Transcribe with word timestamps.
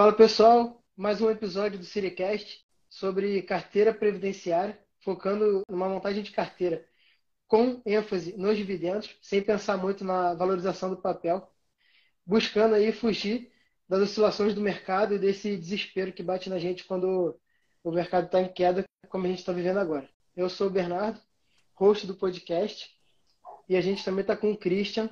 Fala 0.00 0.14
pessoal, 0.14 0.82
mais 0.96 1.20
um 1.20 1.28
episódio 1.28 1.78
do 1.78 1.84
Siricast 1.84 2.64
sobre 2.88 3.42
carteira 3.42 3.92
previdenciária, 3.92 4.82
focando 5.00 5.60
numa 5.68 5.90
montagem 5.90 6.22
de 6.22 6.30
carteira 6.30 6.86
com 7.46 7.82
ênfase 7.84 8.34
nos 8.34 8.56
dividendos, 8.56 9.14
sem 9.20 9.42
pensar 9.42 9.76
muito 9.76 10.02
na 10.02 10.32
valorização 10.32 10.88
do 10.88 10.96
papel, 10.96 11.46
buscando 12.24 12.76
aí 12.76 12.92
fugir 12.92 13.52
das 13.86 14.00
oscilações 14.00 14.54
do 14.54 14.62
mercado 14.62 15.14
e 15.14 15.18
desse 15.18 15.54
desespero 15.54 16.14
que 16.14 16.22
bate 16.22 16.48
na 16.48 16.58
gente 16.58 16.84
quando 16.84 17.38
o 17.84 17.92
mercado 17.92 18.24
está 18.24 18.40
em 18.40 18.50
queda, 18.50 18.82
como 19.10 19.26
a 19.26 19.28
gente 19.28 19.40
está 19.40 19.52
vivendo 19.52 19.80
agora. 19.80 20.08
Eu 20.34 20.48
sou 20.48 20.68
o 20.68 20.70
Bernardo, 20.70 21.20
host 21.74 22.06
do 22.06 22.14
podcast, 22.14 22.90
e 23.68 23.76
a 23.76 23.82
gente 23.82 24.02
também 24.02 24.22
está 24.22 24.34
com 24.34 24.50
o 24.50 24.56
Christian, 24.56 25.10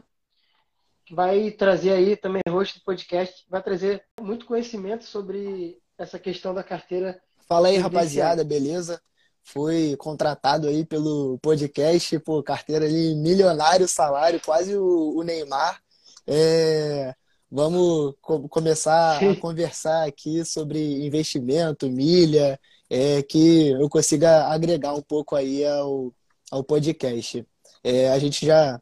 vai 1.11 1.51
trazer 1.51 1.93
aí 1.93 2.17
também 2.17 2.43
host 2.49 2.79
do 2.79 2.85
podcast, 2.85 3.45
vai 3.49 3.63
trazer 3.63 4.05
muito 4.21 4.47
conhecimento 4.47 5.05
sobre 5.05 5.79
essa 5.97 6.19
questão 6.19 6.55
da 6.55 6.63
carteira. 6.63 7.21
Fala 7.49 7.69
aí, 7.69 7.77
rapaziada, 7.77 8.45
beleza? 8.45 9.01
Fui 9.43 9.97
contratado 9.97 10.69
aí 10.69 10.85
pelo 10.85 11.39
podcast, 11.39 12.19
pô, 12.21 12.43
carteira 12.43 12.85
ali, 12.85 13.15
milionário 13.15 13.89
salário, 13.89 14.41
quase 14.45 14.77
o, 14.77 15.17
o 15.17 15.23
Neymar. 15.23 15.81
É, 16.27 17.15
vamos 17.51 18.15
co 18.21 18.47
começar 18.49 19.19
Sim. 19.19 19.31
a 19.31 19.37
conversar 19.41 20.07
aqui 20.07 20.45
sobre 20.45 21.07
investimento, 21.07 21.89
milha, 21.89 22.61
é, 22.91 23.23
que 23.23 23.71
eu 23.71 23.89
consiga 23.89 24.49
agregar 24.49 24.95
um 24.95 25.03
pouco 25.03 25.35
aí 25.35 25.65
ao, 25.65 26.13
ao 26.51 26.63
podcast. 26.63 27.47
É, 27.83 28.11
a 28.11 28.19
gente 28.19 28.45
já 28.45 28.79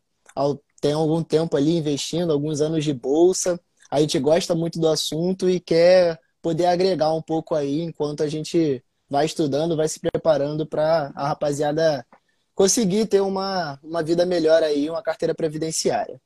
tem 0.80 0.92
algum 0.92 1.22
tempo 1.22 1.56
ali 1.56 1.77
investindo, 1.77 2.32
alguns 2.32 2.60
anos 2.60 2.84
de 2.84 2.92
bolsa, 2.92 3.60
a 3.91 4.00
gente 4.00 4.19
gosta 4.19 4.55
muito 4.55 4.80
do 4.80 4.88
assunto 4.88 5.48
e 5.48 5.60
quer 5.60 6.20
poder 6.42 6.66
agregar 6.66 7.12
um 7.12 7.22
pouco 7.22 7.55
aí 7.55 7.82
enquanto 7.82 8.22
a 8.22 8.28
gente 8.28 8.84
vai 9.08 9.27
estudando, 9.27 9.77
vai 9.77 9.88
se 9.88 10.00
preparando 10.00 10.66
para 10.66 11.12
a 11.14 11.28
rapaziada 11.28 12.06
conseguir 12.54 13.06
ter 13.06 13.20
uma, 13.20 13.78
uma 13.82 14.02
vida 14.02 14.27
melhor 14.27 14.62
aí, 14.62 14.88
uma 14.91 15.02
carteira 15.02 15.34
previdenciária. 15.34 16.20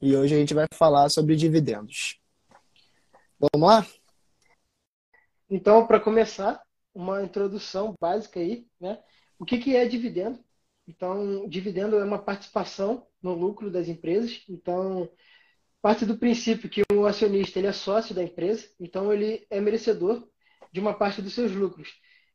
E 0.00 0.16
hoje 0.16 0.34
a 0.34 0.38
gente 0.38 0.54
vai 0.54 0.66
falar 0.72 1.08
sobre 1.10 1.36
dividendos. 1.36 2.18
Vamos 3.38 3.68
lá? 3.68 3.86
Então, 5.48 5.86
para 5.86 6.00
começar, 6.00 6.62
uma 6.94 7.22
introdução 7.22 7.94
básica 8.00 8.40
aí, 8.40 8.66
né? 8.80 8.98
O 9.38 9.44
que, 9.44 9.58
que 9.58 9.76
é 9.76 9.86
dividendo? 9.86 10.38
Então, 10.88 11.46
dividendo 11.48 11.98
é 11.98 12.04
uma 12.04 12.18
participação 12.18 13.06
no 13.26 13.34
lucro 13.34 13.70
das 13.70 13.88
empresas. 13.88 14.42
Então, 14.48 15.10
parte 15.82 16.06
do 16.06 16.18
princípio 16.18 16.70
que 16.70 16.82
o 16.92 17.06
acionista 17.06 17.58
ele 17.58 17.68
é 17.68 17.72
sócio 17.72 18.14
da 18.14 18.22
empresa, 18.22 18.68
então 18.78 19.12
ele 19.12 19.46
é 19.50 19.60
merecedor 19.60 20.26
de 20.72 20.80
uma 20.80 20.94
parte 20.94 21.20
dos 21.20 21.34
seus 21.34 21.52
lucros. 21.52 21.94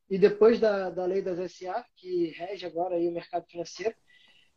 E 0.09 0.17
depois 0.17 0.59
da, 0.59 0.89
da 0.89 1.05
lei 1.05 1.21
das 1.21 1.39
SA, 1.53 1.85
que 1.95 2.31
rege 2.31 2.65
agora 2.65 2.95
aí 2.95 3.07
o 3.07 3.13
mercado 3.13 3.45
financeiro, 3.47 3.95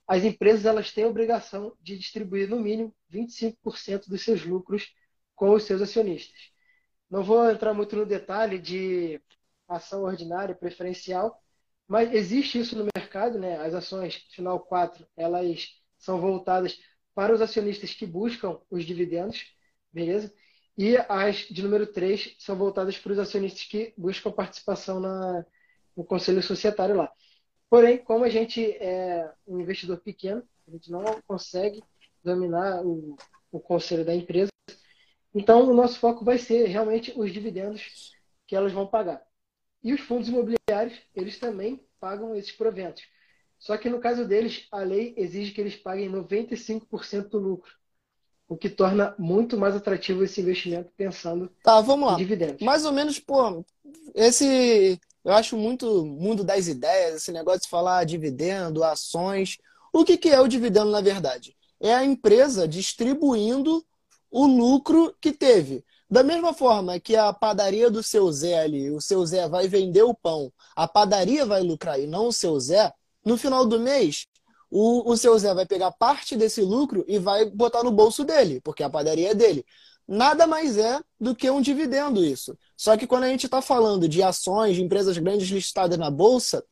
as 0.07 0.25
empresas 0.25 0.67
elas 0.67 0.93
têm 0.93 1.05
a 1.05 1.09
obrigação 1.09 1.77
de 1.81 1.97
distribuir 1.97 2.49
no 2.49 2.61
mínimo 2.61 2.95
25% 3.11 4.09
dos 4.09 4.23
seus 4.23 4.45
lucros 4.45 4.93
com 5.35 5.51
os 5.51 5.65
seus 5.65 5.81
acionistas. 5.81 6.37
Não 7.11 7.23
vou 7.23 7.49
entrar 7.51 7.73
muito 7.73 7.95
no 7.97 8.05
detalhe 8.05 8.59
de 8.59 9.21
ação 9.69 10.03
ordinária, 10.03 10.55
preferencial, 10.55 11.41
mas 11.87 12.13
existe 12.13 12.59
isso 12.59 12.77
no 12.77 12.89
mercado, 12.97 13.39
né? 13.39 13.57
As 13.59 13.75
ações 13.75 14.17
final 14.35 14.61
4, 14.61 15.07
elas 15.17 15.84
são 16.05 16.21
voltadas 16.21 16.79
para 17.15 17.35
os 17.35 17.41
acionistas 17.41 17.95
que 17.95 18.07
buscam 18.07 18.59
os 18.71 18.85
dividendos, 18.85 19.55
beleza? 19.93 20.33
E 20.77 20.97
as 21.09 21.37
de 21.37 21.63
número 21.63 21.87
3 21.87 22.37
são 22.39 22.57
voltadas 22.57 22.99
para 22.99 23.13
os 23.13 23.19
acionistas 23.19 23.65
que 23.65 23.95
buscam 23.97 24.33
participação 24.33 25.01
na, 25.01 25.47
no 25.97 26.05
conselho 26.05 26.43
societário 26.43 26.97
lá. 26.97 27.11
Porém, 27.71 27.99
como 27.99 28.25
a 28.25 28.29
gente 28.29 28.63
é 28.73 29.33
um 29.47 29.61
investidor 29.61 29.99
pequeno, 29.99 30.43
a 30.67 30.71
gente 30.73 30.91
não 30.91 31.05
consegue 31.27 31.83
dominar 32.23 32.85
o, 32.85 33.17
o 33.53 33.61
conselho 33.61 34.05
da 34.05 34.15
empresa, 34.15 34.51
então 35.35 35.69
o 35.69 35.75
nosso 35.75 35.99
foco 35.99 36.25
vai 36.25 36.39
ser 36.39 36.67
realmente 36.67 37.13
os 37.17 37.33
dividendos 37.33 38.13
que 38.47 38.55
elas 38.55 38.73
vão 38.73 38.87
pagar. 38.87 39.23
E 39.83 39.93
os 39.93 40.01
fundos 40.01 40.29
imobiliários, 40.29 40.99
eles 41.15 41.39
também 41.39 41.85
pagam 42.01 42.35
esses 42.35 42.53
proventos. 42.53 43.03
Só 43.65 43.79
que 43.79 43.89
no 43.89 43.99
caso 43.99 44.27
deles, 44.27 44.67
a 44.71 44.81
lei 44.81 45.15
exige 45.17 45.53
que 45.53 45.59
eles 45.59 45.75
paguem 45.75 46.13
95% 46.13 47.29
do 47.31 47.39
lucro, 47.39 47.73
o 48.47 48.59
que 48.59 48.69
torna 48.69 49.15
muito 49.19 49.57
mais 49.57 49.75
atrativo 49.75 50.23
esse 50.23 50.43
investimento 50.43 50.93
pensando 50.95 51.51
tá, 51.63 51.81
vamos 51.81 52.07
lá. 52.07 52.13
em 52.13 52.19
dividendos. 52.19 52.61
Mais 52.61 52.85
ou 52.85 52.93
menos, 52.93 53.19
pô, 53.19 53.65
esse 54.15 55.01
eu 55.25 55.33
acho 55.33 55.57
muito 55.57 56.05
mundo 56.05 56.45
das 56.45 56.69
ideias, 56.69 57.15
esse 57.15 57.33
negócio 57.33 57.63
de 57.63 57.71
falar 57.71 58.05
dividendo, 58.05 58.85
ações. 58.85 59.57
O 59.91 60.05
que, 60.05 60.19
que 60.19 60.29
é 60.29 60.39
o 60.39 60.47
dividendo, 60.47 60.91
na 60.91 61.01
verdade? 61.01 61.57
É 61.81 61.95
a 61.95 62.05
empresa 62.05 62.69
distribuindo 62.69 63.83
o 64.31 64.47
lucro 64.47 65.17
que 65.19 65.33
teve. 65.33 65.83
Da 66.11 66.23
mesma 66.23 66.53
forma 66.53 67.01
que 67.01 67.17
a 67.17 67.33
padaria 67.33 67.91
do 67.91 68.03
seu 68.03 68.31
Zé 68.31 68.61
ali, 68.61 68.91
o 68.91 69.01
seu 69.01 69.25
Zé 69.25 69.49
vai 69.49 69.67
vender 69.69 70.03
o 70.03 70.13
pão, 70.13 70.53
a 70.77 70.87
padaria 70.87 71.47
vai 71.47 71.63
lucrar 71.63 71.99
e 71.99 72.07
não 72.07 72.29
o 72.29 72.33
seu 72.33 72.61
Zé, 72.61 72.93
no 73.25 73.37
final 73.37 73.67
do 73.67 73.81
mês, 73.81 74.27
o, 74.71 75.11
o 75.11 75.17
seu 75.17 75.39
Zé 75.39 75.55
vai 75.55 75.67
pegar 75.67 75.93
parte 75.93 76.37
desse 76.37 76.61
lucro 76.61 77.05
e 77.07 77.19
vai 77.19 77.45
botar 77.45 77.83
no 77.83 77.93
bolso 77.93 78.25
dele, 78.25 78.61
porque 78.63 78.83
a 78.83 78.91
padaria 78.91 79.31
é 79.31 79.35
dele. 79.35 79.65
Nada 80.07 80.47
mais 80.47 80.77
é 80.77 81.01
do 81.19 81.35
que 81.35 81.49
um 81.51 81.61
dividendo 81.61 82.25
isso. 82.25 82.57
Só 82.77 82.97
que 82.97 83.07
quando 83.07 83.25
a 83.25 83.29
gente 83.29 83.47
está 83.47 83.63
falando 83.63 84.09
de 84.09 84.23
ações 84.23 84.77
de 84.77 84.83
empresas 84.83 85.17
grandes 85.17 85.49
listadas 85.49 85.99
na 85.99 86.11
bolsa, 86.11 86.65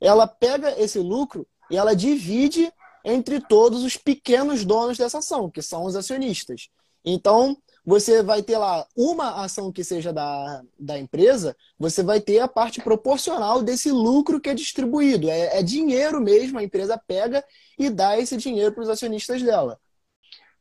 ela 0.00 0.26
pega 0.26 0.74
esse 0.80 0.98
lucro 0.98 1.46
e 1.70 1.76
ela 1.76 1.94
divide 1.94 2.72
entre 3.04 3.40
todos 3.40 3.84
os 3.84 3.96
pequenos 3.96 4.64
donos 4.64 4.98
dessa 4.98 5.18
ação, 5.18 5.50
que 5.50 5.62
são 5.62 5.84
os 5.84 5.94
acionistas. 5.94 6.68
Então, 7.04 7.56
você 7.90 8.22
vai 8.22 8.40
ter 8.40 8.56
lá 8.56 8.86
uma 8.96 9.42
ação 9.42 9.72
que 9.72 9.82
seja 9.82 10.12
da, 10.12 10.62
da 10.78 10.96
empresa, 10.96 11.56
você 11.76 12.04
vai 12.04 12.20
ter 12.20 12.38
a 12.38 12.46
parte 12.46 12.80
proporcional 12.80 13.64
desse 13.64 13.90
lucro 13.90 14.40
que 14.40 14.48
é 14.48 14.54
distribuído. 14.54 15.28
É, 15.28 15.58
é 15.58 15.62
dinheiro 15.62 16.20
mesmo, 16.20 16.60
a 16.60 16.62
empresa 16.62 16.96
pega 16.96 17.44
e 17.76 17.90
dá 17.90 18.16
esse 18.16 18.36
dinheiro 18.36 18.72
para 18.72 18.84
os 18.84 18.88
acionistas 18.88 19.42
dela. 19.42 19.76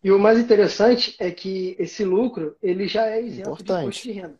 E 0.03 0.11
o 0.11 0.17
mais 0.17 0.39
interessante 0.39 1.15
é 1.19 1.29
que 1.29 1.75
esse 1.77 2.03
lucro 2.03 2.57
ele 2.63 2.87
já 2.87 3.05
é 3.05 3.21
isento 3.21 3.49
Importante. 3.51 3.75
de 3.77 3.81
imposto 3.83 4.03
de 4.07 4.11
renda. 4.11 4.39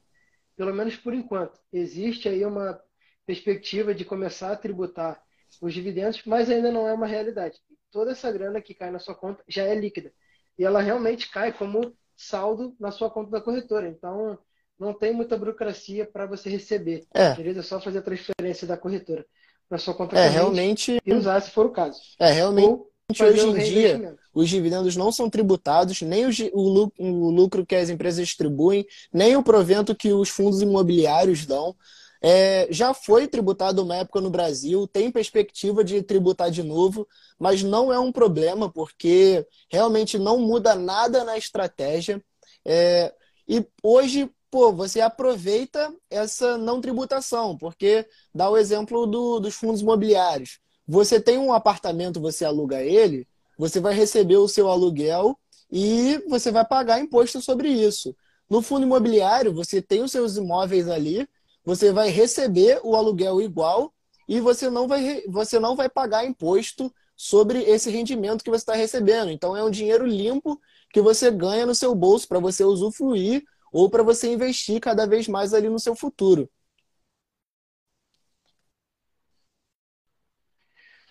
Pelo 0.58 0.74
menos 0.74 0.96
por 0.96 1.14
enquanto. 1.14 1.60
Existe 1.72 2.28
aí 2.28 2.44
uma 2.44 2.82
perspectiva 3.24 3.94
de 3.94 4.04
começar 4.04 4.52
a 4.52 4.56
tributar 4.56 5.22
os 5.62 5.72
dividendos, 5.76 6.24
mas 6.26 6.50
ainda 6.50 6.72
não 6.72 6.88
é 6.88 6.94
uma 6.94 7.06
realidade. 7.06 7.60
Toda 7.92 8.14
essa 8.14 8.32
grana 8.32 8.60
que 8.60 8.74
cai 8.74 8.90
na 8.90 8.98
sua 8.98 9.14
conta 9.14 9.44
já 9.48 9.64
é 9.64 9.76
líquida. 9.76 10.12
E 10.58 10.64
ela 10.64 10.82
realmente 10.82 11.30
cai 11.30 11.54
como 11.54 11.96
saldo 12.20 12.76
na 12.80 12.92
sua 12.92 13.10
conta 13.10 13.32
da 13.32 13.42
corretora. 13.42 13.88
Então, 13.88 14.38
não 14.78 14.94
tem 14.94 15.14
muita 15.14 15.38
burocracia 15.38 16.06
para 16.06 16.26
você 16.26 16.50
receber. 16.50 17.06
É. 17.14 17.34
Beleza? 17.34 17.62
É 17.62 17.64
só 17.64 17.80
fazer 17.80 18.00
a 18.00 18.04
transferência 18.04 18.68
da 18.68 18.78
corretora 18.78 19.26
para 19.70 19.78
sua 19.78 19.94
conta 19.94 20.18
é, 20.18 20.28
realmente 20.28 21.00
e 21.06 21.14
usar 21.14 21.40
se 21.42 21.52
for 21.52 21.68
o 21.68 21.72
caso. 21.72 22.00
É, 22.20 22.32
realmente. 22.32 22.82
Hoje 23.20 23.48
em 23.48 23.54
dia, 23.58 24.16
os 24.34 24.48
dividendos 24.48 24.96
não 24.96 25.12
são 25.12 25.30
tributados, 25.30 26.00
nem 26.04 26.28
o, 26.28 26.92
o 27.00 27.30
lucro 27.32 27.66
que 27.66 27.76
as 27.76 27.90
empresas 27.90 28.28
distribuem, 28.28 28.86
nem 29.12 29.36
o 29.36 29.42
provento 29.42 29.96
que 29.96 30.14
os 30.14 30.30
fundos 30.30 30.62
imobiliários 30.62 31.44
dão. 31.46 31.76
É, 32.22 32.68
já 32.70 32.94
foi 32.94 33.28
tributado 33.28 33.82
uma 33.84 33.96
época 33.96 34.20
no 34.20 34.30
Brasil, 34.30 34.86
tem 34.88 35.12
perspectiva 35.12 35.84
de 35.84 36.02
tributar 36.02 36.52
de 36.52 36.62
novo, 36.64 37.08
mas 37.38 37.64
não 37.64 37.94
é 37.94 38.00
um 38.00 38.12
problema, 38.12 38.70
porque 38.72 39.46
realmente 39.72 40.20
não 40.20 40.40
muda 40.40 40.76
nada 40.76 41.24
na 41.24 41.38
estratégia. 41.38 42.22
É, 42.66 43.14
e 43.48 43.66
hoje, 43.82 44.30
pô, 44.52 44.72
você 44.74 45.02
aproveita 45.02 45.94
essa 46.10 46.58
não 46.58 46.82
tributação, 46.82 47.58
porque 47.58 48.06
dá 48.34 48.50
o 48.50 48.58
exemplo 48.58 49.06
do, 49.08 49.40
dos 49.40 49.56
fundos 49.56 49.82
imobiliários. 49.82 50.60
Você 50.88 51.20
tem 51.22 51.38
um 51.38 51.54
apartamento, 51.54 52.20
você 52.20 52.44
aluga 52.44 52.82
ele, 52.84 53.28
você 53.58 53.80
vai 53.80 53.94
receber 53.94 54.38
o 54.38 54.48
seu 54.48 54.70
aluguel 54.70 55.38
e 55.72 56.18
você 56.28 56.52
vai 56.52 56.66
pagar 56.66 57.00
imposto 57.00 57.42
sobre 57.42 57.70
isso. 57.70 58.16
No 58.50 58.62
fundo 58.62 58.84
imobiliário, 58.84 59.54
você 59.54 59.82
tem 59.82 60.02
os 60.02 60.12
seus 60.12 60.36
imóveis 60.38 60.88
ali, 60.90 61.28
você 61.64 61.92
vai 61.92 62.10
receber 62.10 62.80
o 62.84 62.96
aluguel 62.96 63.42
igual 63.42 63.94
e 64.28 64.40
você 64.40 64.70
não 64.70 64.88
vai, 64.88 65.24
você 65.28 65.60
não 65.60 65.76
vai 65.76 65.90
pagar 65.90 66.26
imposto 66.26 66.94
sobre 67.16 67.64
esse 67.64 67.90
rendimento 67.90 68.44
que 68.44 68.50
você 68.50 68.62
está 68.62 68.74
recebendo. 68.76 69.30
Então 69.32 69.56
é 69.56 69.64
um 69.64 69.70
dinheiro 69.70 70.06
limpo 70.06 70.60
que 70.92 71.02
você 71.02 71.30
ganha 71.30 71.66
no 71.66 71.76
seu 71.76 71.94
bolso 71.94 72.28
para 72.28 72.40
você 72.40 72.64
usufruir 72.64 73.44
ou 73.72 73.90
para 73.90 74.04
você 74.04 74.32
investir 74.32 74.80
cada 74.80 75.06
vez 75.06 75.28
mais 75.28 75.54
ali 75.54 75.70
no 75.70 75.80
seu 75.80 75.96
futuro. 75.96 76.50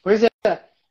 Pois 0.02 0.22
é. 0.22 0.28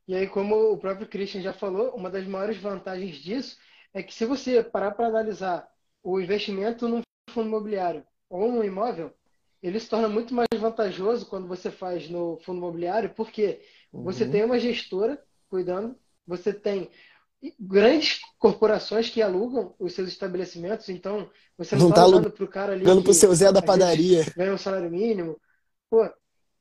E 0.07 0.15
aí, 0.15 0.27
como 0.27 0.71
o 0.71 0.77
próprio 0.77 1.07
Christian 1.07 1.42
já 1.42 1.53
falou, 1.53 1.95
uma 1.95 2.10
das 2.10 2.25
maiores 2.25 2.57
vantagens 2.57 3.18
disso 3.18 3.57
é 3.94 4.01
que 4.03 4.13
se 4.13 4.25
você 4.25 4.63
parar 4.63 4.92
para 4.92 5.07
analisar 5.07 5.68
o 6.03 6.19
investimento 6.21 6.88
num 6.88 7.01
fundo 7.31 7.48
imobiliário 7.48 8.06
ou 8.30 8.51
no 8.51 8.63
imóvel, 8.63 9.13
ele 9.62 9.80
se 9.80 9.89
torna 9.89 10.07
muito 10.07 10.33
mais 10.33 10.48
vantajoso 10.57 11.25
quando 11.25 11.48
você 11.48 11.71
faz 11.71 12.09
no 12.09 12.38
fundo 12.45 12.57
imobiliário, 12.57 13.13
porque 13.15 13.62
uhum. 13.92 14.04
você 14.04 14.27
tem 14.27 14.44
uma 14.44 14.59
gestora 14.59 15.21
cuidando, 15.50 15.95
você 16.25 16.54
tem 16.54 16.89
grandes 17.59 18.19
corporações 18.38 19.09
que 19.09 19.21
alugam 19.21 19.75
os 19.80 19.94
seus 19.94 20.09
estabelecimentos, 20.09 20.89
então 20.89 21.30
você 21.57 21.75
não 21.75 21.89
está 21.89 22.01
alugando 22.01 22.31
para 22.31 22.44
o 22.44 22.48
cara 22.48 22.74
ali. 22.74 22.81
Alugando 22.81 23.04
para 23.04 23.12
o 23.12 23.13
seu 23.13 23.33
Zé 23.33 23.51
da 23.51 23.62
padaria. 23.62 24.25
Ganha 24.36 24.54
um 24.54 24.57
salário 24.57 24.89
mínimo. 24.89 25.39
Pô, 25.89 26.07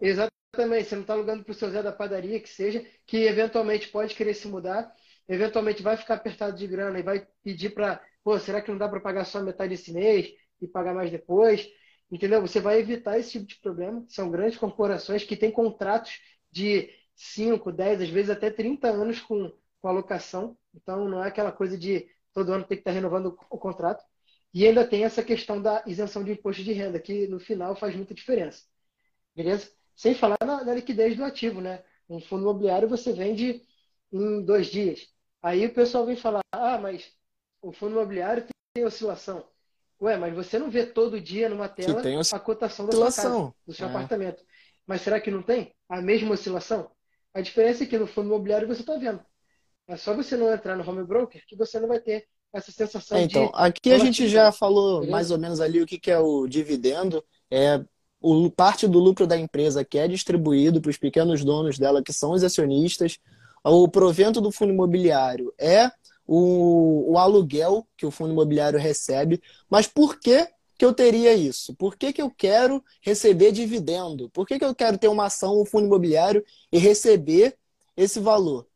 exatamente, 0.01 0.89
você 0.89 0.95
não 0.95 1.03
está 1.03 1.15
alugando 1.15 1.45
para 1.45 1.53
o 1.53 1.55
seu 1.55 1.71
Zé 1.71 1.83
da 1.83 1.93
padaria, 1.93 2.41
que 2.41 2.49
seja, 2.49 2.85
que 3.07 3.25
eventualmente 3.25 3.89
pode 3.89 4.15
querer 4.15 4.35
se 4.35 4.49
mudar, 4.49 4.91
eventualmente 5.29 5.83
vai 5.83 5.97
ficar 5.97 6.15
apertado 6.15 6.57
de 6.57 6.67
grana 6.67 6.99
e 6.99 7.03
vai 7.03 7.27
pedir 7.43 7.71
para, 7.71 8.01
pô, 8.23 8.39
será 8.39 8.61
que 8.61 8.71
não 8.71 8.79
dá 8.79 8.89
para 8.89 9.01
pagar 9.01 9.25
só 9.25 9.43
metade 9.43 9.71
desse 9.71 9.93
mês 9.93 10.33
e 10.61 10.67
pagar 10.67 10.95
mais 10.95 11.11
depois? 11.11 11.67
Entendeu? 12.11 12.41
Você 12.41 12.61
vai 12.61 12.79
evitar 12.79 13.19
esse 13.19 13.33
tipo 13.33 13.47
de 13.47 13.57
problema. 13.61 14.05
São 14.09 14.31
grandes 14.31 14.59
corporações 14.59 15.25
que 15.25 15.37
têm 15.37 15.51
contratos 15.51 16.21
de 16.51 16.91
5, 17.15 17.73
10, 17.73 18.01
às 18.01 18.09
vezes 18.09 18.31
até 18.31 18.51
30 18.51 18.89
anos 18.89 19.21
com, 19.21 19.53
com 19.81 19.89
alocação. 19.89 20.57
Então, 20.75 21.09
não 21.09 21.23
é 21.25 21.29
aquela 21.29 21.53
coisa 21.53 21.77
de 21.79 22.09
todo 22.33 22.53
ano 22.53 22.65
ter 22.65 22.77
que 22.77 22.81
estar 22.83 22.93
renovando 22.93 23.37
o 23.51 23.59
contrato. 23.59 24.05
E 24.55 24.67
ainda 24.67 24.87
tem 24.87 25.05
essa 25.05 25.23
questão 25.23 25.61
da 25.61 25.83
isenção 25.87 26.23
de 26.25 26.33
imposto 26.33 26.63
de 26.63 26.73
renda, 26.73 27.01
que 27.01 27.27
no 27.29 27.39
final 27.41 27.75
faz 27.77 27.95
muita 27.97 28.15
diferença. 28.15 28.65
Beleza? 29.35 29.71
Sem 29.95 30.15
falar 30.15 30.37
na, 30.45 30.65
na 30.65 30.75
liquidez 30.75 31.17
do 31.17 31.25
ativo, 31.25 31.61
né? 31.61 31.85
Um 32.09 32.21
fundo 32.21 32.43
imobiliário 32.43 32.89
você 32.89 33.13
vende 33.13 33.63
em 34.13 34.45
dois 34.45 34.69
dias. 34.69 35.09
Aí 35.43 35.67
o 35.67 35.75
pessoal 35.75 36.07
vem 36.07 36.17
falar: 36.17 36.43
ah, 36.53 36.79
mas 36.79 37.13
o 37.63 37.73
fundo 37.73 37.93
imobiliário 37.93 38.47
tem 38.75 38.85
oscilação. 38.85 39.47
Ué, 40.01 40.17
mas 40.17 40.35
você 40.35 40.59
não 40.59 40.71
vê 40.71 40.85
todo 40.85 41.21
dia 41.21 41.49
numa 41.49 41.69
tela 41.69 42.03
a 42.33 42.39
cotação 42.39 42.87
da 42.87 42.93
sua 42.93 43.13
casa, 43.13 43.55
do 43.67 43.73
seu 43.73 43.87
é. 43.87 43.91
apartamento. 43.91 44.45
Mas 44.87 45.03
será 45.03 45.21
que 45.21 45.31
não 45.31 45.43
tem 45.43 45.75
a 45.89 46.01
mesma 46.03 46.35
oscilação? 46.35 46.91
A 47.33 47.41
diferença 47.41 47.85
é 47.85 47.87
que 47.87 47.99
no 47.99 48.07
fundo 48.07 48.29
imobiliário 48.29 48.69
você 48.69 48.81
está 48.81 48.97
vendo. 48.97 49.21
É 49.89 49.97
só 49.97 50.15
você 50.15 50.37
não 50.37 50.53
entrar 50.53 50.77
no 50.77 50.89
home 50.89 51.05
broker 51.05 51.43
que 51.47 51.57
você 51.57 51.79
não 51.79 51.89
vai 51.89 52.01
ter 52.01 52.27
essa 52.53 52.73
sensação 52.73 53.19
é, 53.19 53.23
então, 53.23 53.47
de. 53.47 53.53
Aqui 53.55 53.93
a 53.93 53.99
gente 53.99 54.29
já 54.29 54.51
falou 54.51 55.01
Beleza? 55.01 55.13
mais 55.13 55.31
ou 55.31 55.39
menos 55.39 55.61
ali 55.61 55.81
o 55.81 55.87
que, 55.87 55.99
que 55.99 56.11
é 56.11 56.19
o 56.19 56.47
dividendo. 56.47 57.25
É 57.51 57.81
o, 58.21 58.51
parte 58.51 58.89
do 58.89 58.99
lucro 58.99 59.27
da 59.27 59.37
empresa 59.37 59.85
que 59.85 59.99
é 59.99 60.09
distribuído 60.09 60.81
para 60.81 60.91
os 60.91 60.97
pequenos 60.97 61.45
donos 61.45 61.79
dela, 61.79 62.03
que 62.03 62.13
são 62.13 62.33
os 62.33 62.43
acionistas. 62.43 63.19
O 63.63 63.89
provento 63.89 64.41
do 64.41 64.53
fundo 64.53 64.73
imobiliário 64.73 65.53
é 65.59 65.91
o, 66.27 67.13
o 67.13 67.19
aluguel 67.19 67.87
que 67.97 68.05
o 68.05 68.11
fundo 68.11 68.33
imobiliário 68.33 68.79
recebe. 68.79 69.41
Mas 69.71 69.87
por 69.87 70.19
que, 70.19 70.49
que 70.79 70.85
eu 70.85 70.93
teria 70.93 71.35
isso? 71.35 71.75
Por 71.75 71.97
que, 71.97 72.13
que 72.13 72.21
eu 72.21 72.31
quero 72.31 72.85
receber 73.01 73.53
dividendo? 73.53 74.29
Por 74.31 74.47
que, 74.47 74.59
que 74.59 74.65
eu 74.65 74.75
quero 74.75 74.99
ter 74.99 75.09
uma 75.09 75.27
ação 75.27 75.57
no 75.57 75.65
fundo 75.65 75.87
imobiliário 75.87 76.45
e 76.73 76.79
receber 76.79 77.57
esse 77.97 78.21
valor? 78.21 78.67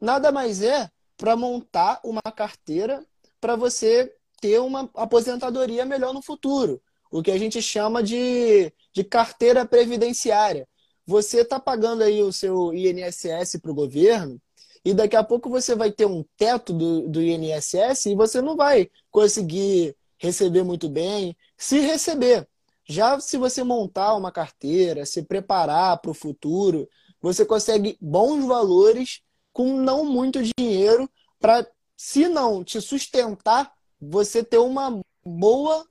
Nada 0.00 0.32
mais 0.32 0.62
é 0.62 0.90
para 1.16 1.36
montar 1.36 2.00
uma 2.04 2.22
carteira 2.22 3.04
para 3.40 3.56
você 3.56 4.14
ter 4.40 4.60
uma 4.60 4.90
aposentadoria 4.94 5.84
melhor 5.84 6.12
no 6.12 6.22
futuro. 6.22 6.82
O 7.10 7.22
que 7.22 7.30
a 7.30 7.38
gente 7.38 7.60
chama 7.60 8.02
de, 8.02 8.72
de 8.92 9.04
carteira 9.04 9.66
previdenciária. 9.66 10.66
Você 11.06 11.42
está 11.42 11.60
pagando 11.60 12.02
aí 12.02 12.22
o 12.22 12.32
seu 12.32 12.72
INSS 12.72 13.60
para 13.60 13.70
o 13.70 13.74
governo 13.74 14.40
e 14.84 14.92
daqui 14.92 15.16
a 15.16 15.22
pouco 15.22 15.48
você 15.48 15.74
vai 15.74 15.92
ter 15.92 16.06
um 16.06 16.24
teto 16.36 16.72
do, 16.72 17.08
do 17.08 17.22
INSS 17.22 18.06
e 18.06 18.14
você 18.14 18.40
não 18.40 18.56
vai 18.56 18.90
conseguir 19.10 19.96
receber 20.18 20.62
muito 20.62 20.88
bem, 20.88 21.36
se 21.56 21.80
receber. 21.80 22.48
Já 22.84 23.18
se 23.20 23.36
você 23.36 23.62
montar 23.62 24.14
uma 24.14 24.32
carteira, 24.32 25.06
se 25.06 25.22
preparar 25.22 25.98
para 25.98 26.10
o 26.10 26.14
futuro, 26.14 26.88
você 27.20 27.44
consegue 27.44 27.96
bons 28.00 28.44
valores 28.44 29.20
com 29.52 29.76
não 29.76 30.04
muito 30.04 30.40
dinheiro 30.58 31.08
para, 31.38 31.66
se 31.96 32.28
não 32.28 32.64
te 32.64 32.80
sustentar, 32.80 33.72
você 34.00 34.42
ter 34.42 34.58
uma 34.58 35.00
boa 35.24 35.86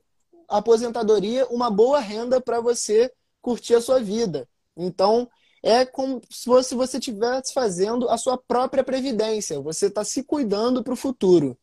aposentadoria, 0.48 1.46
uma 1.46 1.70
boa 1.70 1.98
renda 1.98 2.40
para 2.40 2.60
você 2.60 3.10
curtir 3.40 3.74
a 3.74 3.80
sua 3.80 4.00
vida. 4.00 4.46
Então, 4.76 5.28
é 5.62 5.86
como 5.86 6.20
se 6.30 6.48
você 6.48 6.98
estivesse 6.98 7.52
fazendo 7.54 8.08
a 8.08 8.18
sua 8.18 8.36
própria 8.36 8.82
previdência. 8.84 9.60
Você 9.60 9.86
está 9.86 10.04
se 10.04 10.24
cuidando 10.24 10.82
para 10.82 10.92
o 10.92 10.96
futuro. 10.96 11.56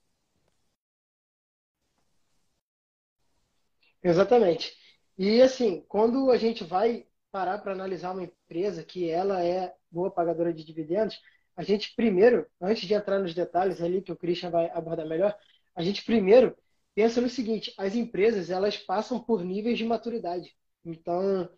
Exatamente. 4.03 4.73
E 5.17 5.41
assim, 5.41 5.83
quando 5.87 6.31
a 6.31 6.37
gente 6.37 6.63
vai 6.63 7.05
parar 7.31 7.59
para 7.59 7.73
analisar 7.73 8.11
uma 8.11 8.23
empresa 8.23 8.83
que 8.83 9.09
ela 9.09 9.43
é 9.43 9.73
boa 9.91 10.09
pagadora 10.09 10.53
de 10.53 10.63
dividendos, 10.63 11.19
a 11.55 11.63
gente 11.63 11.93
primeiro, 11.95 12.47
antes 12.61 12.87
de 12.87 12.93
entrar 12.93 13.19
nos 13.19 13.33
detalhes 13.33 13.81
ali 13.81 14.01
que 14.01 14.11
o 14.11 14.15
Christian 14.17 14.49
vai 14.49 14.69
abordar 14.71 15.05
melhor, 15.05 15.37
a 15.75 15.83
gente 15.83 16.05
primeiro 16.05 16.55
pensa 16.95 17.19
no 17.21 17.29
seguinte: 17.29 17.73
as 17.77 17.95
empresas 17.95 18.49
elas 18.49 18.77
passam 18.77 19.19
por 19.19 19.43
níveis 19.43 19.77
de 19.77 19.85
maturidade. 19.85 20.55
Então, 20.85 21.49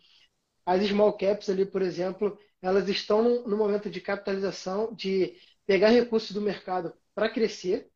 as 0.66 0.82
small 0.86 1.12
caps 1.16 1.48
ali, 1.50 1.64
por 1.66 1.82
exemplo, 1.82 2.38
elas 2.60 2.88
estão 2.88 3.46
no 3.46 3.56
momento 3.56 3.90
de 3.90 4.00
capitalização, 4.00 4.94
de 4.94 5.36
pegar 5.66 5.90
recursos 5.90 6.32
do 6.32 6.40
mercado 6.40 6.94
para 7.14 7.28
crescer, 7.30 7.90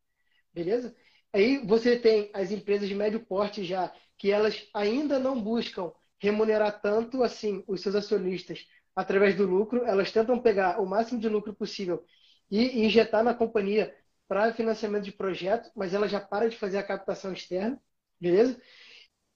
beleza? 0.53 0.95
Aí 1.33 1.59
você 1.67 1.99
tem 1.99 2.31
as 2.35 2.51
empresas 2.51 2.89
de 2.89 2.95
médio 2.95 3.21
porte 3.25 3.65
já, 3.65 3.93
que 4.19 4.31
elas 4.31 4.69
ainda 4.75 5.19
não 5.19 5.41
buscam 5.41 5.93
remunerar 6.19 6.81
tanto 6.81 7.23
assim 7.23 7.63
os 7.67 7.81
seus 7.83 7.95
acionistas 7.95 8.67
através 8.95 9.37
do 9.37 9.47
lucro, 9.47 9.85
elas 9.85 10.11
tentam 10.11 10.41
pegar 10.41 10.81
o 10.81 10.87
máximo 10.87 11.21
de 11.21 11.29
lucro 11.29 11.55
possível 11.55 12.05
e 12.51 12.85
injetar 12.87 13.23
na 13.23 13.35
companhia 13.35 13.95
para 14.27 14.53
financiamento 14.55 15.05
de 15.05 15.13
projeto, 15.13 15.71
mas 15.77 15.93
ela 15.95 16.09
já 16.09 16.21
para 16.21 16.49
de 16.49 16.57
fazer 16.57 16.79
a 16.79 16.83
captação 16.83 17.33
externa, 17.33 17.81
beleza? 18.21 18.61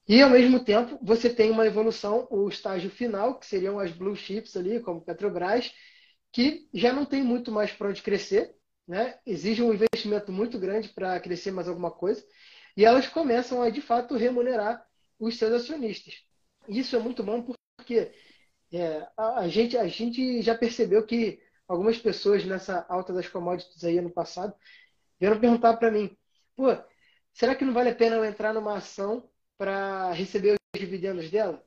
E, 0.07 0.21
ao 0.21 0.29
mesmo 0.29 0.63
tempo, 0.63 0.99
você 1.01 1.29
tem 1.33 1.51
uma 1.51 1.65
evolução, 1.65 2.27
o 2.29 2.49
estágio 2.49 2.89
final, 2.89 3.39
que 3.39 3.45
seriam 3.45 3.79
as 3.79 3.91
blue 3.91 4.15
chips 4.15 4.57
ali, 4.57 4.79
como 4.79 5.01
Petrobras, 5.01 5.71
que 6.31 6.67
já 6.73 6.91
não 6.91 7.05
tem 7.05 7.23
muito 7.23 7.51
mais 7.51 7.71
para 7.71 7.89
onde 7.89 8.01
crescer, 8.01 8.55
né? 8.87 9.19
exige 9.25 9.61
um 9.61 9.73
investimento 9.73 10.31
muito 10.31 10.59
grande 10.59 10.89
para 10.89 11.19
crescer 11.19 11.51
mais 11.51 11.67
alguma 11.67 11.91
coisa, 11.91 12.23
e 12.75 12.85
elas 12.85 13.07
começam 13.07 13.61
a, 13.61 13.69
de 13.69 13.81
fato, 13.81 14.15
remunerar 14.15 14.83
os 15.19 15.37
seus 15.37 15.53
acionistas. 15.53 16.15
Isso 16.67 16.95
é 16.95 16.99
muito 16.99 17.23
bom 17.23 17.43
porque 17.77 18.11
é, 18.73 19.07
a, 19.17 19.47
gente, 19.47 19.77
a 19.77 19.87
gente 19.87 20.41
já 20.41 20.57
percebeu 20.57 21.05
que 21.05 21.39
algumas 21.67 21.97
pessoas 21.97 22.45
nessa 22.45 22.85
alta 22.89 23.13
das 23.13 23.27
commodities 23.27 23.83
aí 23.83 23.97
ano 23.97 24.11
passado 24.11 24.53
vieram 25.19 25.39
perguntar 25.39 25.77
para 25.77 25.91
mim, 25.91 26.15
pô, 26.55 26.67
será 27.33 27.55
que 27.55 27.65
não 27.65 27.73
vale 27.73 27.89
a 27.89 27.95
pena 27.95 28.15
eu 28.15 28.25
entrar 28.25 28.53
numa 28.53 28.77
ação 28.77 29.29
para 29.61 30.11
receber 30.13 30.53
os 30.53 30.79
dividendos 30.81 31.29
dela? 31.29 31.63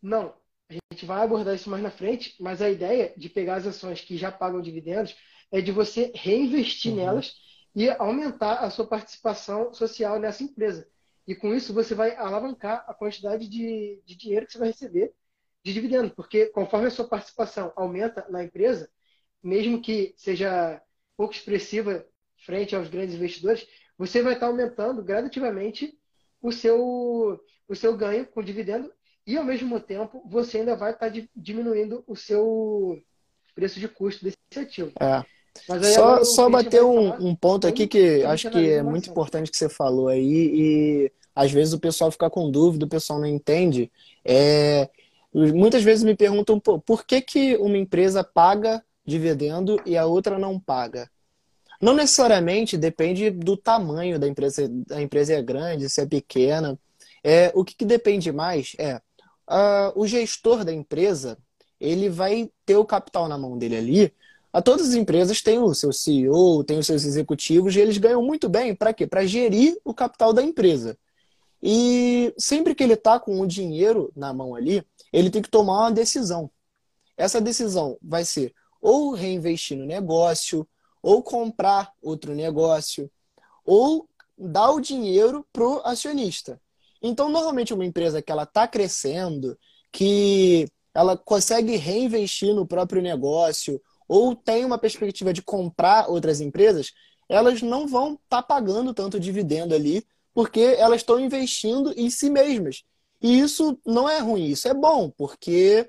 Não. 0.00 0.34
A 0.70 0.72
gente 0.72 1.04
vai 1.04 1.22
abordar 1.22 1.54
isso 1.54 1.68
mais 1.68 1.82
na 1.82 1.90
frente, 1.90 2.34
mas 2.40 2.62
a 2.62 2.70
ideia 2.70 3.12
de 3.18 3.28
pegar 3.28 3.56
as 3.56 3.66
ações 3.66 4.00
que 4.00 4.16
já 4.16 4.32
pagam 4.32 4.62
dividendos 4.62 5.14
é 5.52 5.60
de 5.60 5.70
você 5.70 6.10
reinvestir 6.14 6.92
uhum. 6.92 6.96
nelas 6.96 7.34
e 7.74 7.90
aumentar 7.90 8.60
a 8.60 8.70
sua 8.70 8.86
participação 8.86 9.74
social 9.74 10.18
nessa 10.18 10.42
empresa. 10.42 10.88
E 11.26 11.34
com 11.34 11.54
isso 11.54 11.74
você 11.74 11.94
vai 11.94 12.16
alavancar 12.16 12.82
a 12.88 12.94
quantidade 12.94 13.46
de, 13.46 14.00
de 14.06 14.16
dinheiro 14.16 14.46
que 14.46 14.52
você 14.52 14.58
vai 14.58 14.68
receber 14.68 15.12
de 15.62 15.74
dividendo, 15.74 16.14
porque 16.14 16.46
conforme 16.46 16.86
a 16.86 16.90
sua 16.90 17.06
participação 17.06 17.74
aumenta 17.76 18.26
na 18.30 18.42
empresa, 18.42 18.88
mesmo 19.42 19.82
que 19.82 20.14
seja 20.16 20.80
pouco 21.14 21.34
expressiva 21.34 22.06
frente 22.46 22.74
aos 22.74 22.88
grandes 22.88 23.14
investidores, 23.14 23.68
você 23.98 24.22
vai 24.22 24.32
estar 24.32 24.46
aumentando 24.46 25.04
gradativamente 25.04 25.98
o 26.44 26.52
seu, 26.52 27.40
o 27.66 27.74
seu 27.74 27.96
ganho 27.96 28.26
com 28.26 28.42
dividendo 28.42 28.92
e, 29.26 29.38
ao 29.38 29.44
mesmo 29.44 29.80
tempo, 29.80 30.22
você 30.28 30.58
ainda 30.58 30.76
vai 30.76 30.92
estar 30.92 31.10
diminuindo 31.34 32.04
o 32.06 32.14
seu 32.14 33.00
preço 33.54 33.80
de 33.80 33.88
custo 33.88 34.22
desse 34.22 34.36
ativo. 34.54 34.92
É. 35.00 35.24
só 35.94 36.22
só 36.22 36.50
bater 36.50 36.82
um, 36.82 37.28
um, 37.28 37.34
ponto 37.34 37.66
aqui 37.66 37.86
que 37.86 38.22
acho 38.24 38.50
que 38.50 38.72
é 38.72 38.82
muito 38.82 39.08
importante 39.08 39.50
que 39.50 39.56
você 39.56 39.70
falou 39.70 40.08
aí 40.08 40.20
e 40.22 41.12
às 41.34 41.50
vezes 41.50 41.72
o 41.72 41.80
pessoal 41.80 42.10
fica 42.10 42.28
com 42.28 42.50
dúvida, 42.50 42.84
o 42.84 42.88
pessoal 42.88 43.18
não 43.18 43.26
entende. 43.26 43.90
É, 44.22 44.90
muitas 45.32 45.82
vezes 45.82 46.04
me 46.04 46.14
perguntam 46.14 46.60
por 46.60 47.06
que, 47.06 47.22
que 47.22 47.56
uma 47.56 47.78
empresa 47.78 48.22
paga 48.22 48.84
dividendo 49.06 49.80
e 49.86 49.96
a 49.96 50.04
outra 50.04 50.38
não 50.38 50.60
paga. 50.60 51.10
Não 51.84 51.92
necessariamente 51.92 52.78
depende 52.78 53.28
do 53.28 53.58
tamanho 53.58 54.18
da 54.18 54.26
empresa. 54.26 54.70
A 54.90 55.02
empresa 55.02 55.34
é 55.34 55.42
grande, 55.42 55.90
se 55.90 56.00
é 56.00 56.06
pequena. 56.06 56.78
É, 57.22 57.52
o 57.54 57.62
que, 57.62 57.74
que 57.74 57.84
depende 57.84 58.32
mais 58.32 58.72
é 58.78 58.96
uh, 58.96 59.92
o 59.94 60.06
gestor 60.06 60.64
da 60.64 60.72
empresa 60.72 61.36
ele 61.78 62.08
vai 62.08 62.50
ter 62.64 62.76
o 62.76 62.86
capital 62.86 63.28
na 63.28 63.36
mão 63.36 63.58
dele 63.58 63.76
ali. 63.76 64.14
A 64.50 64.62
todas 64.62 64.88
as 64.88 64.94
empresas 64.94 65.42
têm 65.42 65.58
o 65.58 65.74
seu 65.74 65.92
CEO, 65.92 66.64
têm 66.64 66.78
os 66.78 66.86
seus 66.86 67.04
executivos, 67.04 67.76
e 67.76 67.80
eles 67.80 67.98
ganham 67.98 68.22
muito 68.22 68.48
bem 68.48 68.74
para 68.74 68.94
quê? 68.94 69.06
Para 69.06 69.26
gerir 69.26 69.76
o 69.84 69.92
capital 69.92 70.32
da 70.32 70.42
empresa. 70.42 70.96
E 71.62 72.32
sempre 72.38 72.74
que 72.74 72.82
ele 72.82 72.94
está 72.94 73.20
com 73.20 73.38
o 73.42 73.46
dinheiro 73.46 74.10
na 74.16 74.32
mão 74.32 74.54
ali, 74.54 74.82
ele 75.12 75.28
tem 75.28 75.42
que 75.42 75.50
tomar 75.50 75.80
uma 75.80 75.92
decisão. 75.92 76.50
Essa 77.14 77.42
decisão 77.42 77.98
vai 78.00 78.24
ser 78.24 78.54
ou 78.80 79.12
reinvestir 79.12 79.76
no 79.76 79.84
negócio, 79.84 80.66
ou 81.04 81.22
comprar 81.22 81.92
outro 82.00 82.34
negócio, 82.34 83.10
ou 83.62 84.08
dar 84.38 84.70
o 84.70 84.80
dinheiro 84.80 85.46
pro 85.52 85.82
acionista. 85.84 86.58
Então, 87.02 87.28
normalmente 87.28 87.74
uma 87.74 87.84
empresa 87.84 88.22
que 88.22 88.32
ela 88.32 88.44
está 88.44 88.66
crescendo, 88.66 89.54
que 89.92 90.66
ela 90.94 91.14
consegue 91.14 91.76
reinvestir 91.76 92.54
no 92.54 92.66
próprio 92.66 93.02
negócio, 93.02 93.78
ou 94.08 94.34
tem 94.34 94.64
uma 94.64 94.78
perspectiva 94.78 95.30
de 95.30 95.42
comprar 95.42 96.08
outras 96.08 96.40
empresas, 96.40 96.90
elas 97.28 97.60
não 97.60 97.86
vão 97.86 98.14
estar 98.14 98.40
tá 98.40 98.42
pagando 98.42 98.94
tanto 98.94 99.20
dividendo 99.20 99.74
ali, 99.74 100.06
porque 100.32 100.74
elas 100.78 101.02
estão 101.02 101.20
investindo 101.20 101.92
em 101.98 102.08
si 102.08 102.30
mesmas. 102.30 102.82
E 103.20 103.40
isso 103.40 103.78
não 103.84 104.08
é 104.08 104.20
ruim, 104.20 104.46
isso 104.46 104.66
é 104.68 104.72
bom, 104.72 105.10
porque 105.10 105.86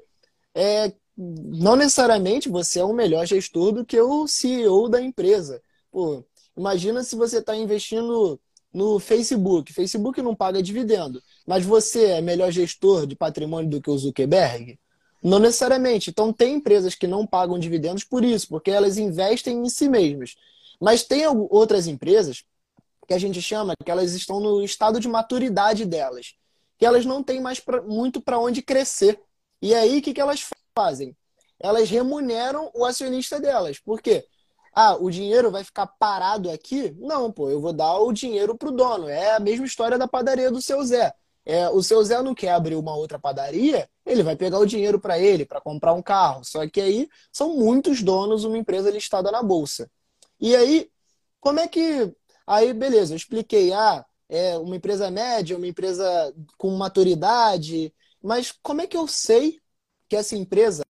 é, 0.53 0.93
não 1.17 1.75
necessariamente 1.75 2.49
você 2.49 2.79
é 2.79 2.85
um 2.85 2.93
melhor 2.93 3.25
gestor 3.25 3.71
do 3.71 3.85
que 3.85 3.99
o 3.99 4.27
CEO 4.27 4.89
da 4.89 5.01
empresa. 5.01 5.61
Pô, 5.91 6.23
imagina 6.57 7.03
se 7.03 7.15
você 7.15 7.37
está 7.39 7.55
investindo 7.55 8.39
no 8.73 8.99
Facebook. 8.99 9.71
Facebook 9.71 10.21
não 10.21 10.35
paga 10.35 10.61
dividendo, 10.61 11.21
mas 11.47 11.65
você 11.65 12.05
é 12.07 12.21
melhor 12.21 12.51
gestor 12.51 13.07
de 13.07 13.15
patrimônio 13.15 13.69
do 13.69 13.81
que 13.81 13.89
o 13.89 13.97
Zuckerberg? 13.97 14.77
Não 15.23 15.39
necessariamente. 15.39 16.09
Então, 16.09 16.31
tem 16.33 16.55
empresas 16.55 16.93
que 16.93 17.07
não 17.07 17.25
pagam 17.25 17.57
dividendos 17.57 18.03
por 18.03 18.23
isso, 18.23 18.47
porque 18.49 18.69
elas 18.69 18.97
investem 18.97 19.57
em 19.57 19.69
si 19.69 19.87
mesmas. 19.89 20.35
Mas 20.79 21.03
tem 21.03 21.25
outras 21.49 21.87
empresas 21.87 22.43
que 23.07 23.13
a 23.13 23.17
gente 23.17 23.41
chama 23.41 23.73
que 23.83 23.89
elas 23.89 24.13
estão 24.13 24.39
no 24.39 24.63
estado 24.63 24.99
de 24.99 25.07
maturidade 25.07 25.85
delas, 25.85 26.35
que 26.77 26.85
elas 26.85 27.05
não 27.05 27.23
têm 27.23 27.41
mais 27.41 27.59
pra, 27.59 27.81
muito 27.81 28.19
para 28.21 28.37
onde 28.37 28.61
crescer. 28.61 29.19
E 29.61 29.73
aí, 29.73 29.99
o 29.99 30.01
que, 30.01 30.13
que 30.13 30.21
elas 30.21 30.41
fazem? 30.41 30.64
Elas 31.59 31.89
remuneram 31.89 32.69
o 32.73 32.83
acionista 32.83 33.39
delas. 33.39 33.79
Por 33.79 34.01
quê? 34.01 34.25
Ah, 34.73 34.95
o 34.95 35.09
dinheiro 35.09 35.49
vai 35.49 35.63
ficar 35.63 35.87
parado 35.87 36.51
aqui? 36.51 36.91
Não, 36.99 37.31
pô, 37.31 37.49
eu 37.49 37.61
vou 37.61 37.71
dar 37.71 37.97
o 37.99 38.11
dinheiro 38.11 38.57
pro 38.57 38.71
dono. 38.71 39.07
É 39.07 39.35
a 39.35 39.39
mesma 39.39 39.65
história 39.65 39.97
da 39.97 40.07
padaria 40.07 40.51
do 40.51 40.61
seu 40.61 40.83
Zé. 40.83 41.13
É, 41.45 41.69
o 41.69 41.81
seu 41.81 42.03
Zé 42.03 42.21
não 42.21 42.35
quer 42.35 42.49
abrir 42.51 42.75
uma 42.75 42.95
outra 42.95 43.19
padaria, 43.19 43.87
ele 44.05 44.23
vai 44.23 44.35
pegar 44.35 44.57
o 44.59 44.65
dinheiro 44.65 44.99
para 44.99 45.17
ele, 45.19 45.45
para 45.45 45.61
comprar 45.61 45.93
um 45.93 46.01
carro. 46.01 46.43
Só 46.43 46.67
que 46.67 46.81
aí 46.81 47.07
são 47.31 47.55
muitos 47.55 48.01
donos 48.01 48.43
uma 48.43 48.57
empresa 48.57 48.89
listada 48.89 49.31
na 49.31 49.41
bolsa. 49.41 49.89
E 50.39 50.55
aí, 50.55 50.89
como 51.39 51.59
é 51.59 51.67
que. 51.67 52.13
Aí, 52.45 52.73
beleza, 52.73 53.13
eu 53.13 53.17
expliquei. 53.17 53.71
Ah, 53.73 54.05
é 54.27 54.57
uma 54.57 54.75
empresa 54.75 55.09
média, 55.11 55.55
uma 55.55 55.67
empresa 55.67 56.33
com 56.57 56.71
maturidade. 56.71 57.93
Mas 58.21 58.51
como 58.51 58.81
é 58.81 58.87
que 58.87 58.97
eu 58.97 59.07
sei 59.07 59.61
que 60.07 60.15
essa 60.15 60.35
empresa 60.35 60.83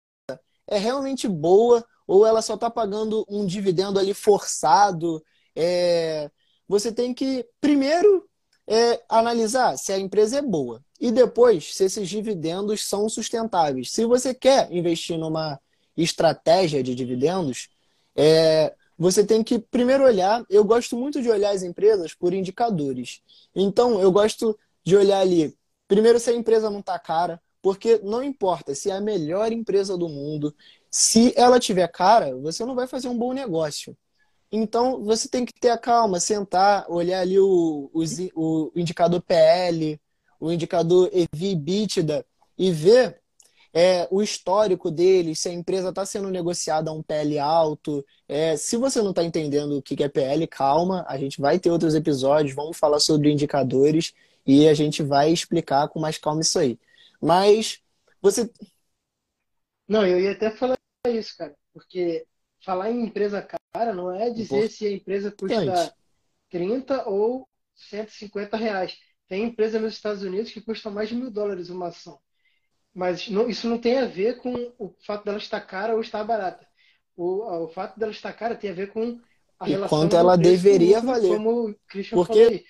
é 0.68 0.78
realmente 0.78 1.28
boa 1.28 1.86
ou 2.08 2.26
ela 2.26 2.42
só 2.42 2.56
está 2.56 2.70
pagando 2.70 3.26
um 3.30 3.46
dividendo 3.46 4.00
ali 4.00 4.14
forçado? 4.14 5.24
É... 5.56 6.30
Você 6.68 6.92
tem 6.92 7.14
que, 7.14 7.48
primeiro, 7.62 8.28
é, 8.68 9.04
analisar 9.08 9.78
se 9.78 9.92
a 9.94 10.00
empresa 10.00 10.40
é 10.40 10.42
boa 10.42 10.84
e 11.00 11.12
depois 11.12 11.76
se 11.76 11.84
esses 11.84 12.10
dividendos 12.10 12.86
são 12.86 13.08
sustentáveis. 13.08 13.92
Se 13.92 14.06
você 14.06 14.34
quer 14.34 14.72
investir 14.72 15.18
numa 15.18 15.60
estratégia 15.96 16.82
de 16.84 16.96
dividendos, 16.96 17.70
é, 18.16 18.74
você 18.98 19.26
tem 19.26 19.44
que 19.44 19.60
primeiro 19.60 20.04
olhar. 20.04 20.44
Eu 20.50 20.64
gosto 20.64 20.98
muito 20.98 21.22
de 21.22 21.30
olhar 21.30 21.52
as 21.52 21.64
empresas 21.64 22.14
por 22.14 22.34
indicadores. 22.34 23.22
Então, 23.54 24.00
eu 24.02 24.12
gosto 24.12 24.58
de 24.84 24.96
olhar 24.96 25.20
ali, 25.20 25.56
primeiro, 25.88 26.20
se 26.20 26.30
a 26.30 26.34
empresa 26.34 26.70
não 26.70 26.80
está 26.80 26.98
cara, 26.98 27.42
porque 27.66 28.00
não 28.04 28.24
importa 28.24 28.76
se 28.76 28.92
é 28.92 28.94
a 28.94 29.02
melhor 29.02 29.52
empresa 29.52 29.98
do 29.98 30.08
mundo, 30.08 30.56
se 30.88 31.34
ela 31.36 31.60
tiver 31.60 31.88
cara, 31.88 32.38
você 32.38 32.64
não 32.64 32.76
vai 32.76 32.86
fazer 32.86 33.08
um 33.08 33.18
bom 33.18 33.34
negócio. 33.34 33.98
Então, 34.52 35.04
você 35.04 35.28
tem 35.28 35.44
que 35.44 35.52
ter 35.60 35.72
a 35.72 35.78
calma, 35.80 36.20
sentar, 36.20 36.86
olhar 36.88 37.22
ali 37.22 37.40
o, 37.40 37.90
o, 37.92 38.04
o 38.36 38.72
indicador 38.76 39.20
PL, 39.20 40.00
o 40.40 40.52
indicador 40.52 41.10
EV/EBITDA 41.12 42.24
e 42.56 42.72
ver 42.72 43.20
é, 43.74 44.08
o 44.12 44.22
histórico 44.22 44.92
deles, 44.92 45.40
se 45.40 45.50
a 45.50 45.52
empresa 45.52 45.90
está 45.90 46.06
sendo 46.06 46.30
negociada 46.30 46.92
a 46.92 46.94
um 46.94 47.02
PL 47.02 47.40
alto. 47.40 48.06
É, 48.28 48.56
se 48.56 48.78
você 48.78 49.02
não 49.02 49.10
está 49.10 49.24
entendendo 49.24 49.76
o 49.76 49.82
que 49.82 50.04
é 50.04 50.08
PL, 50.08 50.46
calma, 50.46 51.04
a 51.08 51.18
gente 51.18 51.42
vai 51.42 51.58
ter 51.58 51.72
outros 51.72 51.96
episódios, 51.96 52.56
vamos 52.56 52.78
falar 52.78 53.00
sobre 53.00 53.32
indicadores 53.32 54.14
e 54.46 54.68
a 54.68 54.76
gente 54.76 55.02
vai 55.02 55.32
explicar 55.32 55.88
com 55.88 56.00
mais 56.00 56.20
calma 56.20 56.42
isso 56.42 56.60
aí. 56.60 56.78
Mas 57.26 57.82
você. 58.22 58.50
Não, 59.88 60.06
eu 60.06 60.20
ia 60.20 60.32
até 60.32 60.52
falar 60.52 60.78
isso, 61.08 61.36
cara, 61.38 61.56
porque 61.74 62.26
falar 62.64 62.92
em 62.92 63.04
empresa 63.06 63.48
cara 63.74 63.94
não 63.94 64.12
é 64.12 64.30
dizer 64.30 64.70
se 64.70 64.86
a 64.86 64.92
empresa 64.92 65.32
custa 65.32 65.96
30 66.50 67.08
ou 67.08 67.48
150 67.76 68.58
reais. 68.58 68.98
Tem 69.28 69.44
empresa 69.44 69.80
nos 69.80 69.94
Estados 69.94 70.24
Unidos 70.24 70.52
que 70.52 70.62
custa 70.62 70.90
mais 70.90 71.10
de 71.10 71.16
mil 71.16 71.32
dólares 71.32 71.70
uma 71.70 71.88
ação. 71.88 72.20
Mas 72.94 73.28
não, 73.28 73.50
isso 73.50 73.68
não 73.68 73.78
tem 73.78 73.98
a 73.98 74.06
ver 74.06 74.38
com 74.38 74.74
o 74.78 74.96
fato 75.06 75.26
dela 75.26 75.38
estar 75.38 75.60
cara 75.62 75.94
ou 75.94 76.02
estar 76.02 76.24
barata. 76.24 76.66
O, 77.16 77.64
o 77.64 77.68
fato 77.70 78.00
dela 78.00 78.12
estar 78.12 78.34
cara 78.34 78.56
tem 78.56 78.70
a 78.70 78.74
ver 78.74 78.92
com 78.92 79.20
a 79.60 79.68
e 79.68 79.72
relação 79.72 80.00
quanto 80.00 80.16
ela 80.16 80.38
deveria 80.38 81.02
valer. 81.02 81.36
Como 81.36 81.70
o 81.70 81.76
Christian 81.88 82.18
Porque 82.18 82.66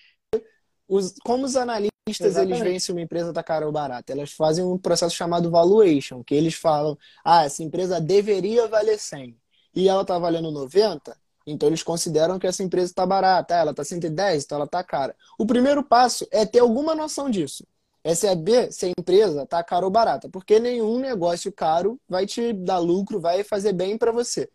os, 0.87 1.13
como 1.23 1.45
os 1.45 1.55
analistas. 1.55 1.94
Eles 2.07 2.59
veem 2.59 2.79
se 2.79 2.91
uma 2.91 3.01
empresa 3.01 3.29
está 3.29 3.41
cara 3.41 3.65
ou 3.65 3.71
barata, 3.71 4.13
elas 4.13 4.31
fazem 4.31 4.63
um 4.63 4.77
processo 4.77 5.15
chamado 5.15 5.49
valuation, 5.49 6.23
que 6.23 6.35
eles 6.35 6.53
falam, 6.53 6.95
ah, 7.23 7.45
essa 7.45 7.63
empresa 7.63 7.99
deveria 7.99 8.67
valer 8.67 8.99
100 8.99 9.35
e 9.75 9.89
ela 9.89 10.03
está 10.03 10.19
valendo 10.19 10.51
90, 10.51 11.17
então 11.47 11.67
eles 11.67 11.81
consideram 11.81 12.37
que 12.37 12.45
essa 12.45 12.61
empresa 12.61 12.91
está 12.91 13.07
barata, 13.07 13.55
ah, 13.55 13.57
ela 13.57 13.71
está 13.71 13.83
110, 13.83 14.43
então 14.43 14.57
ela 14.57 14.65
está 14.65 14.83
cara. 14.83 15.15
O 15.35 15.47
primeiro 15.47 15.83
passo 15.83 16.27
é 16.29 16.45
ter 16.45 16.59
alguma 16.59 16.93
noção 16.93 17.27
disso 17.27 17.65
é 18.03 18.13
saber 18.13 18.71
se 18.71 18.85
a 18.85 18.89
empresa 18.89 19.41
está 19.41 19.63
cara 19.63 19.83
ou 19.83 19.89
barata, 19.89 20.29
porque 20.29 20.59
nenhum 20.59 20.99
negócio 20.99 21.51
caro 21.51 21.99
vai 22.07 22.27
te 22.27 22.53
dar 22.53 22.77
lucro, 22.77 23.19
vai 23.19 23.43
fazer 23.43 23.73
bem 23.73 23.97
para 23.97 24.11
você. 24.11 24.47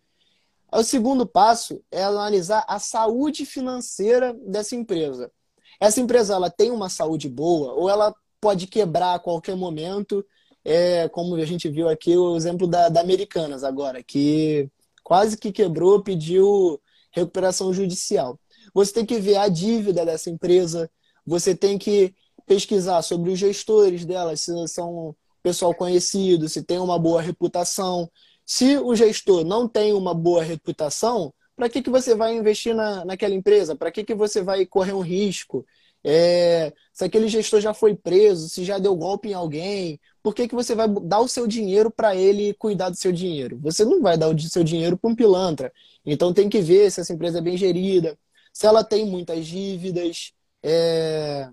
O 0.71 0.85
segundo 0.85 1.27
passo 1.27 1.83
é 1.91 2.01
analisar 2.05 2.65
a 2.69 2.79
saúde 2.79 3.45
financeira 3.45 4.33
dessa 4.35 4.77
empresa. 4.77 5.33
Essa 5.81 6.01
empresa 6.01 6.35
ela 6.35 6.51
tem 6.51 6.71
uma 6.71 6.89
saúde 6.89 7.29
boa 7.29 7.73
ou 7.73 7.89
ela 7.89 8.15
pode 8.41 8.67
quebrar 8.67 9.15
a 9.15 9.19
qualquer 9.19 9.57
momento, 9.57 10.25
é, 10.65 11.09
como 11.09 11.35
a 11.37 11.45
gente 11.45 11.69
viu 11.69 11.89
aqui 11.89 12.17
o 12.17 12.37
exemplo 12.37 12.67
da, 12.67 12.89
da 12.89 13.01
Americanas 13.01 13.65
agora, 13.65 14.03
que 14.03 14.69
quase 15.03 15.37
que 15.37 15.51
quebrou, 15.51 16.03
pediu 16.03 16.81
recuperação 17.11 17.73
judicial. 17.73 18.39
Você 18.75 18.93
tem 18.93 19.07
que 19.07 19.19
ver 19.19 19.37
a 19.37 19.49
dívida 19.49 20.05
dessa 20.05 20.31
empresa, 20.31 20.91
você 21.27 21.55
tem 21.55 21.79
que 21.79 22.15
pesquisar 22.47 23.03
sobre 23.03 23.31
os 23.31 23.39
gestores 23.39 24.05
dela, 24.05 24.37
se 24.37 24.53
são 24.69 25.15
pessoal 25.43 25.75
conhecido, 25.75 26.49
se 26.49 26.63
tem 26.63 26.79
uma 26.79 26.99
boa 26.99 27.23
reputação. 27.23 28.11
Se 28.45 28.77
o 28.79 28.95
gestor 28.95 29.45
não 29.45 29.69
tem 29.69 29.93
uma 29.93 30.13
boa 30.13 30.43
reputação, 30.43 31.33
para 31.61 31.69
que, 31.69 31.83
que 31.83 31.91
você 31.91 32.15
vai 32.15 32.35
investir 32.35 32.75
na, 32.75 33.05
naquela 33.05 33.35
empresa? 33.35 33.77
Para 33.77 33.93
que, 33.93 34.03
que 34.03 34.15
você 34.15 34.41
vai 34.41 34.65
correr 34.65 34.95
um 34.95 35.03
risco? 35.03 35.67
É, 36.03 36.73
se 36.91 37.05
aquele 37.05 37.29
gestor 37.29 37.61
já 37.61 37.75
foi 37.75 37.95
preso, 37.95 38.49
se 38.49 38.65
já 38.65 38.79
deu 38.79 38.97
golpe 38.97 39.29
em 39.29 39.35
alguém, 39.35 40.01
por 40.23 40.35
que, 40.35 40.49
que 40.49 40.55
você 40.55 40.75
vai 40.75 40.89
dar 41.03 41.21
o 41.21 41.29
seu 41.29 41.47
dinheiro 41.47 41.91
para 41.91 42.17
ele 42.17 42.55
cuidar 42.55 42.89
do 42.89 42.97
seu 42.97 43.13
dinheiro? 43.13 43.59
Você 43.59 43.85
não 43.85 44.01
vai 44.01 44.17
dar 44.17 44.29
o 44.35 44.41
seu 44.41 44.65
dinheiro 44.65 44.97
para 44.97 45.11
um 45.11 45.15
pilantra. 45.15 45.71
Então 46.03 46.33
tem 46.33 46.49
que 46.49 46.63
ver 46.63 46.91
se 46.91 47.03
essa 47.03 47.13
empresa 47.13 47.41
é 47.41 47.43
bem 47.43 47.59
gerida, 47.59 48.19
se 48.55 48.67
ela 48.67 48.83
tem 48.83 49.05
muitas 49.05 49.47
dívidas, 49.47 50.33
é, 50.63 51.47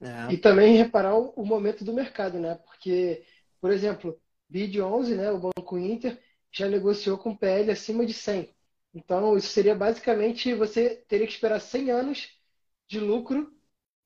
é. 0.00 0.32
E 0.32 0.38
também 0.38 0.78
reparar 0.78 1.14
o, 1.14 1.34
o, 1.36 1.44
momento 1.44 1.84
do 1.84 1.92
mercado, 1.92 2.38
né? 2.38 2.54
Porque, 2.54 3.22
por 3.60 3.70
exemplo, 3.70 4.18
BID 4.48 4.80
11, 4.80 5.14
né, 5.14 5.30
o 5.30 5.38
Banco 5.38 5.76
Inter, 5.76 6.18
já 6.52 6.68
negociou 6.68 7.18
com 7.18 7.36
PL 7.36 7.70
acima 7.70 8.04
de 8.06 8.14
100. 8.14 8.54
Então, 8.94 9.36
isso 9.36 9.48
seria 9.48 9.74
basicamente 9.74 10.54
você 10.54 10.96
teria 11.08 11.26
que 11.26 11.32
esperar 11.32 11.60
100 11.60 11.90
anos 11.90 12.28
de 12.88 13.00
lucro 13.00 13.52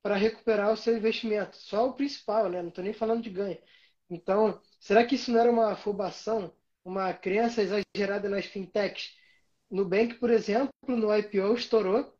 para 0.02 0.16
recuperar 0.16 0.72
o 0.72 0.76
seu 0.76 0.96
investimento. 0.96 1.56
Só 1.56 1.88
o 1.88 1.94
principal, 1.94 2.48
né? 2.50 2.60
Não 2.62 2.68
estou 2.70 2.84
nem 2.84 2.92
falando 2.92 3.22
de 3.22 3.30
ganho. 3.30 3.58
Então, 4.10 4.60
será 4.80 5.04
que 5.06 5.14
isso 5.14 5.30
não 5.32 5.40
era 5.40 5.50
uma 5.50 5.72
afobação, 5.72 6.52
uma 6.84 7.12
crença 7.14 7.62
exagerada 7.62 8.28
nas 8.28 8.46
fintechs? 8.46 9.16
Nubank, 9.70 10.14
por 10.16 10.30
exemplo, 10.30 10.72
no 10.88 11.16
IPO 11.16 11.54
estourou 11.54 12.12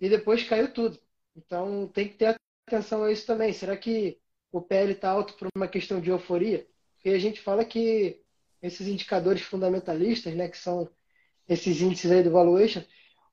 e 0.00 0.08
depois 0.08 0.46
caiu 0.48 0.72
tudo. 0.72 0.98
Então, 1.36 1.88
tem 1.88 2.08
que 2.08 2.16
ter 2.16 2.36
atenção 2.66 3.04
a 3.04 3.12
isso 3.12 3.26
também. 3.26 3.52
Será 3.52 3.76
que 3.76 4.20
o 4.52 4.60
PL 4.60 4.92
está 4.92 5.10
alto 5.10 5.34
por 5.34 5.48
uma 5.56 5.68
questão 5.68 6.00
de 6.00 6.10
euforia? 6.10 6.68
Porque 6.94 7.10
a 7.10 7.18
gente 7.18 7.40
fala 7.40 7.64
que 7.64 8.22
esses 8.62 8.86
indicadores 8.86 9.42
fundamentalistas, 9.42 10.34
né, 10.34 10.48
que 10.48 10.58
são 10.58 10.88
esses 11.48 11.80
índices 11.80 12.10
aí 12.10 12.22
do 12.22 12.30
valuation, 12.30 12.82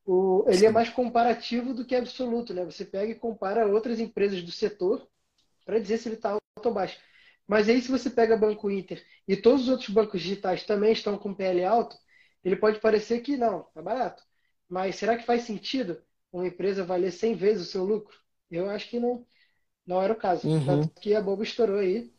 o, 0.05 0.45
ele 0.47 0.65
é 0.65 0.71
mais 0.71 0.89
comparativo 0.89 1.73
do 1.73 1.85
que 1.85 1.93
absoluto, 1.95 2.53
né? 2.53 2.63
Você 2.63 2.85
pega 2.85 3.11
e 3.11 3.15
compara 3.15 3.67
outras 3.67 3.99
empresas 3.99 4.41
do 4.41 4.51
setor 4.51 5.05
para 5.65 5.79
dizer 5.79 5.97
se 5.97 6.07
ele 6.07 6.15
está 6.15 6.31
alto 6.31 6.41
ou 6.63 6.73
baixo. 6.73 6.97
Mas 7.45 7.67
aí, 7.67 7.81
se 7.81 7.91
você 7.91 8.09
pega 8.09 8.37
Banco 8.37 8.71
Inter 8.71 9.03
e 9.27 9.35
todos 9.35 9.63
os 9.63 9.69
outros 9.69 9.89
bancos 9.89 10.21
digitais 10.21 10.63
também 10.63 10.93
estão 10.93 11.17
com 11.17 11.33
PL 11.33 11.63
alto, 11.65 11.97
ele 12.43 12.55
pode 12.55 12.79
parecer 12.79 13.19
que 13.21 13.35
não, 13.35 13.63
tá 13.73 13.81
barato. 13.81 14.23
Mas 14.69 14.95
será 14.95 15.17
que 15.17 15.25
faz 15.25 15.43
sentido 15.43 16.01
uma 16.31 16.47
empresa 16.47 16.83
valer 16.83 17.11
100 17.11 17.35
vezes 17.35 17.67
o 17.67 17.71
seu 17.71 17.83
lucro? 17.83 18.17
Eu 18.49 18.69
acho 18.69 18.89
que 18.89 18.99
não, 18.99 19.25
não 19.85 20.01
era 20.01 20.13
o 20.13 20.17
caso. 20.17 20.47
Uhum. 20.47 20.65
Tanto 20.65 20.89
que 21.01 21.13
a 21.15 21.21
Bobo 21.21 21.43
estourou 21.43 21.79
aí 21.79 22.13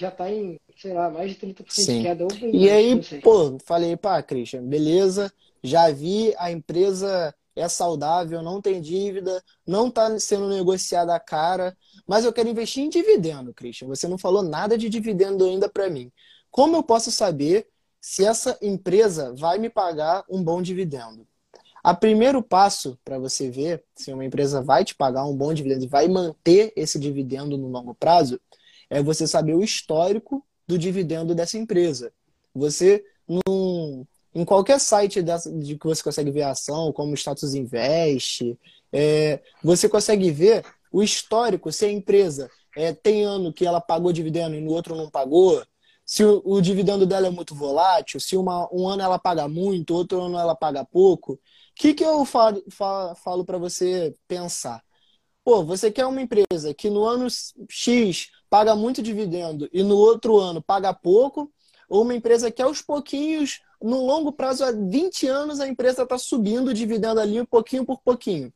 já 0.00 0.08
está 0.08 0.30
em, 0.30 0.58
sei 0.76 0.94
lá, 0.94 1.10
mais 1.10 1.30
de 1.30 1.36
30% 1.36 1.64
Sim. 1.68 1.98
de 1.98 2.02
queda. 2.02 2.24
Ou 2.24 2.30
e 2.52 2.70
aí, 2.70 3.00
pô, 3.22 3.58
falei, 3.64 3.96
pá, 3.96 4.22
Christian, 4.22 4.62
beleza, 4.62 5.30
já 5.62 5.90
vi 5.90 6.34
a 6.38 6.50
empresa 6.50 7.34
é 7.54 7.68
saudável, 7.68 8.42
não 8.42 8.62
tem 8.62 8.80
dívida, 8.80 9.42
não 9.66 9.88
está 9.88 10.18
sendo 10.18 10.48
negociada 10.48 11.14
a 11.14 11.20
cara, 11.20 11.76
mas 12.06 12.24
eu 12.24 12.32
quero 12.32 12.48
investir 12.48 12.82
em 12.82 12.88
dividendo, 12.88 13.52
Christian. 13.52 13.88
Você 13.88 14.08
não 14.08 14.16
falou 14.16 14.42
nada 14.42 14.78
de 14.78 14.88
dividendo 14.88 15.44
ainda 15.44 15.68
para 15.68 15.90
mim. 15.90 16.10
Como 16.50 16.76
eu 16.76 16.82
posso 16.82 17.10
saber 17.10 17.66
se 18.00 18.24
essa 18.24 18.56
empresa 18.62 19.34
vai 19.34 19.58
me 19.58 19.68
pagar 19.68 20.24
um 20.30 20.42
bom 20.42 20.62
dividendo? 20.62 21.26
A 21.82 21.94
primeiro 21.94 22.42
passo 22.42 22.98
para 23.04 23.18
você 23.18 23.50
ver 23.50 23.84
se 23.94 24.12
uma 24.12 24.24
empresa 24.24 24.62
vai 24.62 24.84
te 24.84 24.94
pagar 24.94 25.26
um 25.26 25.36
bom 25.36 25.52
dividendo 25.52 25.84
e 25.84 25.88
vai 25.88 26.08
manter 26.08 26.72
esse 26.76 26.98
dividendo 26.98 27.58
no 27.58 27.68
longo 27.68 27.94
prazo 27.94 28.40
é 28.90 29.02
você 29.02 29.26
saber 29.26 29.54
o 29.54 29.62
histórico 29.62 30.44
do 30.66 30.76
dividendo 30.76 31.34
dessa 31.34 31.56
empresa. 31.56 32.12
Você 32.54 33.04
não, 33.26 34.06
em 34.34 34.44
qualquer 34.44 34.80
site 34.80 35.22
dessa, 35.22 35.50
de 35.52 35.78
que 35.78 35.86
você 35.86 36.02
consegue 36.02 36.30
ver 36.30 36.42
a 36.42 36.50
ação, 36.50 36.92
como 36.92 37.14
Status 37.14 37.54
Invest, 37.54 38.58
é, 38.92 39.40
você 39.62 39.88
consegue 39.88 40.30
ver 40.30 40.64
o 40.92 41.02
histórico, 41.02 41.70
se 41.70 41.84
a 41.84 41.90
empresa 41.90 42.50
é, 42.76 42.92
tem 42.92 43.24
ano 43.24 43.52
que 43.52 43.64
ela 43.64 43.80
pagou 43.80 44.12
dividendo 44.12 44.56
e 44.56 44.60
no 44.60 44.72
outro 44.72 44.96
não 44.96 45.08
pagou, 45.08 45.62
se 46.04 46.24
o, 46.24 46.42
o 46.44 46.60
dividendo 46.60 47.06
dela 47.06 47.28
é 47.28 47.30
muito 47.30 47.54
volátil, 47.54 48.18
se 48.18 48.36
uma, 48.36 48.68
um 48.72 48.88
ano 48.88 49.02
ela 49.02 49.18
paga 49.18 49.46
muito, 49.46 49.94
outro 49.94 50.20
ano 50.20 50.36
ela 50.36 50.56
paga 50.56 50.84
pouco. 50.84 51.34
O 51.34 51.38
que, 51.76 51.94
que 51.94 52.04
eu 52.04 52.24
falo, 52.24 52.62
falo, 52.68 53.14
falo 53.14 53.44
para 53.44 53.58
você 53.58 54.14
pensar? 54.26 54.82
Pô, 55.44 55.64
você 55.64 55.90
quer 55.90 56.06
uma 56.06 56.20
empresa 56.20 56.74
que 56.74 56.90
no 56.90 57.04
ano 57.04 57.28
X 57.68 58.28
paga 58.50 58.74
muito 58.74 59.00
dividendo 59.00 59.68
e 59.72 59.82
no 59.82 59.96
outro 59.96 60.38
ano 60.38 60.60
paga 60.60 60.92
pouco, 60.92 61.50
ou 61.88 62.02
uma 62.02 62.14
empresa 62.14 62.50
que 62.50 62.60
aos 62.60 62.82
pouquinhos 62.82 63.62
no 63.82 64.04
longo 64.04 64.30
prazo, 64.30 64.62
há 64.62 64.70
20 64.72 65.26
anos, 65.26 65.58
a 65.58 65.66
empresa 65.66 66.02
está 66.02 66.18
subindo 66.18 66.68
o 66.68 66.74
dividendo 66.74 67.18
ali 67.18 67.40
um 67.40 67.46
pouquinho 67.46 67.84
por 67.84 68.00
pouquinho. 68.02 68.52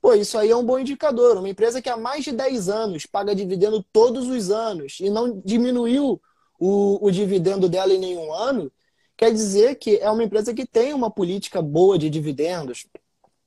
Pô, 0.00 0.14
isso 0.14 0.38
aí 0.38 0.50
é 0.50 0.56
um 0.56 0.64
bom 0.64 0.78
indicador. 0.78 1.36
Uma 1.36 1.48
empresa 1.48 1.82
que 1.82 1.90
há 1.90 1.96
mais 1.96 2.24
de 2.24 2.32
10 2.32 2.68
anos 2.68 3.06
paga 3.06 3.34
dividendo 3.34 3.84
todos 3.92 4.26
os 4.28 4.50
anos 4.50 4.98
e 5.00 5.10
não 5.10 5.40
diminuiu 5.44 6.20
o, 6.58 7.06
o 7.06 7.10
dividendo 7.10 7.68
dela 7.68 7.92
em 7.92 7.98
nenhum 7.98 8.32
ano, 8.32 8.72
quer 9.16 9.32
dizer 9.32 9.76
que 9.76 9.98
é 9.98 10.10
uma 10.10 10.24
empresa 10.24 10.54
que 10.54 10.66
tem 10.66 10.94
uma 10.94 11.10
política 11.10 11.60
boa 11.60 11.98
de 11.98 12.08
dividendos. 12.08 12.86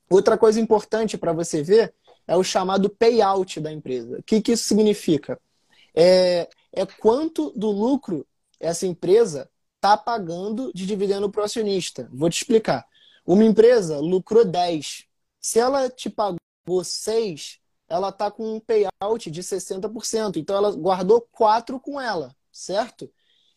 Outra 0.09 0.37
coisa 0.37 0.61
importante 0.61 1.17
para 1.17 1.33
você 1.33 1.63
ver 1.63 1.93
é 2.27 2.37
o 2.37 2.43
chamado 2.43 2.89
payout 2.89 3.59
da 3.59 3.71
empresa. 3.71 4.19
O 4.19 4.23
que, 4.23 4.41
que 4.41 4.51
isso 4.51 4.65
significa? 4.65 5.39
É, 5.95 6.49
é 6.73 6.85
quanto 6.85 7.51
do 7.51 7.71
lucro 7.71 8.27
essa 8.59 8.85
empresa 8.85 9.49
está 9.75 9.95
pagando 9.95 10.71
de 10.73 10.85
dividendo 10.85 11.29
para 11.29 11.41
o 11.41 11.45
acionista. 11.45 12.09
Vou 12.11 12.29
te 12.29 12.37
explicar. 12.37 12.85
Uma 13.25 13.43
empresa 13.43 13.99
lucrou 13.99 14.43
10. 14.43 15.05
Se 15.39 15.59
ela 15.59 15.89
te 15.89 16.09
pagou 16.09 16.37
6, 16.83 17.59
ela 17.87 18.09
está 18.09 18.29
com 18.31 18.55
um 18.55 18.59
payout 18.59 19.29
de 19.29 19.41
60%. 19.41 20.37
Então, 20.37 20.55
ela 20.55 20.71
guardou 20.71 21.21
4 21.31 21.79
com 21.79 21.99
ela, 22.01 22.35
certo? 22.51 23.11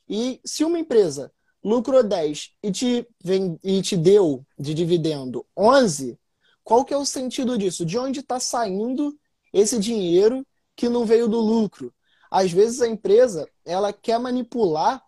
E 0.08 0.40
se 0.44 0.64
uma 0.64 0.78
empresa 0.78 1.32
lucrou 1.62 2.02
10 2.02 2.52
e 2.62 2.70
te, 2.70 3.08
vem, 3.22 3.58
e 3.62 3.82
te 3.82 3.96
deu 3.96 4.44
de 4.58 4.74
dividendo 4.74 5.46
11, 5.56 6.18
qual 6.62 6.84
que 6.84 6.94
é 6.94 6.96
o 6.96 7.04
sentido 7.04 7.56
disso? 7.58 7.84
De 7.84 7.98
onde 7.98 8.20
está 8.20 8.38
saindo 8.38 9.18
esse 9.52 9.78
dinheiro 9.78 10.46
que 10.76 10.88
não 10.88 11.04
veio 11.04 11.28
do 11.28 11.40
lucro? 11.40 11.92
Às 12.30 12.52
vezes 12.52 12.80
a 12.80 12.88
empresa 12.88 13.48
ela 13.64 13.92
quer 13.92 14.18
manipular 14.18 15.02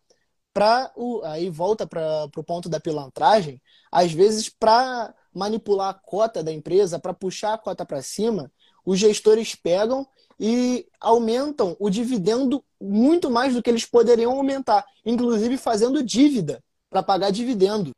para 0.52 0.90
o 0.96 1.22
aí 1.24 1.48
volta 1.48 1.86
para 1.86 2.28
o 2.36 2.44
ponto 2.44 2.68
da 2.68 2.80
pilantragem, 2.80 3.60
às 3.90 4.12
vezes 4.12 4.48
para 4.48 5.14
manipular 5.32 5.90
a 5.90 5.94
cota 5.94 6.42
da 6.42 6.52
empresa, 6.52 6.98
para 6.98 7.14
puxar 7.14 7.54
a 7.54 7.58
cota 7.58 7.84
para 7.84 8.02
cima, 8.02 8.50
os 8.84 8.98
gestores 8.98 9.54
pegam 9.54 10.06
e 10.38 10.88
aumentam 11.00 11.76
o 11.78 11.90
dividendo 11.90 12.64
muito 12.80 13.30
mais 13.30 13.54
do 13.54 13.62
que 13.62 13.70
eles 13.70 13.84
poderiam 13.84 14.32
aumentar, 14.32 14.84
inclusive 15.04 15.56
fazendo 15.56 16.02
dívida 16.02 16.62
para 16.88 17.02
pagar 17.02 17.30
dividendo. 17.30 17.92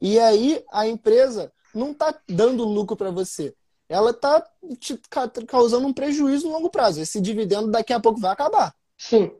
E 0.00 0.18
aí 0.18 0.62
a 0.70 0.86
empresa 0.86 1.52
não 1.74 1.92
está 1.92 2.14
dando 2.28 2.64
lucro 2.64 2.96
para 2.96 3.10
você. 3.10 3.54
Ela 3.92 4.10
está 4.10 4.40
te 4.78 4.98
causando 5.46 5.86
um 5.86 5.92
prejuízo 5.92 6.46
no 6.46 6.54
longo 6.54 6.70
prazo. 6.70 7.00
Esse 7.00 7.20
dividendo 7.20 7.70
daqui 7.70 7.92
a 7.92 8.00
pouco 8.00 8.20
vai 8.20 8.32
acabar. 8.32 8.74
Sim. 8.96 9.30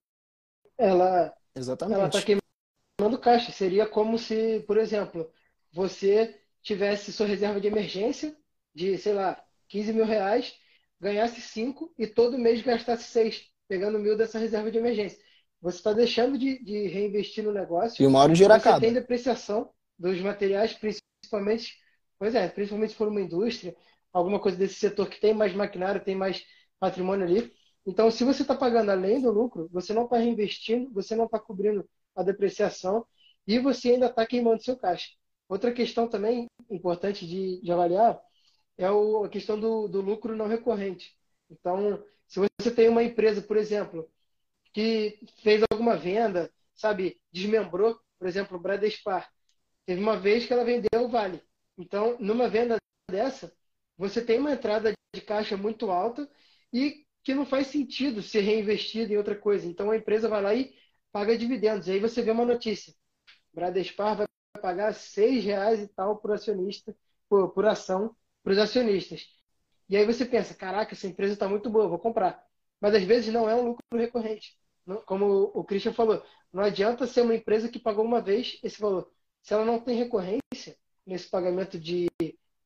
Ela 0.77 1.35
Exatamente. 1.55 1.99
Ela 1.99 2.09
está 2.09 2.23
queimando 2.23 3.19
caixa. 3.19 3.53
Seria 3.53 3.87
como 3.87 4.19
se, 4.19 4.61
por 4.67 4.77
exemplo, 4.77 5.31
você 5.73 6.39
tivesse 6.63 7.13
sua 7.13 7.27
reserva 7.27 7.61
de 7.61 7.69
emergência 7.69 8.37
de, 8.75 8.97
sei 8.99 9.13
lá, 9.13 9.43
15 9.69 9.93
mil 9.93 10.05
reais, 10.05 10.55
ganhasse 11.01 11.41
5 11.41 11.93
e 11.99 12.07
todo 12.07 12.39
mês 12.39 12.63
gastasse 12.63 13.05
6, 13.05 13.51
pegando 13.69 13.99
mil 13.99 14.17
dessa 14.17 14.39
reserva 14.39 14.71
de 14.71 14.79
emergência. 14.79 15.19
Você 15.61 15.79
está 15.79 15.93
deixando 15.93 16.39
de, 16.39 16.63
de, 16.65 16.89
reinvestir 16.89 17.45
no 17.45 17.53
negócio. 17.53 18.03
E 18.03 18.07
uma 18.07 18.21
hora 18.21 18.33
de 18.33 18.39
gerar 18.39 18.59
Você 18.59 18.81
tem 18.81 18.93
depreciação 18.93 19.71
dos 19.99 20.21
materiais, 20.21 20.73
principalmente, 20.73 21.79
pois 22.19 22.35
é, 22.35 22.49
principalmente 22.49 22.91
se 22.91 22.97
for 22.97 23.09
uma 23.09 23.21
indústria, 23.21 23.77
alguma 24.13 24.41
coisa 24.41 24.57
desse 24.57 24.75
setor 24.75 25.09
que 25.09 25.21
tem 25.21 25.35
mais 25.35 25.55
maquinário, 25.55 26.05
tem 26.05 26.15
mais 26.15 26.45
patrimônio 26.79 27.27
ali. 27.27 27.53
Então, 27.87 28.11
se 28.11 28.25
você 28.25 28.43
está 28.43 28.55
pagando 28.55 28.91
além 28.91 29.21
do 29.21 29.31
lucro, 29.31 29.69
você 29.73 29.93
não 29.93 30.05
está 30.05 30.19
reinvestindo, 30.19 30.93
você 30.93 31.17
não 31.17 31.25
está 31.27 31.39
cobrindo 31.39 31.89
a 32.15 32.23
depreciação 32.23 33.07
e 33.47 33.59
você 33.59 33.93
ainda 33.93 34.07
está 34.07 34.27
queimando 34.27 34.63
seu 34.63 34.77
caixa. 34.77 35.11
Outra 35.49 35.73
questão 35.73 36.09
também 36.09 36.49
importante 36.71 37.27
de, 37.27 37.61
de 37.61 37.73
avaliar 37.73 38.21
é 38.79 38.91
o, 38.91 39.25
a 39.25 39.29
questão 39.29 39.59
do, 39.59 39.89
do, 39.89 40.01
lucro 40.01 40.37
não 40.37 40.47
recorrente. 40.47 41.15
Então, 41.51 42.03
se 42.27 42.41
você 42.41 42.71
tem 42.71 42.89
uma 42.89 43.03
empresa, 43.03 43.43
por 43.43 43.57
exemplo, 43.57 44.09
que 44.73 45.21
fez 45.43 45.63
alguma 45.71 45.97
venda, 45.97 46.51
sabe, 46.75 47.21
desmembrou, 47.31 47.99
por 48.19 48.27
exemplo, 48.27 48.57
o 48.57 48.61
Bradespar, 48.61 49.31
teve 49.85 50.01
uma 50.01 50.17
vez 50.17 50.47
que 50.47 50.53
ela 50.53 50.65
vendeu 50.65 51.05
o 51.05 51.09
Vale. 51.09 51.43
Então, 51.77 52.17
numa 52.19 52.49
venda 52.49 52.77
dessa, 53.11 53.53
você 53.97 54.23
tem 54.25 54.39
uma 54.39 54.53
entrada 54.53 54.93
de 55.15 55.21
caixa 55.21 55.57
muito 55.57 55.91
alta 55.91 56.29
e 56.73 57.05
que 57.23 57.35
não 57.35 57.47
faz 57.47 57.69
sentido 57.69 58.23
ser 58.23 58.41
reinvestido 58.41 59.13
em 59.13 59.17
outra 59.17 59.37
coisa. 59.37 59.67
Então 59.67 59.91
a 59.91 59.97
empresa 59.97 60.29
vai 60.29 60.43
lá 60.43 60.55
e 60.55 60.75
paga 61.13 61.37
dividendos. 61.37 61.89
Aí 61.89 62.01
você 62.01 62.23
vê 62.23 62.31
uma 62.31 62.45
notícia: 62.45 62.95
Bradespar 63.53 64.17
vai 64.17 64.27
pagar 64.61 64.95
seis 64.95 65.45
reais 65.45 65.81
e 65.81 65.89
tal 65.89 66.17
por 66.19 66.33
acionista, 66.33 66.97
por, 67.29 67.51
por 67.51 67.67
ação 67.67 68.17
para 68.43 68.53
os 68.53 68.59
acionistas. 68.59 69.27
E 69.89 69.97
aí 69.97 70.07
você 70.07 70.25
pensa, 70.25 70.55
caraca, 70.55 70.95
essa 70.95 71.07
empresa 71.07 71.35
está 71.35 71.49
muito 71.49 71.69
boa, 71.71 71.89
vou 71.89 71.99
comprar. 71.99 72.43
Mas 72.81 72.95
às 72.95 73.05
vezes 73.05 73.33
não 73.33 73.49
é 73.49 73.55
um 73.55 73.69
lucro 73.69 73.85
recorrente. 73.95 74.59
Como 75.07 75.51
o 75.55 75.65
Christian 75.65 75.93
falou, 75.93 76.25
não 76.53 76.63
adianta 76.63 77.07
ser 77.07 77.23
uma 77.23 77.35
empresa 77.35 77.69
que 77.69 77.79
pagou 77.79 78.05
uma 78.05 78.21
vez 78.21 78.59
esse 78.63 78.81
valor. 78.81 79.11
Se 79.43 79.55
ela 79.55 79.65
não 79.65 79.79
tem 79.81 79.97
recorrência 79.97 80.77
nesse 81.07 81.29
pagamento 81.29 81.79
de, 81.79 82.09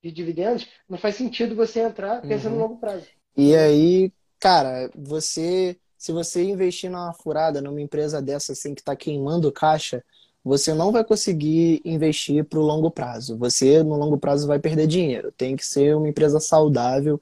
de 0.03 0.13
dividendos, 0.13 0.69
não 0.89 0.99
faz 0.99 1.17
sentido 1.17 1.55
você 1.55 1.81
entrar 1.81 2.23
pensando 2.23 2.53
uhum. 2.53 2.59
no 2.59 2.67
longo 2.69 2.77
prazo. 2.81 3.07
E 3.37 3.55
aí, 3.55 4.13
cara, 4.39 4.91
você, 4.95 5.77
se 5.99 6.13
você 6.13 6.45
investir 6.45 6.91
numa 6.91 7.13
furada, 7.13 7.61
numa 7.61 7.81
empresa 7.81 8.23
dessa 8.23 8.53
assim 8.53 8.75
que 8.75 8.81
está 8.81 8.95
queimando 8.95 9.53
caixa, 9.53 10.03
você 10.47 10.73
não 10.73 10.93
vai 10.93 11.05
conseguir 11.05 11.83
investir 11.85 12.45
para 12.45 12.61
o 12.61 12.63
longo 12.63 12.89
prazo. 12.89 13.37
Você, 13.37 13.83
no 13.83 13.97
longo 13.97 14.17
prazo, 14.17 14.47
vai 14.47 14.61
perder 14.61 14.87
dinheiro. 14.87 15.33
Tem 15.33 15.57
que 15.57 15.67
ser 15.67 15.97
uma 15.97 16.09
empresa 16.09 16.39
saudável. 16.39 17.21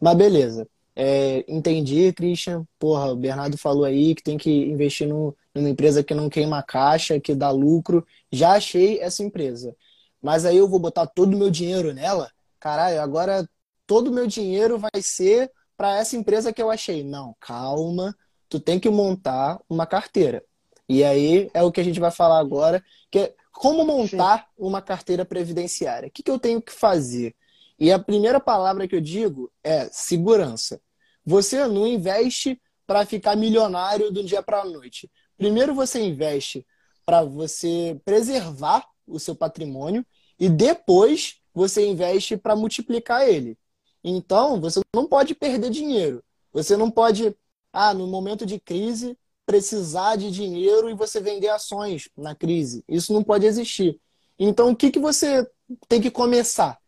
Mas 0.00 0.16
beleza. 0.16 0.66
É, 0.96 1.44
entendi, 1.46 2.12
Christian. 2.12 2.66
Porra, 2.76 3.12
o 3.12 3.16
Bernardo 3.16 3.56
falou 3.56 3.84
aí 3.84 4.12
que 4.12 4.24
tem 4.24 4.36
que 4.36 4.50
investir 4.50 5.06
no, 5.06 5.36
numa 5.54 5.68
empresa 5.68 6.02
que 6.02 6.14
não 6.14 6.28
queima 6.28 6.62
caixa, 6.64 7.20
que 7.20 7.32
dá 7.32 7.48
lucro. 7.50 8.04
Já 8.32 8.54
achei 8.54 9.00
essa 9.00 9.22
empresa. 9.22 9.76
Mas 10.24 10.46
aí 10.46 10.56
eu 10.56 10.66
vou 10.66 10.78
botar 10.78 11.06
todo 11.06 11.34
o 11.34 11.36
meu 11.36 11.50
dinheiro 11.50 11.92
nela? 11.92 12.32
Caralho, 12.58 12.98
agora 12.98 13.46
todo 13.86 14.08
o 14.08 14.10
meu 14.10 14.26
dinheiro 14.26 14.78
vai 14.78 15.02
ser 15.02 15.52
para 15.76 15.98
essa 15.98 16.16
empresa 16.16 16.50
que 16.50 16.62
eu 16.62 16.70
achei. 16.70 17.04
Não, 17.04 17.36
calma, 17.38 18.16
tu 18.48 18.58
tem 18.58 18.80
que 18.80 18.88
montar 18.88 19.60
uma 19.68 19.84
carteira. 19.84 20.42
E 20.88 21.04
aí 21.04 21.50
é 21.52 21.62
o 21.62 21.70
que 21.70 21.78
a 21.78 21.84
gente 21.84 22.00
vai 22.00 22.10
falar 22.10 22.38
agora, 22.38 22.82
que 23.10 23.18
é 23.18 23.34
como 23.52 23.84
montar 23.84 24.38
Sim. 24.38 24.44
uma 24.56 24.80
carteira 24.80 25.26
previdenciária? 25.26 26.08
O 26.08 26.10
que, 26.10 26.22
que 26.22 26.30
eu 26.30 26.38
tenho 26.38 26.62
que 26.62 26.72
fazer? 26.72 27.36
E 27.78 27.92
a 27.92 27.98
primeira 27.98 28.40
palavra 28.40 28.88
que 28.88 28.96
eu 28.96 29.02
digo 29.02 29.52
é 29.62 29.90
segurança. 29.92 30.80
Você 31.22 31.66
não 31.66 31.86
investe 31.86 32.58
para 32.86 33.04
ficar 33.04 33.36
milionário 33.36 34.10
do 34.10 34.24
dia 34.24 34.42
para 34.42 34.62
a 34.62 34.64
noite. 34.64 35.10
Primeiro 35.36 35.74
você 35.74 36.00
investe 36.00 36.66
para 37.04 37.22
você 37.22 38.00
preservar 38.06 38.86
o 39.06 39.18
seu 39.18 39.34
patrimônio 39.34 40.04
e 40.38 40.48
depois 40.48 41.40
você 41.54 41.86
investe 41.86 42.36
para 42.36 42.56
multiplicar 42.56 43.28
ele. 43.28 43.56
Então, 44.02 44.60
você 44.60 44.80
não 44.94 45.06
pode 45.06 45.34
perder 45.34 45.70
dinheiro. 45.70 46.22
Você 46.52 46.76
não 46.76 46.90
pode, 46.90 47.34
ah, 47.72 47.94
no 47.94 48.06
momento 48.06 48.44
de 48.44 48.60
crise, 48.60 49.16
precisar 49.46 50.16
de 50.16 50.30
dinheiro 50.30 50.90
e 50.90 50.94
você 50.94 51.20
vender 51.20 51.48
ações 51.48 52.08
na 52.16 52.34
crise. 52.34 52.84
Isso 52.88 53.12
não 53.12 53.22
pode 53.22 53.46
existir. 53.46 54.00
Então, 54.38 54.70
o 54.70 54.76
que, 54.76 54.90
que 54.90 54.98
você 54.98 55.48
tem 55.88 56.00
que 56.00 56.10
começar? 56.10 56.78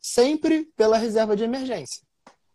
Sempre 0.00 0.64
pela 0.76 0.96
reserva 0.96 1.36
de 1.36 1.44
emergência. 1.44 2.02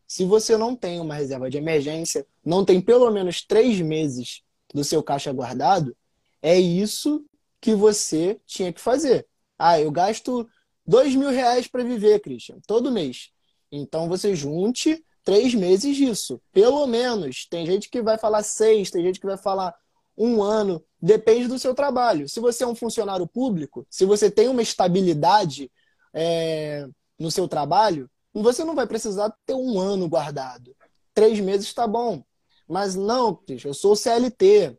Se 0.08 0.26
você 0.26 0.56
não 0.58 0.76
tem 0.76 1.00
uma 1.00 1.16
reserva 1.16 1.50
de 1.50 1.58
emergência, 1.58 2.26
não 2.44 2.64
tem 2.64 2.80
pelo 2.80 3.12
menos 3.12 3.42
três 3.42 3.80
meses 3.82 4.42
do 4.74 4.84
seu 4.84 5.04
caixa 5.04 5.32
guardado, 5.34 5.96
é 6.42 6.58
isso 6.58 7.26
que 7.62 7.74
você 7.76 8.40
tinha 8.46 8.72
que 8.72 8.82
fazer. 8.82 9.28
Ah, 9.58 9.80
eu 9.80 9.92
gasto 9.92 10.48
dois 10.86 11.16
mil 11.16 11.30
reais 11.30 11.68
para 11.68 11.84
viver, 11.84 12.20
Christian, 12.20 12.58
todo 12.66 12.92
mês. 12.92 13.30
Então 13.72 14.08
você 14.08 14.36
junte 14.36 15.04
três 15.24 15.54
meses 15.54 15.96
disso, 15.96 16.42
pelo 16.52 16.86
menos. 16.88 17.48
Tem 17.50 17.66
gente 17.66 17.90
que 17.90 18.02
vai 18.02 18.18
falar 18.18 18.44
seis, 18.44 18.90
tem 18.90 19.04
gente 19.04 19.20
que 19.20 19.26
vai 19.26 19.38
falar 19.38 19.76
um 20.18 20.42
ano, 20.42 20.84
depende 21.02 21.48
do 21.48 21.60
seu 21.60 21.76
trabalho. 21.76 22.28
Se 22.28 22.40
você 22.40 22.64
é 22.64 22.68
um 22.68 22.76
funcionário 22.76 23.28
público, 23.28 23.86
se 23.90 24.06
você 24.06 24.32
tem 24.32 24.48
uma 24.48 24.62
estabilidade 24.62 25.72
é, 26.14 26.88
no 27.20 27.30
seu 27.30 27.48
trabalho, 27.48 28.10
você 28.34 28.64
não 28.64 28.76
vai 28.76 28.88
precisar 28.88 29.34
ter 29.46 29.54
um 29.54 29.80
ano 29.80 30.08
guardado. 30.08 30.76
Três 31.14 31.40
meses 31.40 31.68
está 31.68 31.88
bom. 31.88 32.24
Mas 32.68 32.96
não, 32.96 33.40
eu 33.64 33.74
sou 33.74 33.96
CLT. 33.96 34.78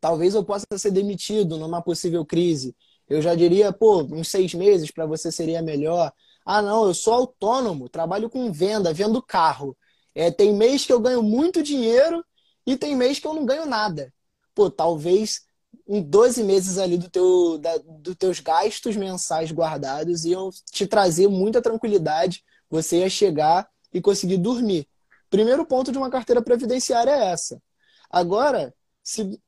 Talvez 0.00 0.34
eu 0.34 0.44
possa 0.44 0.66
ser 0.76 0.90
demitido 0.90 1.56
numa 1.58 1.82
possível 1.82 2.24
crise. 2.24 2.74
Eu 3.08 3.20
já 3.20 3.34
diria, 3.34 3.72
pô, 3.72 4.02
uns 4.02 4.28
seis 4.28 4.54
meses 4.54 4.90
para 4.90 5.06
você 5.06 5.30
seria 5.30 5.62
melhor. 5.62 6.12
Ah, 6.44 6.62
não, 6.62 6.86
eu 6.86 6.94
sou 6.94 7.14
autônomo, 7.14 7.88
trabalho 7.88 8.30
com 8.30 8.52
venda, 8.52 8.92
vendo 8.92 9.22
carro. 9.22 9.76
É, 10.14 10.30
tem 10.30 10.54
mês 10.54 10.84
que 10.86 10.92
eu 10.92 11.00
ganho 11.00 11.22
muito 11.22 11.62
dinheiro 11.62 12.24
e 12.66 12.76
tem 12.76 12.96
mês 12.96 13.18
que 13.18 13.26
eu 13.26 13.34
não 13.34 13.44
ganho 13.44 13.66
nada. 13.66 14.12
Pô, 14.54 14.70
talvez 14.70 15.42
em 15.86 16.02
12 16.02 16.42
meses 16.44 16.78
ali 16.78 16.96
do 16.96 17.10
teu, 17.10 17.58
da, 17.58 17.76
dos 17.78 18.16
teus 18.16 18.40
gastos 18.40 18.96
mensais 18.96 19.50
guardados 19.50 20.24
iam 20.24 20.50
te 20.70 20.86
trazer 20.86 21.28
muita 21.28 21.60
tranquilidade. 21.60 22.42
Você 22.70 22.98
ia 23.00 23.10
chegar 23.10 23.68
e 23.92 24.00
conseguir 24.00 24.38
dormir. 24.38 24.88
Primeiro 25.30 25.66
ponto 25.66 25.90
de 25.92 25.98
uma 25.98 26.10
carteira 26.10 26.42
previdenciária 26.42 27.10
é 27.10 27.32
essa. 27.32 27.60
Agora, 28.10 28.74
se, 29.02 29.40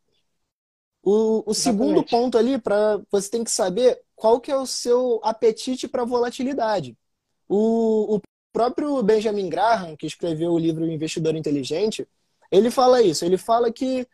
o, 1.08 1.44
o 1.46 1.54
segundo 1.54 2.02
ponto 2.02 2.36
ali, 2.36 2.58
para 2.58 3.00
você 3.12 3.30
tem 3.30 3.44
que 3.44 3.50
saber 3.52 3.96
qual 4.16 4.40
que 4.40 4.50
é 4.50 4.56
o 4.56 4.66
seu 4.66 5.20
apetite 5.22 5.86
para 5.86 6.04
volatilidade. 6.04 6.98
O, 7.48 8.16
o 8.16 8.20
próprio 8.52 9.00
Benjamin 9.04 9.48
Graham, 9.48 9.96
que 9.96 10.04
escreveu 10.04 10.50
o 10.50 10.58
livro 10.58 10.84
Investidor 10.84 11.36
Inteligente, 11.36 12.08
ele 12.50 12.72
fala 12.72 13.00
isso. 13.00 13.24
Ele 13.24 13.38
fala 13.38 13.72
que 13.72 14.04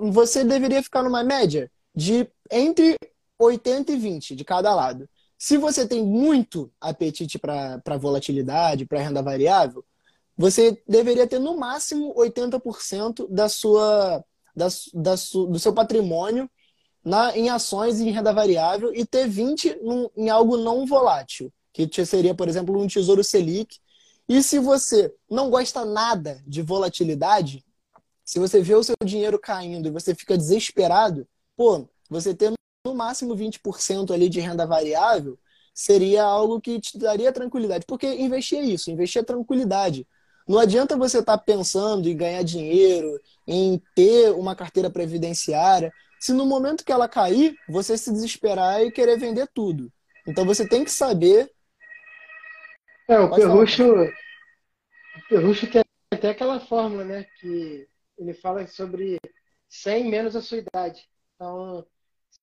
você 0.00 0.42
deveria 0.42 0.82
ficar 0.82 1.04
numa 1.04 1.22
média 1.22 1.70
de 1.94 2.28
entre 2.50 2.96
80 3.38 3.92
e 3.92 3.96
20 3.96 4.34
de 4.34 4.44
cada 4.44 4.74
lado. 4.74 5.08
Se 5.38 5.56
você 5.56 5.86
tem 5.86 6.04
muito 6.04 6.72
apetite 6.80 7.38
para 7.38 7.98
volatilidade, 8.00 8.84
para 8.84 9.00
renda 9.00 9.22
variável, 9.22 9.84
você 10.36 10.76
deveria 10.88 11.26
ter 11.28 11.38
no 11.38 11.56
máximo 11.56 12.12
80% 12.16 13.28
da 13.30 13.48
sua, 13.48 14.24
da, 14.54 14.68
da 14.94 15.14
do 15.14 15.58
seu 15.58 15.72
patrimônio 15.72 16.48
na, 17.04 17.36
em 17.36 17.48
ações 17.50 17.98
e 17.98 18.08
em 18.08 18.10
renda 18.10 18.32
variável 18.32 18.94
e 18.94 19.04
ter 19.04 19.28
20% 19.28 19.78
num, 19.82 20.08
em 20.16 20.30
algo 20.30 20.56
não 20.56 20.86
volátil, 20.86 21.52
que 21.72 22.04
seria, 22.04 22.34
por 22.34 22.48
exemplo, 22.48 22.78
um 22.80 22.86
tesouro 22.86 23.24
Selic. 23.24 23.78
E 24.28 24.42
se 24.42 24.58
você 24.58 25.12
não 25.28 25.50
gosta 25.50 25.84
nada 25.84 26.42
de 26.46 26.62
volatilidade, 26.62 27.64
se 28.24 28.38
você 28.38 28.62
vê 28.62 28.74
o 28.74 28.84
seu 28.84 28.94
dinheiro 29.04 29.38
caindo 29.38 29.88
e 29.88 29.90
você 29.90 30.14
fica 30.14 30.38
desesperado, 30.38 31.26
pô, 31.56 31.88
você 32.08 32.34
ter 32.34 32.52
no 32.86 32.94
máximo 32.94 33.34
20% 33.34 34.12
ali 34.12 34.28
de 34.28 34.40
renda 34.40 34.66
variável 34.66 35.38
seria 35.74 36.22
algo 36.22 36.60
que 36.60 36.80
te 36.80 36.98
daria 36.98 37.32
tranquilidade. 37.32 37.84
Porque 37.86 38.06
investir 38.06 38.58
é 38.58 38.62
isso, 38.62 38.90
investir 38.90 39.22
é 39.22 39.24
tranquilidade. 39.24 40.06
Não 40.52 40.58
adianta 40.58 40.98
você 40.98 41.20
estar 41.20 41.38
tá 41.38 41.42
pensando 41.42 42.06
em 42.10 42.14
ganhar 42.14 42.42
dinheiro, 42.42 43.18
em 43.46 43.82
ter 43.94 44.32
uma 44.32 44.54
carteira 44.54 44.90
previdenciária, 44.90 45.90
se 46.20 46.30
no 46.34 46.44
momento 46.44 46.84
que 46.84 46.92
ela 46.92 47.08
cair, 47.08 47.56
você 47.66 47.96
se 47.96 48.12
desesperar 48.12 48.82
e 48.82 48.92
querer 48.92 49.18
vender 49.18 49.48
tudo. 49.54 49.90
Então 50.28 50.44
você 50.44 50.68
tem 50.68 50.84
que 50.84 50.90
saber. 50.90 51.50
É, 53.08 53.18
o 53.18 53.34
Perrucho, 53.34 53.94
o 53.94 55.28
Perrucho 55.30 55.70
tem 55.70 55.82
até 56.12 56.28
aquela 56.28 56.60
fórmula, 56.60 57.02
né? 57.02 57.24
Que 57.40 57.88
ele 58.18 58.34
fala 58.34 58.66
sobre 58.66 59.18
100 59.70 60.10
menos 60.10 60.36
a 60.36 60.42
sua 60.42 60.58
idade. 60.58 61.08
Então, 61.34 61.82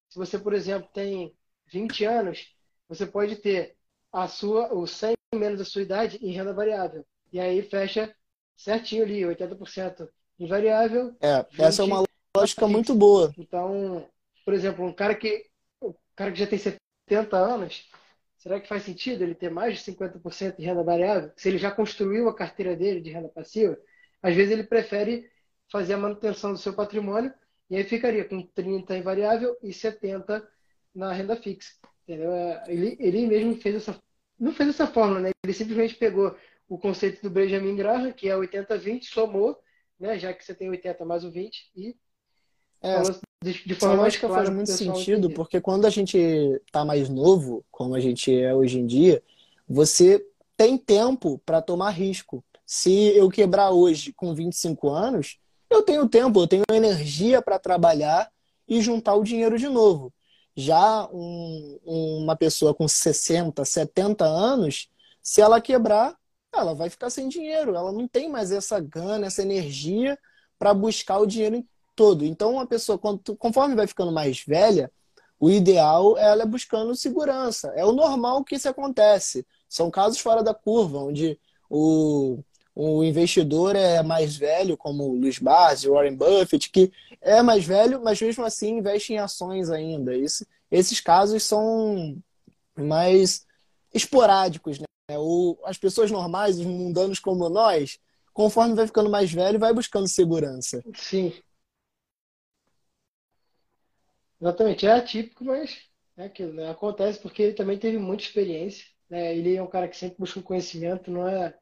se 0.10 0.18
você, 0.18 0.40
por 0.40 0.56
exemplo, 0.56 0.90
tem 0.92 1.38
20 1.72 2.06
anos, 2.06 2.56
você 2.88 3.06
pode 3.06 3.36
ter 3.36 3.78
a 4.12 4.28
sua, 4.28 4.74
o 4.74 4.88
100 4.88 5.14
menos 5.36 5.62
a 5.62 5.66
sua 5.66 5.84
idade 5.84 6.18
em 6.24 6.32
renda 6.32 6.52
variável. 6.56 7.06
E 7.32 7.40
aí 7.40 7.62
fecha 7.62 8.14
certinho 8.56 9.04
ali, 9.04 9.22
80% 9.22 10.10
em 10.40 10.48
variável. 10.48 11.16
É, 11.22 11.46
essa 11.58 11.82
é 11.82 11.86
uma 11.86 12.04
lógica 12.36 12.68
muito 12.68 12.94
boa. 12.96 13.34
Então, 13.38 14.08
por 14.46 14.54
exemplo, 14.54 14.86
um 14.86 14.94
cara 14.94 15.16
que, 15.16 15.46
um 15.82 15.94
cara 16.16 16.32
que 16.32 16.40
já 16.40 16.48
tem 16.48 16.60
70 16.60 17.38
anos, 17.38 17.90
será 18.38 18.60
que 18.60 18.68
faz 18.68 18.84
sentido 18.84 19.24
ele 19.24 19.36
ter 19.36 19.50
mais 19.50 19.76
de 19.76 19.84
50% 19.84 20.58
de 20.58 20.66
renda 20.66 20.84
variável? 20.84 21.32
Se 21.36 21.50
ele 21.50 21.58
já 21.58 21.72
construiu 21.72 22.28
a 22.30 22.36
carteira 22.36 22.76
dele 22.76 23.02
de 23.02 23.12
renda 23.12 23.30
passiva, 23.30 23.78
às 24.22 24.36
vezes 24.36 24.52
ele 24.52 24.64
prefere 24.64 25.30
fazer 25.72 25.94
a 25.94 25.98
manutenção 25.98 26.52
do 26.52 26.58
seu 26.58 26.74
patrimônio 26.74 27.34
e 27.70 27.76
aí 27.76 27.84
ficaria 27.84 28.26
com 28.26 28.42
30 28.42 28.98
em 28.98 29.02
variável 29.02 29.56
e 29.62 29.72
70 29.72 30.48
na 30.94 31.14
renda 31.14 31.36
fixa. 31.36 31.74
Entendeu? 32.04 32.32
É, 32.32 32.64
ele, 32.68 32.98
ele 33.00 33.28
mesmo 33.28 33.56
fez 33.56 33.76
essa. 33.76 33.96
Não 34.40 34.52
fez 34.52 34.70
essa 34.70 34.88
fórmula, 34.88 35.20
né? 35.20 35.30
Ele 35.44 35.54
simplesmente 35.54 35.96
pegou 35.96 36.36
o 36.70 36.78
conceito 36.78 37.22
do 37.24 37.30
Benjamin 37.32 37.76
Graham, 37.76 38.14
que 38.14 38.30
é 38.30 38.36
80-20, 38.36 39.06
somou, 39.06 39.60
né? 40.00 40.20
Já 40.20 40.32
que 40.32 40.46
você 40.46 40.54
tem 40.54 40.70
80 40.70 41.04
mais 41.04 41.26
o 41.26 41.32
20, 41.32 41.72
e 41.76 41.98
é, 42.82 43.02
de, 43.44 43.66
de 43.66 43.76
forma 43.76 44.04
mais 44.04 44.16
clara. 44.16 44.36
faz 44.36 44.50
muito 44.50 44.72
sentido, 44.72 45.26
entender. 45.26 45.34
porque 45.34 45.60
quando 45.60 45.86
a 45.86 45.90
gente 45.90 46.18
está 46.18 46.86
mais 46.86 47.10
novo, 47.10 47.66
como 47.72 47.96
a 47.96 48.00
gente 48.00 48.34
é 48.34 48.54
hoje 48.54 48.80
em 48.80 48.86
dia, 48.86 49.22
você 49.68 50.24
tem 50.56 50.78
tempo 50.78 51.42
para 51.46 51.62
tomar 51.62 51.90
risco. 51.90 52.44
Se 52.66 53.16
eu 53.18 53.30
quebrar 53.30 53.72
hoje 53.72 54.14
com 54.14 54.34
25 54.34 54.90
anos, 54.90 55.40
eu 55.70 55.82
tenho 55.82 56.08
tempo, 56.08 56.40
eu 56.40 56.48
tenho 56.48 56.64
energia 56.72 57.42
para 57.42 57.58
trabalhar 57.58 58.32
e 58.68 58.80
juntar 58.82 59.16
o 59.16 59.24
dinheiro 59.24 59.58
de 59.58 59.68
novo. 59.68 60.14
Já 60.56 61.08
um, 61.12 61.80
uma 61.84 62.36
pessoa 62.36 62.74
com 62.74 62.88
60, 62.88 63.66
70 63.66 64.26
anos, 64.26 64.90
se 65.22 65.42
ela 65.42 65.60
quebrar, 65.60 66.19
ela 66.54 66.74
vai 66.74 66.90
ficar 66.90 67.10
sem 67.10 67.28
dinheiro. 67.30 67.76
Ela 67.76 67.92
não 67.92 68.08
tem 68.08 68.30
mais 68.30 68.52
essa 68.52 68.80
gana, 68.80 69.28
essa 69.28 69.42
energia 69.42 70.18
para 70.58 70.74
buscar 70.74 71.20
o 71.20 71.26
dinheiro 71.26 71.66
todo. 71.96 72.26
Então, 72.26 72.54
uma 72.54 72.68
pessoa, 72.68 73.00
conforme 73.38 73.76
vai 73.76 73.88
ficando 73.88 74.12
mais 74.12 74.44
velha, 74.44 74.92
o 75.40 75.50
ideal 75.50 76.18
é 76.18 76.24
ela 76.24 76.46
buscando 76.46 76.96
segurança. 76.96 77.72
É 77.76 77.86
o 77.86 77.94
normal 77.94 78.44
que 78.44 78.56
isso 78.56 78.68
acontece. 78.68 79.46
São 79.70 79.90
casos 79.90 80.20
fora 80.20 80.44
da 80.44 80.54
curva, 80.54 80.98
onde 81.00 81.40
o, 81.70 82.40
o 82.76 83.04
investidor 83.04 83.76
é 83.76 84.04
mais 84.04 84.36
velho, 84.36 84.76
como 84.76 85.04
o 85.04 85.16
Luiz 85.16 85.40
Barsi, 85.40 85.88
Warren 85.88 86.16
Buffett, 86.16 86.70
que 86.70 86.92
é 87.22 87.42
mais 87.42 87.66
velho, 87.66 88.02
mas 88.04 88.22
mesmo 88.22 88.44
assim 88.44 88.78
investe 88.78 89.14
em 89.14 89.18
ações 89.18 89.70
ainda. 89.70 90.16
Isso, 90.16 90.46
esses 90.70 91.00
casos 91.00 91.44
são 91.44 92.18
mais 92.78 93.46
esporádicos, 93.94 94.80
né? 94.80 94.86
Ou 95.18 95.60
as 95.66 95.78
pessoas 95.78 96.12
normais, 96.12 96.60
os 96.60 96.66
mundanos 96.66 97.20
como 97.20 97.50
nós, 97.50 98.00
conforme 98.34 98.76
vai 98.76 98.86
ficando 98.86 99.10
mais 99.10 99.32
velho, 99.32 99.60
vai 99.60 99.74
buscando 99.74 100.08
segurança. 100.08 100.84
Sim. 100.96 101.34
Exatamente, 104.42 104.86
é 104.86 104.92
atípico, 104.92 105.44
mas 105.44 105.78
é 106.16 106.26
aquilo, 106.26 106.54
né? 106.54 106.70
acontece 106.70 107.20
porque 107.20 107.42
ele 107.42 107.54
também 107.54 107.78
teve 107.78 107.98
muita 107.98 108.24
experiência. 108.24 108.86
Né? 109.10 109.36
Ele 109.36 109.56
é 109.56 109.62
um 109.62 109.68
cara 109.68 109.88
que 109.88 109.98
sempre 109.98 110.18
busca 110.20 110.42
conhecimento, 110.42 111.12
não 111.12 111.28
é 111.28 111.54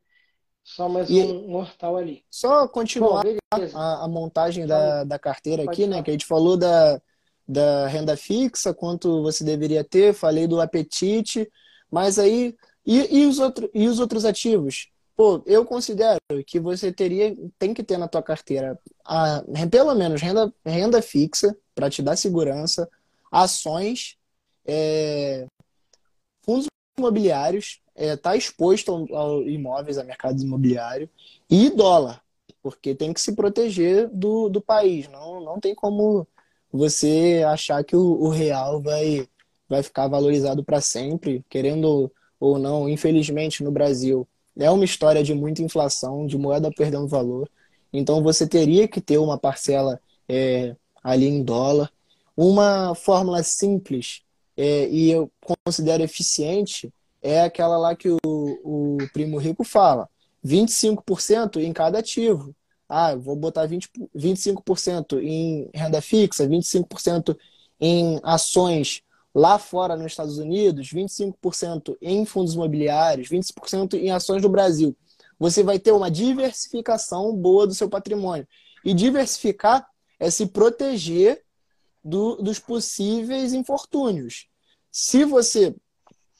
só 0.63 0.89
mais 0.89 1.09
e 1.09 1.21
um 1.21 1.47
mortal 1.47 1.95
ali. 1.95 2.25
Só 2.29 2.67
continuar 2.67 3.23
Bom, 3.23 3.57
a, 3.73 4.03
a, 4.03 4.07
montagem 4.07 4.67
da, 4.67 5.05
da 5.05 5.17
carteira 5.17 5.63
aqui, 5.63 5.87
né? 5.87 6.03
Que 6.03 6.09
a 6.09 6.13
gente 6.13 6.25
falou 6.25 6.57
da, 6.57 7.01
da 7.47 7.87
renda 7.87 8.17
fixa, 8.17 8.73
quanto 8.73 9.23
você 9.23 9.45
deveria 9.45 9.81
ter, 9.81 10.13
falei 10.13 10.45
do 10.45 10.59
apetite, 10.59 11.49
mas 11.89 12.19
aí. 12.19 12.53
E, 12.87 13.19
e, 13.19 13.25
os, 13.25 13.37
outro, 13.37 13.69
e 13.73 13.85
os 13.85 13.99
outros 13.99 14.23
ativos? 14.23 14.89
Pô, 15.13 15.43
eu 15.45 15.65
considero 15.65 16.21
que 16.45 16.57
você 16.57 16.89
teria, 16.89 17.35
tem 17.59 17.73
que 17.73 17.83
ter 17.83 17.97
na 17.97 18.07
tua 18.07 18.23
carteira 18.23 18.79
a, 19.03 19.43
pelo 19.69 19.93
menos 19.93 20.21
renda, 20.21 20.53
renda 20.65 21.01
fixa 21.01 21.53
para 21.75 21.89
te 21.89 22.01
dar 22.01 22.15
segurança, 22.15 22.89
ações, 23.29 24.15
é, 24.65 25.45
fundos 26.43 26.67
imobiliários, 26.97 27.81
está 27.93 28.05
é, 28.05 28.15
tá 28.15 28.35
exposto 28.37 28.91
ao, 28.91 29.15
ao 29.15 29.43
imóveis, 29.43 29.97
a 29.97 30.03
mercado 30.05 30.41
imobiliário, 30.41 31.09
e 31.49 31.69
dólar, 31.69 32.21
porque 32.61 32.95
tem 32.95 33.11
que 33.11 33.19
se 33.19 33.35
proteger 33.35 34.07
do, 34.09 34.47
do 34.47 34.61
país. 34.61 35.09
Não, 35.09 35.41
não 35.41 35.59
tem 35.59 35.75
como 35.75 36.25
você 36.71 37.43
achar 37.45 37.83
que 37.83 37.97
o, 37.97 38.21
o 38.21 38.29
real 38.29 38.81
vai, 38.81 39.27
vai 39.67 39.83
ficar 39.83 40.07
valorizado 40.07 40.63
para 40.63 40.79
sempre, 40.79 41.43
querendo 41.49 42.09
ou 42.39 42.59
não, 42.59 42.87
infelizmente 42.87 43.63
no 43.63 43.71
Brasil 43.71 44.27
é 44.59 44.69
uma 44.71 44.85
história 44.85 45.23
de 45.23 45.33
muita 45.33 45.61
inflação, 45.61 46.25
de 46.25 46.37
moeda 46.37 46.71
perdendo 46.75 47.07
valor. 47.07 47.49
Então 47.93 48.23
você 48.23 48.47
teria 48.47 48.87
que 48.87 48.99
ter 48.99 49.17
uma 49.17 49.37
parcela 49.37 49.99
é, 50.27 50.75
ali 51.03 51.27
em 51.27 51.43
dólar. 51.43 51.91
Uma 52.35 52.93
fórmula 52.95 53.41
simples 53.43 54.21
é, 54.55 54.87
e 54.89 55.11
eu 55.11 55.31
considero 55.65 56.03
eficiente 56.03 56.91
é 57.21 57.41
aquela 57.41 57.77
lá 57.77 57.95
que 57.95 58.09
o, 58.09 58.17
o 58.23 58.97
primo 59.13 59.37
rico 59.37 59.63
fala: 59.63 60.09
25% 60.45 61.57
em 61.57 61.73
cada 61.73 61.99
ativo. 61.99 62.55
Ah, 62.89 63.15
vou 63.15 63.35
botar 63.35 63.65
20, 63.65 63.89
25% 64.15 65.21
em 65.21 65.69
renda 65.73 66.01
fixa, 66.01 66.47
25% 66.47 67.37
em 67.79 68.19
ações 68.23 69.01
lá 69.37 69.59
fora 69.59 69.95
nos 69.95 70.07
Estados 70.07 70.39
Unidos, 70.39 70.91
25% 70.91 71.95
em 72.01 72.25
fundos 72.25 72.55
imobiliários, 72.55 73.29
20% 73.29 73.93
em 73.93 74.09
ações 74.09 74.41
do 74.41 74.49
Brasil. 74.49 74.97
Você 75.37 75.61
vai 75.61 75.77
ter 75.77 75.91
uma 75.91 76.09
diversificação 76.09 77.35
boa 77.35 77.67
do 77.67 77.75
seu 77.75 77.87
patrimônio. 77.87 78.47
E 78.83 78.95
diversificar 78.95 79.87
é 80.19 80.31
se 80.31 80.47
proteger 80.47 81.43
do, 82.03 82.37
dos 82.37 82.57
possíveis 82.57 83.53
infortúnios. 83.53 84.47
Se 84.91 85.23
você 85.23 85.75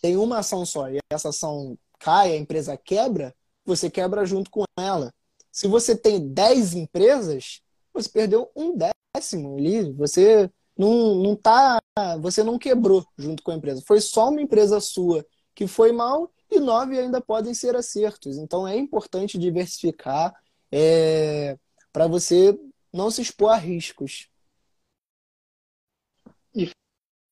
tem 0.01 0.17
uma 0.17 0.39
ação 0.39 0.65
só 0.65 0.89
e 0.89 0.97
essa 1.11 1.29
ação 1.29 1.77
cai, 1.99 2.31
a 2.31 2.37
empresa 2.37 2.75
quebra, 2.75 3.31
você 3.63 3.91
quebra 3.91 4.25
junto 4.25 4.49
com 4.49 4.63
ela. 4.75 5.13
Se 5.51 5.67
você 5.67 5.95
tem 5.95 6.27
10 6.29 6.73
empresas, 6.73 7.61
você 7.93 8.09
perdeu 8.09 8.49
um 8.55 8.75
décimo 8.75 9.55
ali. 9.55 9.91
Você 9.93 10.49
não, 10.77 11.15
não 11.15 11.35
tá, 11.35 11.79
você 12.19 12.43
não 12.43 12.59
quebrou 12.59 13.05
junto 13.17 13.41
com 13.43 13.51
a 13.51 13.55
empresa. 13.55 13.81
Foi 13.85 13.99
só 13.99 14.29
uma 14.29 14.41
empresa 14.41 14.79
sua 14.79 15.25
que 15.55 15.67
foi 15.67 15.91
mal 15.91 16.31
e 16.49 16.59
nove 16.59 16.97
ainda 16.97 17.19
podem 17.19 17.53
ser 17.53 17.75
acertos. 17.75 18.37
Então 18.37 18.67
é 18.67 18.75
importante 18.75 19.37
diversificar 19.37 20.33
é, 20.71 21.57
para 21.91 22.07
você 22.07 22.57
não 22.93 23.09
se 23.09 23.21
expor 23.21 23.51
a 23.51 23.57
riscos. 23.57 24.29
E 26.53 26.69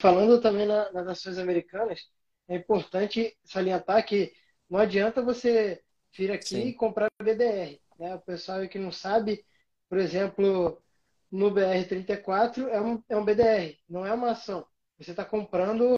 falando 0.01 0.41
também 0.41 0.65
na, 0.65 0.91
nas 0.91 1.05
nações 1.05 1.37
americanas, 1.37 2.09
é 2.47 2.55
importante 2.55 3.37
salientar 3.43 4.05
que 4.05 4.33
não 4.69 4.79
adianta 4.79 5.21
você 5.21 5.81
vir 6.15 6.31
aqui 6.31 6.47
Sim. 6.47 6.67
e 6.67 6.73
comprar 6.73 7.09
BDR. 7.21 7.79
Né? 7.99 8.15
O 8.15 8.21
pessoal 8.21 8.67
que 8.67 8.79
não 8.79 8.91
sabe, 8.91 9.45
por 9.89 9.97
exemplo, 9.97 10.81
no 11.31 11.51
BR34 11.51 12.67
é 12.69 12.81
um, 12.81 13.03
é 13.09 13.17
um 13.17 13.25
BDR, 13.25 13.77
não 13.89 14.05
é 14.05 14.13
uma 14.13 14.31
ação. 14.31 14.65
Você 14.97 15.11
está 15.11 15.25
comprando 15.25 15.95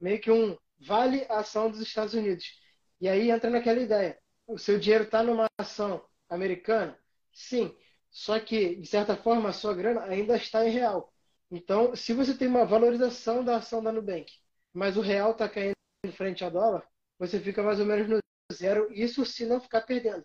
meio 0.00 0.20
que 0.20 0.30
um 0.30 0.56
vale 0.80 1.24
ação 1.28 1.70
dos 1.70 1.80
Estados 1.80 2.14
Unidos. 2.14 2.60
E 3.00 3.08
aí 3.08 3.30
entra 3.30 3.50
naquela 3.50 3.80
ideia. 3.80 4.18
O 4.46 4.58
seu 4.58 4.78
dinheiro 4.78 5.04
está 5.04 5.22
numa 5.22 5.48
ação 5.58 6.04
americana? 6.28 6.98
Sim. 7.32 7.76
Só 8.10 8.38
que, 8.40 8.76
de 8.76 8.86
certa 8.86 9.16
forma, 9.16 9.48
a 9.48 9.52
sua 9.52 9.74
grana 9.74 10.02
ainda 10.04 10.36
está 10.36 10.66
em 10.66 10.70
real. 10.70 11.12
Então, 11.50 11.94
se 11.96 12.12
você 12.12 12.34
tem 12.36 12.48
uma 12.48 12.64
valorização 12.64 13.44
da 13.44 13.56
ação 13.56 13.82
da 13.82 13.92
Nubank, 13.92 14.32
mas 14.72 14.96
o 14.96 15.00
real 15.00 15.32
está 15.32 15.48
caindo 15.48 15.74
em 16.04 16.12
frente 16.12 16.44
ao 16.44 16.50
dólar, 16.50 16.86
você 17.18 17.40
fica 17.40 17.62
mais 17.62 17.78
ou 17.80 17.86
menos 17.86 18.08
no 18.08 18.18
zero, 18.52 18.92
isso 18.92 19.24
se 19.24 19.46
não 19.46 19.60
ficar 19.60 19.82
perdendo. 19.82 20.24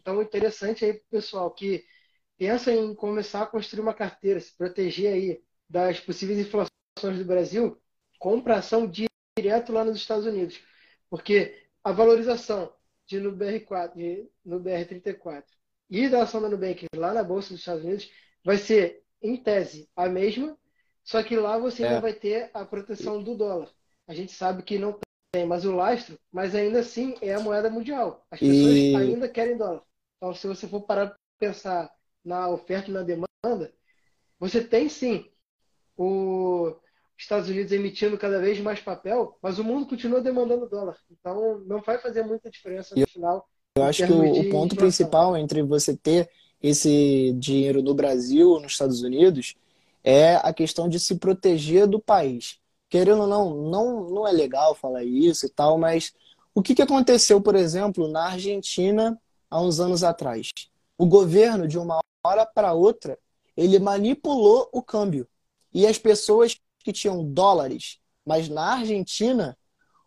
Então, 0.00 0.22
interessante 0.22 0.84
aí, 0.84 0.94
pessoal, 1.10 1.50
que 1.52 1.84
pensa 2.40 2.72
em 2.72 2.94
começar 2.94 3.42
a 3.42 3.46
construir 3.46 3.82
uma 3.82 3.92
carteira, 3.92 4.40
se 4.40 4.56
proteger 4.56 5.12
aí 5.12 5.42
das 5.68 6.00
possíveis 6.00 6.38
inflações 6.38 7.18
do 7.18 7.24
Brasil, 7.26 7.78
compra 8.18 8.56
ação 8.56 8.90
direto 8.90 9.74
lá 9.74 9.84
nos 9.84 9.96
Estados 9.96 10.24
Unidos. 10.24 10.58
Porque 11.10 11.54
a 11.84 11.92
valorização 11.92 12.72
de 13.06 13.20
no 13.20 13.36
BR4, 13.36 13.94
de, 13.94 14.26
no 14.42 14.58
BR34 14.58 15.44
e 15.90 16.08
da 16.08 16.22
ação 16.22 16.40
da 16.40 16.48
Nubank 16.48 16.86
lá 16.96 17.12
na 17.12 17.22
Bolsa 17.22 17.50
dos 17.50 17.58
Estados 17.58 17.84
Unidos 17.84 18.10
vai 18.42 18.56
ser, 18.56 19.04
em 19.20 19.36
tese, 19.36 19.86
a 19.94 20.08
mesma, 20.08 20.56
só 21.04 21.22
que 21.22 21.36
lá 21.36 21.58
você 21.58 21.84
é. 21.84 21.90
não 21.90 22.00
vai 22.00 22.14
ter 22.14 22.50
a 22.54 22.64
proteção 22.64 23.22
do 23.22 23.36
dólar. 23.36 23.68
A 24.08 24.14
gente 24.14 24.32
sabe 24.32 24.62
que 24.62 24.78
não 24.78 24.98
tem 25.30 25.44
mais 25.44 25.66
o 25.66 25.76
lastro, 25.76 26.18
mas 26.32 26.54
ainda 26.54 26.80
assim 26.80 27.14
é 27.20 27.34
a 27.34 27.40
moeda 27.40 27.68
mundial. 27.68 28.26
As 28.30 28.40
pessoas 28.40 28.76
e... 28.76 28.96
ainda 28.96 29.28
querem 29.28 29.58
dólar. 29.58 29.82
Então, 30.16 30.32
se 30.32 30.46
você 30.46 30.66
for 30.66 30.80
parar 30.80 31.08
para 31.08 31.18
pensar 31.38 31.99
na 32.24 32.48
oferta 32.48 32.90
e 32.90 32.94
na 32.94 33.02
demanda, 33.02 33.72
você 34.38 34.62
tem 34.62 34.88
sim 34.88 35.26
os 35.96 36.74
Estados 37.16 37.48
Unidos 37.48 37.72
emitindo 37.72 38.16
cada 38.16 38.40
vez 38.40 38.58
mais 38.60 38.80
papel, 38.80 39.36
mas 39.42 39.58
o 39.58 39.64
mundo 39.64 39.86
continua 39.86 40.20
demandando 40.20 40.68
dólar. 40.68 40.96
Então 41.10 41.58
não 41.66 41.80
vai 41.82 41.98
fazer 41.98 42.22
muita 42.22 42.50
diferença 42.50 42.94
no 42.94 43.06
final. 43.06 43.48
Eu 43.76 43.84
acho 43.84 44.06
que 44.06 44.12
o, 44.12 44.40
o 44.40 44.50
ponto 44.50 44.74
principal 44.74 45.36
entre 45.36 45.62
você 45.62 45.96
ter 45.96 46.28
esse 46.62 47.32
dinheiro 47.38 47.82
no 47.82 47.94
Brasil 47.94 48.50
ou 48.50 48.60
nos 48.60 48.72
Estados 48.72 49.02
Unidos 49.02 49.54
é 50.02 50.36
a 50.36 50.52
questão 50.52 50.88
de 50.88 50.98
se 50.98 51.16
proteger 51.16 51.86
do 51.86 52.00
país. 52.00 52.58
Querendo 52.88 53.22
ou 53.22 53.26
não, 53.26 53.54
não, 53.54 54.10
não 54.10 54.28
é 54.28 54.32
legal 54.32 54.74
falar 54.74 55.04
isso 55.04 55.46
e 55.46 55.48
tal, 55.48 55.78
mas 55.78 56.12
o 56.54 56.62
que, 56.62 56.74
que 56.74 56.82
aconteceu, 56.82 57.40
por 57.40 57.54
exemplo, 57.54 58.08
na 58.08 58.30
Argentina 58.30 59.20
há 59.48 59.60
uns 59.60 59.78
anos 59.78 60.02
atrás? 60.02 60.48
O 60.98 61.06
governo, 61.06 61.68
de 61.68 61.78
uma 61.78 62.00
hora 62.24 62.46
para 62.46 62.72
outra, 62.72 63.18
ele 63.56 63.78
manipulou 63.78 64.68
o 64.72 64.82
câmbio. 64.82 65.28
E 65.72 65.86
as 65.86 65.98
pessoas 65.98 66.58
que 66.78 66.92
tinham 66.92 67.24
dólares, 67.24 67.98
mas 68.24 68.48
na 68.48 68.74
Argentina, 68.74 69.56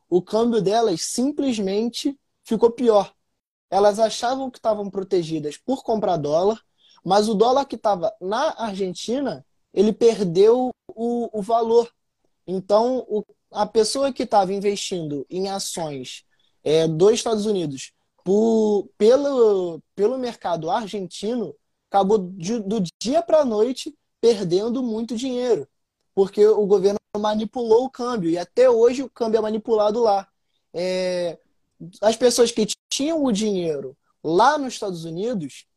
o 0.09 0.21
câmbio 0.21 0.61
delas 0.61 1.01
simplesmente 1.01 2.17
ficou 2.43 2.71
pior. 2.71 3.13
Elas 3.69 3.99
achavam 3.99 4.51
que 4.51 4.59
estavam 4.59 4.89
protegidas 4.89 5.57
por 5.57 5.83
comprar 5.83 6.17
dólar, 6.17 6.61
mas 7.03 7.27
o 7.27 7.33
dólar 7.33 7.65
que 7.65 7.75
estava 7.75 8.13
na 8.21 8.53
Argentina, 8.57 9.45
ele 9.73 9.91
perdeu 9.91 10.71
o, 10.87 11.39
o 11.39 11.41
valor. 11.41 11.91
Então, 12.45 13.05
o, 13.07 13.23
a 13.51 13.65
pessoa 13.65 14.13
que 14.13 14.23
estava 14.23 14.53
investindo 14.53 15.25
em 15.29 15.49
ações 15.49 16.23
é, 16.63 16.87
dos 16.87 17.13
Estados 17.13 17.45
Unidos 17.45 17.91
por, 18.23 18.89
pelo, 18.97 19.81
pelo 19.95 20.17
mercado 20.17 20.69
argentino, 20.69 21.55
acabou 21.93 22.17
de, 22.17 22.59
do 22.59 22.81
dia 22.99 23.21
para 23.21 23.41
a 23.41 23.45
noite 23.45 23.95
perdendo 24.19 24.81
muito 24.81 25.15
dinheiro, 25.15 25.67
porque 26.15 26.45
o 26.47 26.65
governo 26.65 26.97
manipulou 27.15 27.85
o 27.85 27.89
câmbio 27.89 28.31
e 28.31 28.37
até 28.37 28.67
hoje 28.67 29.03
o 29.03 29.09
câmbio 29.09 29.37
é 29.37 29.41
manipulado 29.41 30.01
lá. 30.01 30.27
É, 30.73 31.37
as 32.01 32.15
pessoas 32.15 32.51
que 32.51 32.65
tinham 32.89 33.23
o 33.23 33.31
dinheiro 33.31 33.95
lá 34.23 34.57
nos 34.57 34.73
Estados 34.73 35.05
Unidos 35.05 35.67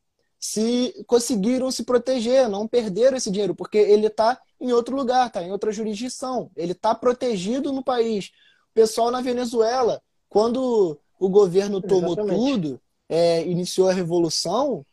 se 0.41 1.05
conseguiram 1.07 1.71
se 1.71 1.83
proteger, 1.83 2.49
não 2.49 2.67
perderam 2.67 3.17
esse 3.17 3.31
dinheiro, 3.31 3.55
porque 3.55 3.77
ele 3.77 4.07
está 4.07 4.41
em 4.59 4.73
outro 4.73 4.97
lugar, 4.97 5.27
está 5.27 5.43
em 5.43 5.53
outra 5.53 5.71
jurisdição, 5.71 6.51
ele 6.57 6.73
está 6.73 6.95
protegido 6.95 7.73
no 7.73 7.83
país. 7.83 8.31
O 8.71 8.75
pessoal 8.75 9.11
na 9.11 9.21
Venezuela, 9.21 10.01
quando 10.29 10.99
o 11.19 11.29
governo 11.29 11.83
tomou 11.83 12.13
Exatamente. 12.13 12.39
tudo, 12.39 12.81
é, 13.09 13.45
iniciou 13.47 13.89
a 13.89 13.93
revolução, 13.93 14.85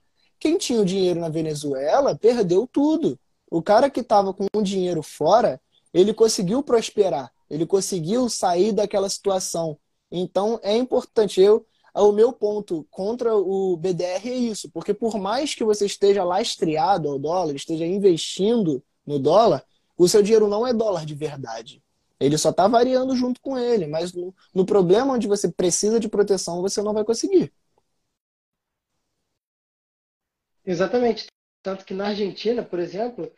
quem 0.43 0.58
tinha 0.58 0.82
o 0.82 0.86
dinheiro 0.86 1.21
na 1.21 1.29
Venezuela 1.29 2.17
perdeu 2.17 2.67
tudo. 2.67 3.17
O 3.49 3.62
cara 3.62 3.89
que 3.89 4.01
estava 4.01 4.34
com 4.34 4.45
o 4.53 4.62
dinheiro 4.62 5.01
fora, 5.01 5.58
ele 5.93 6.13
conseguiu 6.13 6.62
prosperar, 6.62 7.32
ele 7.49 7.65
conseguiu 7.65 8.27
sair 8.27 8.73
daquela 8.73 9.08
situação. 9.08 9.77
Então 10.12 10.60
é 10.62 10.75
importante. 10.75 11.39
Eu, 11.39 11.65
o 11.95 12.12
meu 12.12 12.34
ponto 12.34 12.86
contra 12.91 13.34
o 13.34 13.77
BDR 13.77 14.27
é 14.27 14.36
isso, 14.36 14.69
porque 14.71 14.93
por 14.93 15.17
mais 15.17 15.56
que 15.56 15.63
você 15.63 15.86
esteja 15.86 16.25
lastreado 16.25 17.08
ao 17.08 17.17
dólar, 17.17 17.56
esteja 17.56 17.86
investindo 17.86 18.84
no 19.08 19.19
dólar, 19.19 19.63
o 19.97 20.10
seu 20.10 20.21
dinheiro 20.21 20.49
não 20.49 20.67
é 20.67 20.73
dólar 20.73 21.06
de 21.06 21.15
verdade. 21.15 21.82
Ele 22.19 22.38
só 22.38 22.49
está 22.49 22.67
variando 22.67 23.15
junto 23.15 23.39
com 23.39 23.58
ele, 23.58 23.88
mas 23.88 24.12
no, 24.12 24.36
no 24.53 24.65
problema 24.65 25.13
onde 25.13 25.25
você 25.25 25.49
precisa 25.49 26.01
de 26.01 26.10
proteção, 26.10 26.62
você 26.62 26.82
não 26.82 26.93
vai 26.93 27.06
conseguir. 27.06 27.49
Exatamente. 30.65 31.28
Tanto 31.62 31.86
que 31.86 31.93
na 31.93 32.08
Argentina, 32.08 32.63
por 32.63 32.80
exemplo, 32.80 33.32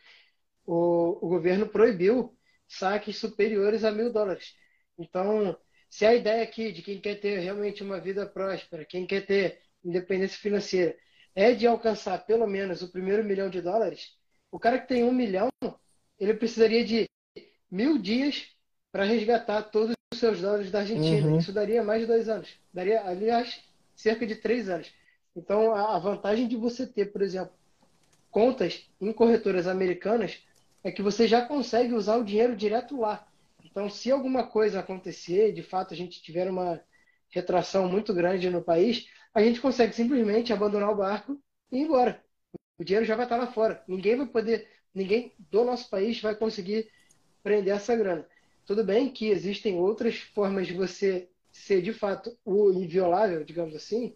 o, 0.64 1.24
o 1.24 1.28
governo 1.28 1.66
proibiu 1.66 2.36
saques 2.66 3.16
superiores 3.18 3.84
a 3.84 3.90
mil 3.90 4.12
dólares. 4.12 4.54
Então, 4.98 5.56
se 5.88 6.04
a 6.04 6.14
ideia 6.14 6.42
aqui 6.42 6.72
de 6.72 6.82
quem 6.82 7.00
quer 7.00 7.20
ter 7.20 7.38
realmente 7.38 7.82
uma 7.82 8.00
vida 8.00 8.26
próspera, 8.26 8.84
quem 8.84 9.06
quer 9.06 9.24
ter 9.24 9.60
independência 9.84 10.38
financeira, 10.38 10.96
é 11.34 11.52
de 11.52 11.66
alcançar 11.66 12.18
pelo 12.26 12.46
menos 12.46 12.82
o 12.82 12.90
primeiro 12.90 13.22
milhão 13.22 13.48
de 13.48 13.60
dólares, 13.60 14.16
o 14.50 14.58
cara 14.58 14.78
que 14.78 14.88
tem 14.88 15.04
um 15.04 15.12
milhão, 15.12 15.48
ele 16.18 16.34
precisaria 16.34 16.84
de 16.84 17.06
mil 17.70 17.98
dias 17.98 18.48
para 18.90 19.04
resgatar 19.04 19.62
todos 19.64 19.94
os 20.12 20.18
seus 20.18 20.40
dólares 20.40 20.70
da 20.70 20.80
Argentina. 20.80 21.28
Uhum. 21.28 21.38
Isso 21.38 21.52
daria 21.52 21.84
mais 21.84 22.00
de 22.00 22.06
dois 22.06 22.28
anos. 22.28 22.48
Daria, 22.72 23.02
aliás, 23.02 23.62
cerca 23.94 24.26
de 24.26 24.36
três 24.36 24.68
anos. 24.68 24.90
Então, 25.36 25.74
a 25.74 25.98
vantagem 25.98 26.48
de 26.48 26.56
você 26.56 26.86
ter, 26.86 27.12
por 27.12 27.20
exemplo, 27.20 27.52
contas 28.30 28.88
em 28.98 29.12
corretoras 29.12 29.66
americanas 29.66 30.42
é 30.82 30.90
que 30.90 31.02
você 31.02 31.28
já 31.28 31.44
consegue 31.44 31.92
usar 31.92 32.16
o 32.16 32.24
dinheiro 32.24 32.56
direto 32.56 32.98
lá. 32.98 33.28
Então, 33.62 33.90
se 33.90 34.10
alguma 34.10 34.46
coisa 34.46 34.80
acontecer, 34.80 35.52
de 35.52 35.62
fato 35.62 35.92
a 35.92 35.96
gente 35.96 36.22
tiver 36.22 36.48
uma 36.48 36.80
retração 37.28 37.86
muito 37.86 38.14
grande 38.14 38.48
no 38.48 38.62
país, 38.62 39.06
a 39.34 39.42
gente 39.42 39.60
consegue 39.60 39.94
simplesmente 39.94 40.52
abandonar 40.52 40.90
o 40.90 40.96
barco 40.96 41.38
e 41.70 41.76
ir 41.76 41.82
embora. 41.82 42.24
O 42.78 42.84
dinheiro 42.84 43.04
já 43.04 43.14
vai 43.14 43.26
estar 43.26 43.36
lá 43.36 43.46
fora. 43.46 43.82
Ninguém 43.86 44.16
vai 44.16 44.26
poder, 44.26 44.66
ninguém 44.94 45.34
do 45.50 45.64
nosso 45.64 45.90
país 45.90 46.20
vai 46.20 46.34
conseguir 46.34 46.90
prender 47.42 47.74
essa 47.74 47.94
grana. 47.94 48.26
Tudo 48.64 48.82
bem 48.82 49.10
que 49.10 49.26
existem 49.26 49.76
outras 49.78 50.16
formas 50.16 50.66
de 50.66 50.72
você 50.72 51.28
ser 51.52 51.82
de 51.82 51.92
fato 51.92 52.36
o 52.44 52.70
inviolável, 52.72 53.44
digamos 53.44 53.74
assim, 53.74 54.14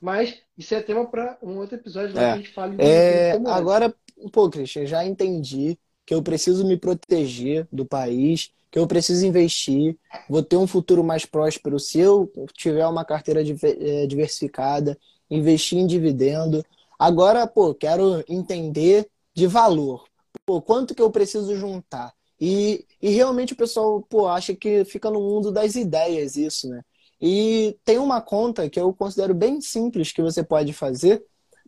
mas 0.00 0.38
isso 0.56 0.74
é 0.74 0.80
tema 0.80 1.06
para 1.06 1.38
um 1.42 1.58
outro 1.58 1.76
episódio 1.76 2.14
lá 2.14 2.22
é. 2.22 2.26
que 2.26 2.32
a 2.32 2.36
gente 2.36 2.52
fala. 2.52 2.74
É, 2.78 3.32
agora, 3.46 3.94
pô, 4.32 4.48
Christian, 4.48 4.86
já 4.86 5.04
entendi 5.04 5.78
que 6.06 6.14
eu 6.14 6.22
preciso 6.22 6.66
me 6.66 6.76
proteger 6.76 7.68
do 7.70 7.84
país 7.84 8.52
que 8.70 8.78
eu 8.78 8.86
preciso 8.86 9.26
investir, 9.26 9.98
vou 10.28 10.42
ter 10.42 10.56
um 10.56 10.66
futuro 10.66 11.02
mais 11.02 11.26
próspero 11.26 11.78
se 11.78 11.98
eu 11.98 12.32
tiver 12.54 12.86
uma 12.86 13.04
carteira 13.04 13.42
eh, 13.42 14.06
diversificada, 14.06 14.96
investir 15.28 15.78
em 15.78 15.86
dividendo. 15.86 16.64
Agora, 16.98 17.46
pô, 17.46 17.74
quero 17.74 18.24
entender 18.28 19.08
de 19.34 19.46
valor. 19.46 20.04
Pô, 20.46 20.62
quanto 20.62 20.94
que 20.94 21.02
eu 21.02 21.10
preciso 21.10 21.56
juntar? 21.56 22.12
E, 22.40 22.86
e 23.02 23.10
realmente 23.10 23.54
o 23.54 23.56
pessoal, 23.56 24.00
pô, 24.02 24.28
acha 24.28 24.54
que 24.54 24.84
fica 24.84 25.10
no 25.10 25.20
mundo 25.20 25.50
das 25.50 25.74
ideias 25.74 26.36
isso, 26.36 26.68
né? 26.68 26.82
E 27.20 27.78
tem 27.84 27.98
uma 27.98 28.20
conta 28.20 28.68
que 28.68 28.80
eu 28.80 28.92
considero 28.94 29.34
bem 29.34 29.60
simples 29.60 30.12
que 30.12 30.22
você 30.22 30.42
pode 30.42 30.72
fazer 30.72 31.22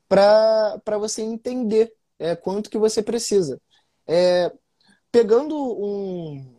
para 0.09 0.99
você 0.99 1.23
entender 1.23 1.93
é, 2.19 2.37
quanto 2.37 2.71
que 2.71 2.79
você 2.79 3.03
precisa. 3.03 3.61
É, 4.07 4.53
pegando 5.11 5.57
um, 5.57 6.57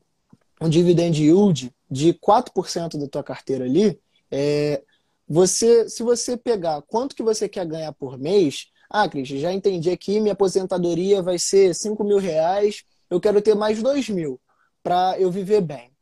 um 0.62 0.70
dividend 0.70 1.22
yield 1.22 1.74
de 1.90 2.14
4% 2.14 2.98
da 2.98 3.08
tua 3.08 3.24
carteira 3.24 3.66
ali, 3.66 4.00
é, 4.30 4.84
você, 5.28 5.90
se 5.90 6.04
você 6.04 6.38
pegar 6.38 6.82
quanto 6.84 7.16
que 7.16 7.24
você 7.24 7.48
quer 7.48 7.66
ganhar 7.66 7.94
por 7.94 8.18
mês, 8.18 8.68
ah, 8.90 9.08
Cris, 9.08 9.28
já 9.28 9.52
entendi 9.52 9.90
aqui, 9.90 10.20
minha 10.20 10.34
aposentadoria 10.34 11.22
vai 11.22 11.40
ser 11.40 11.74
5 11.74 12.04
mil 12.04 12.18
reais, 12.18 12.84
eu 13.10 13.20
quero 13.20 13.42
ter 13.42 13.56
mais 13.56 13.82
2 13.82 14.10
mil 14.10 14.40
para 14.84 15.20
eu 15.20 15.32
viver 15.32 15.62
bem. 15.62 15.93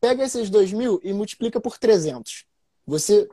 Pega 0.00 0.24
esses 0.24 0.48
2 0.50 0.72
mil 0.72 1.00
e 1.02 1.12
multiplica 1.12 1.60
por 1.60 1.78
300. 1.78 2.44
Você, 2.86 3.28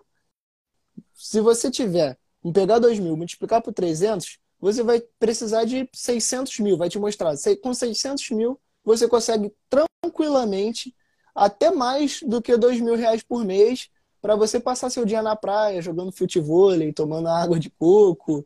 se 1.13 1.39
você 1.39 1.69
tiver, 1.69 2.17
pegar 2.53 2.79
2 2.79 2.99
mil, 2.99 3.15
multiplicar 3.15 3.61
por 3.61 3.73
300, 3.73 4.39
você 4.59 4.83
vai 4.83 5.01
precisar 5.19 5.65
de 5.65 5.87
600 5.93 6.59
mil, 6.59 6.77
vai 6.77 6.89
te 6.89 6.97
mostrar. 6.97 7.33
Com 7.61 7.73
600 7.73 8.29
mil, 8.31 8.59
você 8.83 9.07
consegue 9.07 9.53
tranquilamente 9.69 10.95
até 11.33 11.69
mais 11.69 12.21
do 12.21 12.41
que 12.41 12.55
dois 12.55 12.79
mil 12.79 12.95
reais 12.95 13.21
por 13.21 13.43
mês 13.43 13.89
para 14.21 14.35
você 14.35 14.59
passar 14.59 14.89
seu 14.89 15.05
dia 15.05 15.21
na 15.21 15.35
praia, 15.35 15.81
jogando 15.81 16.11
futebol, 16.11 16.71
tomando 16.95 17.27
água 17.27 17.59
de 17.59 17.69
coco 17.69 18.45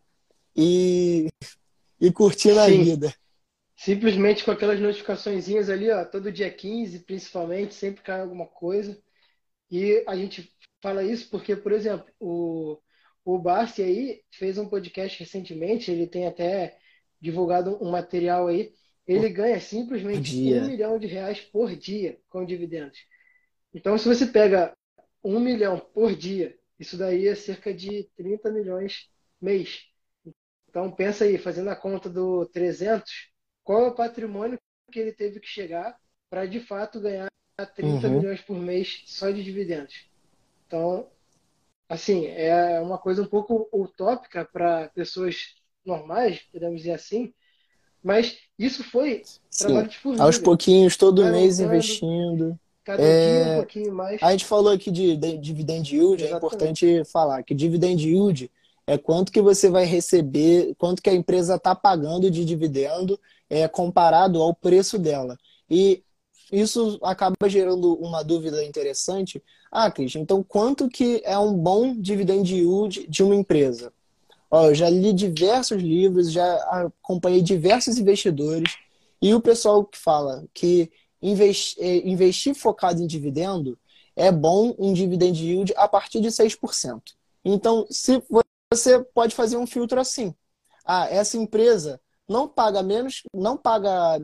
e, 0.56 1.30
e 2.02 2.12
curtindo 2.12 2.56
Sim. 2.56 2.60
a 2.60 2.68
vida. 2.68 3.14
Simplesmente 3.82 4.44
com 4.44 4.52
aquelas 4.52 4.80
notificações 4.80 5.48
ali, 5.70 5.89
ó, 5.89 6.04
todo 6.04 6.32
dia 6.32 6.52
15, 6.52 7.00
principalmente, 7.00 7.74
sempre 7.74 8.04
cai 8.04 8.20
alguma 8.20 8.46
coisa. 8.46 9.02
E 9.72 10.04
a 10.06 10.15
gente 10.15 10.54
fala 10.82 11.04
isso 11.04 11.30
porque, 11.30 11.56
por 11.56 11.72
exemplo, 11.72 12.06
o, 12.20 12.78
o 13.24 13.39
Barsi 13.39 13.82
aí 13.82 14.22
fez 14.32 14.58
um 14.58 14.68
podcast 14.68 15.18
recentemente, 15.18 15.92
ele 15.92 16.08
tem 16.08 16.28
até 16.28 16.78
divulgado 17.22 17.82
um 17.82 17.89
material 17.89 18.48
aí 18.48 18.74
ele 19.10 19.28
ganha 19.30 19.60
simplesmente 19.60 20.36
um 20.36 20.68
milhão 20.68 21.00
de 21.00 21.08
reais 21.08 21.42
por 21.42 21.76
dia 21.76 22.20
com 22.30 22.46
dividendos. 22.46 23.00
Então, 23.74 23.98
se 23.98 24.08
você 24.08 24.28
pega 24.28 24.78
um 25.24 25.39
milhão 25.39 25.80
por 25.80 26.15
dia, 26.15 26.56
isso 26.78 26.96
daí 26.96 27.28
é 27.28 27.34
cerca 27.34 27.74
de 27.74 28.08
30 28.15 28.52
milhões 28.52 29.10
mês. 29.42 29.86
Então, 30.68 30.92
pensa 30.92 31.24
aí, 31.24 31.39
fazendo 31.39 31.72
a 31.72 31.76
conta 31.76 32.08
do 32.08 32.46
300, 32.48 33.32
qual 33.70 33.86
é 33.86 33.88
o 33.90 33.94
patrimônio 33.94 34.58
que 34.92 35.00
ele 35.00 35.12
teve 35.12 35.40
que 35.40 35.48
chegar 35.48 35.96
para, 36.28 36.48
de 36.48 36.60
fato, 36.60 37.00
ganhar 37.00 37.30
30 37.76 38.08
uhum. 38.08 38.14
milhões 38.16 38.42
por 38.42 38.58
mês 38.58 39.04
só 39.06 39.30
de 39.30 39.44
dividendos. 39.44 40.08
Então, 40.66 41.06
assim, 41.88 42.26
é 42.26 42.80
uma 42.80 42.98
coisa 42.98 43.22
um 43.22 43.28
pouco 43.28 43.70
utópica 43.72 44.44
para 44.44 44.90
pessoas 44.90 45.54
normais, 45.86 46.42
podemos 46.52 46.78
dizer 46.80 46.94
assim, 46.94 47.32
mas 48.02 48.40
isso 48.58 48.84
foi 48.84 49.22
Sim. 49.52 49.68
trabalho 49.68 49.88
de 49.88 50.00
formiga. 50.00 50.24
Aos 50.24 50.40
pouquinhos, 50.40 50.98
todo 50.98 51.24
mês 51.28 51.60
investindo. 51.60 52.60
Cada 52.84 53.04
é... 53.04 53.44
dia 53.44 53.54
um 53.54 53.58
pouquinho 53.58 53.94
mais. 53.94 54.24
A 54.24 54.32
gente 54.32 54.46
falou 54.46 54.74
aqui 54.74 54.90
de, 54.90 55.16
de 55.16 55.38
dividend 55.38 55.96
yield, 55.96 56.24
é 56.24 56.26
Exatamente. 56.26 56.34
é 56.34 56.38
importante 56.38 57.12
falar 57.12 57.44
que 57.44 57.54
dividend 57.54 58.04
yield 58.04 58.50
é 58.89 58.97
quanto 58.97 59.32
que 59.32 59.39
você 59.39 59.69
vai 59.69 59.86
receber, 59.86 60.73
quanto 60.75 60.99
que 60.99 61.12
a 61.12 61.13
empresa 61.13 61.58
está 61.58 61.75
pagando 61.75 62.32
de 62.32 62.43
dividendo 62.43 63.19
é, 63.47 63.67
comparado 63.67 64.41
ao 64.41 64.52
preço 64.52 64.97
dela. 64.97 65.38
E 65.69 66.04
isso 66.52 66.97
acaba 67.04 67.36
gerando 67.47 67.93
uma 67.99 68.23
dúvida 68.23 68.63
interessante. 68.63 69.43
Ah, 69.71 69.91
Cristian, 69.91 70.21
então 70.21 70.41
quanto 70.41 70.89
que 70.89 71.21
é 71.23 71.38
um 71.38 71.54
bom 71.54 71.95
dividend 72.02 72.52
yield 72.52 73.06
de 73.08 73.21
uma 73.21 73.36
empresa? 73.36 73.93
Ó, 74.49 74.69
eu 74.69 74.73
já 74.73 74.89
li 74.89 75.13
diversos 75.13 75.80
livros, 75.80 76.32
já 76.32 76.56
acompanhei 76.71 77.43
diversos 77.43 77.99
investidores 77.99 78.75
e 79.21 79.36
o 79.36 79.39
pessoal 79.39 79.86
que 79.86 79.99
fala 79.99 80.45
que 80.52 80.91
investir, 81.21 81.84
é, 81.84 82.10
investir 82.10 82.56
focado 82.56 83.04
em 83.04 83.06
dividendo 83.06 83.78
é 84.15 84.32
bom 84.32 84.73
um 84.80 84.91
dividend 84.93 85.39
yield 85.39 85.75
a 85.78 85.88
partir 85.88 86.21
de 86.21 86.30
6%. 86.30 86.99
Então, 87.45 87.86
se 87.91 88.19
você 88.72 89.00
pode 89.14 89.36
fazer 89.36 89.58
um 89.58 89.68
filtro 89.68 90.00
assim. 90.00 90.34
Ah, 90.86 91.08
essa 91.10 91.38
empresa 91.38 92.00
não 92.28 92.48
paga 92.48 92.84
menos, 92.84 93.24
não 93.34 93.58
paga 93.58 94.20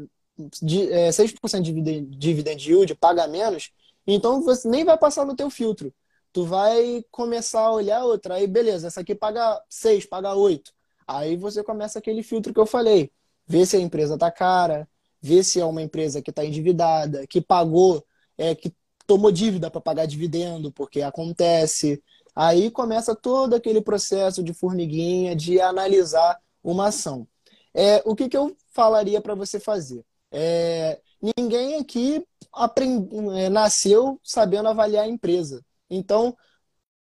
de, 0.61 0.91
é, 0.91 1.11
6% 1.11 1.63
de 1.63 2.01
dividend, 2.01 2.69
yield, 2.69 2.95
paga 2.95 3.27
menos, 3.27 3.71
então 4.05 4.41
você 4.41 4.67
nem 4.67 4.83
vai 4.83 4.97
passar 4.97 5.25
no 5.25 5.35
teu 5.35 5.49
filtro 5.49 5.93
tu 6.35 6.43
vai 6.43 7.01
começar 7.11 7.61
a 7.61 7.71
olhar 7.71 8.03
outra. 8.03 8.35
Aí, 8.35 8.45
beleza, 8.45 8.87
essa 8.87 8.99
aqui 8.99 9.15
paga 9.15 9.57
6, 9.69 10.05
paga 10.05 10.33
8. 10.33 10.69
Aí 11.07 11.37
você 11.37 11.63
começa 11.63 11.97
aquele 11.97 12.21
filtro 12.21 12.53
que 12.53 12.59
eu 12.59 12.65
falei. 12.65 13.09
Vê 13.47 13.65
se 13.65 13.77
a 13.77 13.79
empresa 13.79 14.17
tá 14.17 14.29
cara, 14.29 14.85
vê 15.21 15.41
se 15.41 15.61
é 15.61 15.65
uma 15.65 15.81
empresa 15.81 16.21
que 16.21 16.31
está 16.31 16.43
endividada, 16.43 17.25
que 17.25 17.39
pagou, 17.39 18.05
é, 18.37 18.53
que 18.53 18.73
tomou 19.07 19.31
dívida 19.31 19.71
para 19.71 19.79
pagar 19.79 20.05
dividendo, 20.07 20.73
porque 20.73 21.01
acontece. 21.01 22.03
Aí 22.35 22.69
começa 22.69 23.15
todo 23.15 23.53
aquele 23.55 23.81
processo 23.81 24.43
de 24.43 24.53
formiguinha 24.53 25.35
de 25.35 25.61
analisar 25.61 26.37
uma 26.63 26.87
ação. 26.87 27.27
É, 27.73 28.01
o 28.05 28.15
que, 28.15 28.27
que 28.27 28.37
eu 28.37 28.55
falaria 28.73 29.21
para 29.21 29.35
você 29.35 29.59
fazer? 29.59 30.03
É, 30.31 30.99
ninguém 31.37 31.75
aqui 31.75 32.25
aprend... 32.51 33.07
É, 33.37 33.49
nasceu 33.49 34.19
sabendo 34.23 34.67
avaliar 34.69 35.05
a 35.05 35.07
empresa. 35.09 35.63
Então, 35.89 36.35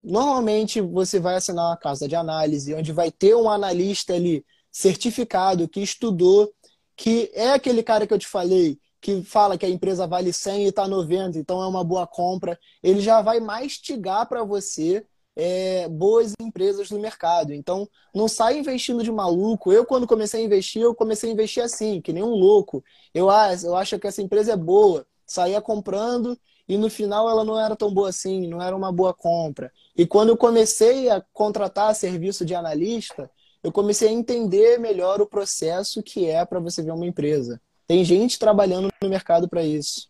normalmente 0.02 0.80
você 0.80 1.18
vai 1.18 1.36
assinar 1.36 1.66
uma 1.70 1.76
casa 1.76 2.06
de 2.06 2.14
análise, 2.14 2.74
onde 2.74 2.92
vai 2.92 3.10
ter 3.10 3.34
um 3.34 3.48
analista 3.48 4.14
ali 4.14 4.44
certificado 4.70 5.68
que 5.68 5.80
estudou, 5.80 6.52
que 6.96 7.30
é 7.32 7.50
aquele 7.50 7.82
cara 7.82 8.06
que 8.06 8.12
eu 8.12 8.18
te 8.18 8.26
falei, 8.26 8.78
que 9.00 9.22
fala 9.22 9.56
que 9.56 9.66
a 9.66 9.70
empresa 9.70 10.06
vale 10.06 10.32
100 10.32 10.64
e 10.64 10.68
está 10.68 10.88
90, 10.88 11.38
então 11.38 11.62
é 11.62 11.66
uma 11.66 11.84
boa 11.84 12.06
compra. 12.06 12.58
Ele 12.82 13.00
já 13.00 13.22
vai 13.22 13.40
mastigar 13.40 14.28
para 14.28 14.42
você 14.44 15.06
é, 15.36 15.88
boas 15.88 16.32
empresas 16.40 16.90
no 16.90 16.98
mercado. 16.98 17.52
Então, 17.52 17.88
não 18.14 18.28
sai 18.28 18.58
investindo 18.58 19.02
de 19.02 19.10
maluco. 19.10 19.72
Eu, 19.72 19.84
quando 19.84 20.06
comecei 20.06 20.42
a 20.42 20.44
investir, 20.44 20.82
eu 20.82 20.94
comecei 20.94 21.30
a 21.30 21.32
investir 21.32 21.62
assim, 21.62 22.00
que 22.00 22.12
nem 22.12 22.22
um 22.22 22.34
louco. 22.34 22.84
Eu, 23.12 23.30
ah, 23.30 23.48
eu 23.62 23.76
acho 23.76 23.98
que 23.98 24.06
essa 24.06 24.22
empresa 24.22 24.52
é 24.52 24.56
boa. 24.56 25.06
Saía 25.26 25.60
comprando 25.60 26.38
e 26.68 26.76
no 26.76 26.88
final 26.88 27.28
ela 27.28 27.44
não 27.44 27.58
era 27.58 27.76
tão 27.76 27.92
boa 27.92 28.08
assim, 28.08 28.46
não 28.46 28.60
era 28.62 28.76
uma 28.76 28.92
boa 28.92 29.12
compra. 29.12 29.72
E 29.96 30.06
quando 30.06 30.30
eu 30.30 30.36
comecei 30.36 31.08
a 31.10 31.22
contratar 31.32 31.94
serviço 31.94 32.44
de 32.44 32.54
analista, 32.54 33.30
eu 33.62 33.72
comecei 33.72 34.08
a 34.08 34.12
entender 34.12 34.78
melhor 34.78 35.20
o 35.20 35.26
processo 35.26 36.02
que 36.02 36.26
é 36.28 36.44
para 36.44 36.60
você 36.60 36.82
ver 36.82 36.92
uma 36.92 37.06
empresa. 37.06 37.60
Tem 37.86 38.04
gente 38.04 38.38
trabalhando 38.38 38.88
no 39.02 39.08
mercado 39.08 39.48
para 39.48 39.62
isso. 39.62 40.08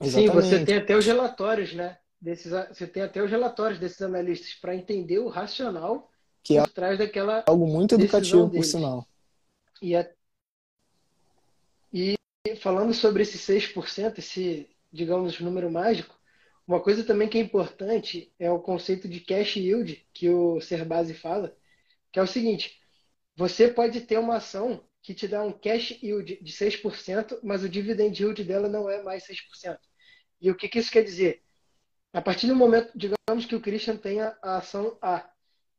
Exatamente. 0.00 0.30
Sim, 0.30 0.58
você 0.58 0.64
tem 0.64 0.76
até 0.76 0.96
os 0.96 1.04
relatórios, 1.04 1.74
né? 1.74 1.96
Desses, 2.20 2.50
você 2.50 2.86
tem 2.86 3.02
até 3.02 3.22
os 3.22 3.30
relatórios 3.30 3.78
desses 3.78 4.02
analistas 4.02 4.52
para 4.54 4.74
entender 4.74 5.18
o 5.18 5.28
racional 5.28 6.10
que 6.42 6.56
é 6.56 6.62
por 6.62 6.70
trás 6.70 6.98
daquela 6.98 7.44
algo 7.46 7.66
muito 7.66 7.94
educativo, 7.94 8.50
por 8.50 8.64
sinal. 8.64 9.06
E, 9.80 9.94
a, 9.94 10.08
e 11.92 12.16
falando 12.60 12.92
sobre 12.92 13.22
esse 13.22 13.38
6%, 13.38 14.18
esse, 14.18 14.68
digamos, 14.92 15.38
número 15.40 15.70
mágico, 15.70 16.18
uma 16.66 16.80
coisa 16.80 17.04
também 17.04 17.28
que 17.28 17.38
é 17.38 17.40
importante 17.40 18.32
é 18.38 18.50
o 18.50 18.58
conceito 18.58 19.08
de 19.08 19.20
cash 19.20 19.56
yield 19.56 20.06
que 20.12 20.28
o 20.28 20.60
Serbase 20.60 21.14
fala, 21.14 21.56
que 22.12 22.18
é 22.18 22.22
o 22.22 22.26
seguinte: 22.26 22.80
você 23.36 23.68
pode 23.68 24.00
ter 24.02 24.18
uma 24.18 24.36
ação 24.36 24.84
que 25.02 25.14
te 25.14 25.28
dá 25.28 25.42
um 25.42 25.52
cash 25.52 25.98
yield 26.02 26.38
de 26.42 26.52
6%, 26.52 27.40
mas 27.42 27.62
o 27.62 27.68
dividend 27.68 28.20
yield 28.20 28.42
dela 28.44 28.68
não 28.68 28.90
é 28.90 29.02
mais 29.02 29.24
6%. 29.26 29.78
E 30.40 30.50
o 30.50 30.54
que, 30.54 30.68
que 30.68 30.78
isso 30.78 30.90
quer 30.90 31.02
dizer? 31.04 31.42
A 32.12 32.22
partir 32.22 32.46
do 32.46 32.56
momento, 32.56 32.90
digamos 32.96 33.46
que 33.46 33.54
o 33.54 33.60
Christian 33.60 33.96
tenha 33.96 34.36
a 34.42 34.58
ação 34.58 34.98
A, 35.02 35.30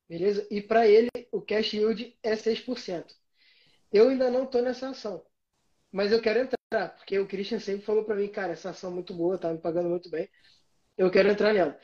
beleza? 0.07 0.47
E 0.51 0.61
para 0.61 0.87
ele 0.87 1.09
o 1.31 1.41
cash 1.41 1.73
yield 1.73 2.17
é 2.23 2.35
6%. 2.35 3.15
Eu 3.91 4.09
ainda 4.09 4.29
não 4.29 4.43
estou 4.45 4.61
nessa 4.61 4.89
ação, 4.89 5.25
mas 5.91 6.11
eu 6.11 6.21
quero 6.21 6.39
entrar, 6.39 6.89
porque 6.97 7.17
o 7.19 7.27
Christian 7.27 7.59
sempre 7.59 7.85
falou 7.85 8.03
para 8.05 8.15
mim, 8.15 8.27
cara, 8.29 8.53
essa 8.53 8.69
ação 8.71 8.91
é 8.91 8.93
muito 8.93 9.13
boa, 9.13 9.37
tá 9.37 9.51
me 9.51 9.59
pagando 9.59 9.89
muito 9.89 10.09
bem, 10.09 10.29
eu 10.97 11.11
quero 11.11 11.29
entrar 11.29 11.53
nela. 11.53 11.79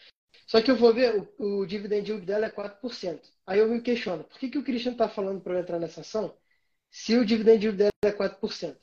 Só 0.47 0.61
que 0.61 0.71
eu 0.71 0.75
vou 0.77 0.93
ver, 0.93 1.27
o, 1.39 1.61
o 1.61 1.65
dividend 1.67 2.09
yield 2.09 2.25
dela 2.25 2.47
é 2.47 2.51
4%. 2.51 3.29
Aí 3.47 3.59
eu 3.59 3.67
me 3.69 3.81
questiono, 3.81 4.23
por 4.25 4.39
que, 4.39 4.49
que 4.49 4.57
o 4.59 4.63
Christian 4.63 4.93
está 4.93 5.09
falando 5.09 5.41
para 5.41 5.53
eu 5.55 5.59
entrar 5.59 5.79
nessa 5.79 6.01
ação 6.01 6.37
se 6.91 7.17
o 7.17 7.25
dividend 7.25 7.63
yield 7.65 7.77
dela 7.77 7.91
é 8.03 8.11
4%? 8.11 8.77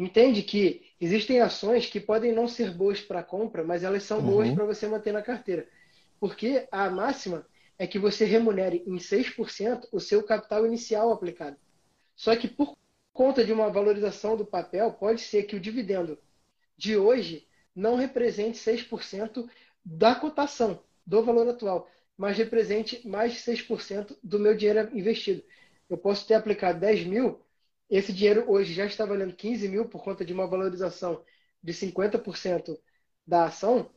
Entende 0.00 0.42
que 0.42 0.80
existem 0.98 1.42
ações 1.42 1.84
que 1.84 2.00
podem 2.00 2.32
não 2.32 2.48
ser 2.48 2.70
boas 2.70 3.02
para 3.02 3.22
compra, 3.22 3.62
mas 3.62 3.84
elas 3.84 4.02
são 4.02 4.18
uhum. 4.20 4.30
boas 4.30 4.50
para 4.50 4.64
você 4.64 4.88
manter 4.88 5.12
na 5.12 5.20
carteira. 5.20 5.68
Porque 6.18 6.66
a 6.72 6.88
máxima 6.88 7.46
é 7.78 7.86
que 7.86 7.98
você 7.98 8.24
remunere 8.24 8.82
em 8.86 8.96
6% 8.96 9.86
o 9.92 10.00
seu 10.00 10.22
capital 10.22 10.64
inicial 10.64 11.12
aplicado. 11.12 11.58
Só 12.16 12.34
que 12.34 12.48
por 12.48 12.78
conta 13.12 13.44
de 13.44 13.52
uma 13.52 13.68
valorização 13.68 14.38
do 14.38 14.46
papel, 14.46 14.90
pode 14.90 15.20
ser 15.20 15.42
que 15.42 15.54
o 15.54 15.60
dividendo 15.60 16.16
de 16.78 16.96
hoje 16.96 17.46
não 17.76 17.94
represente 17.96 18.56
6% 18.56 19.46
da 19.84 20.14
cotação, 20.14 20.82
do 21.04 21.22
valor 21.22 21.46
atual, 21.46 21.90
mas 22.16 22.38
represente 22.38 23.06
mais 23.06 23.34
de 23.34 23.40
6% 23.40 24.16
do 24.22 24.38
meu 24.38 24.56
dinheiro 24.56 24.96
investido. 24.96 25.42
Eu 25.90 25.98
posso 25.98 26.26
ter 26.26 26.32
aplicado 26.32 26.80
10 26.80 27.04
mil, 27.04 27.42
esse 27.90 28.12
dinheiro 28.12 28.44
hoje 28.50 28.72
já 28.72 28.86
está 28.86 29.04
valendo 29.04 29.34
15 29.34 29.68
mil 29.68 29.86
por 29.88 30.02
conta 30.02 30.24
de 30.24 30.32
uma 30.32 30.46
valorização 30.46 31.24
de 31.62 31.74
50% 31.74 32.78
da 33.26 33.46
ação, 33.46 33.90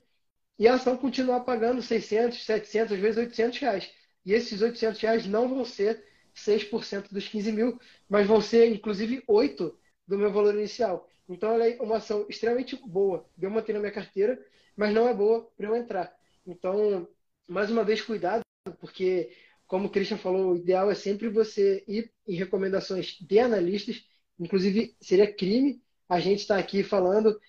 e 0.58 0.68
a 0.68 0.76
ação 0.76 0.98
continuar 0.98 1.42
pagando 1.42 1.82
600, 1.82 2.44
700, 2.46 2.94
às 2.94 3.00
vezes 3.00 3.18
800 3.18 3.60
reais. 3.60 3.92
E 4.26 4.34
esses 4.34 4.62
800 4.62 5.02
reais 5.02 5.26
não 5.26 5.48
vão 5.50 5.66
ser 5.66 6.04
6% 6.34 7.14
dos 7.14 7.28
15 7.28 7.52
mil, 7.52 7.80
mas 8.10 8.28
vão 8.28 8.42
ser, 8.42 8.68
inclusive, 8.70 9.24
8% 9.28 9.80
do 10.08 10.18
meu 10.18 10.32
valor 10.32 10.54
inicial. 10.56 11.08
Então, 11.30 11.54
ela 11.54 11.68
é 11.68 11.82
uma 11.82 11.98
ação 11.98 12.26
extremamente 12.30 12.76
boa 12.76 13.26
de 13.38 13.46
eu 13.46 13.52
manter 13.52 13.74
na 13.74 13.80
minha 13.80 13.92
carteira, 13.92 14.40
mas 14.76 14.94
não 14.94 15.08
é 15.08 15.14
boa 15.14 15.50
para 15.56 15.68
eu 15.68 15.76
entrar. 15.76 16.14
Então, 16.46 17.08
mais 17.48 17.72
uma 17.72 17.84
vez, 17.84 18.02
cuidado, 18.02 18.42
porque, 18.80 19.32
como 19.68 19.88
o 19.88 19.90
Christian 19.90 20.18
falou, 20.18 20.52
o 20.52 20.56
ideal 20.58 20.92
é 20.92 20.96
sempre 20.96 21.30
você 21.30 21.84
ir 21.88 22.12
em 22.28 22.36
recomendações 22.36 23.18
de 23.20 23.40
analistas. 23.40 24.04
Inclusive, 24.40 24.96
seria 25.02 25.34
crime 25.34 25.82
a 26.08 26.20
gente 26.20 26.40
estar 26.40 26.58
aqui 26.58 26.84
falando, 26.84 27.40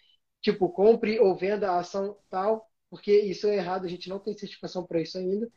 tipo, 0.40 0.68
compre 0.68 1.18
ou 1.18 1.36
venda 1.36 1.70
a 1.70 1.78
ação 1.78 2.16
tal, 2.30 2.70
porque 2.88 3.12
isso 3.12 3.46
é 3.46 3.56
errado, 3.56 3.84
a 3.84 3.88
gente 3.88 4.08
não 4.08 4.18
tem 4.18 4.36
certificação 4.36 4.84
para 4.84 5.00
isso 5.00 5.18
ainda. 5.18 5.50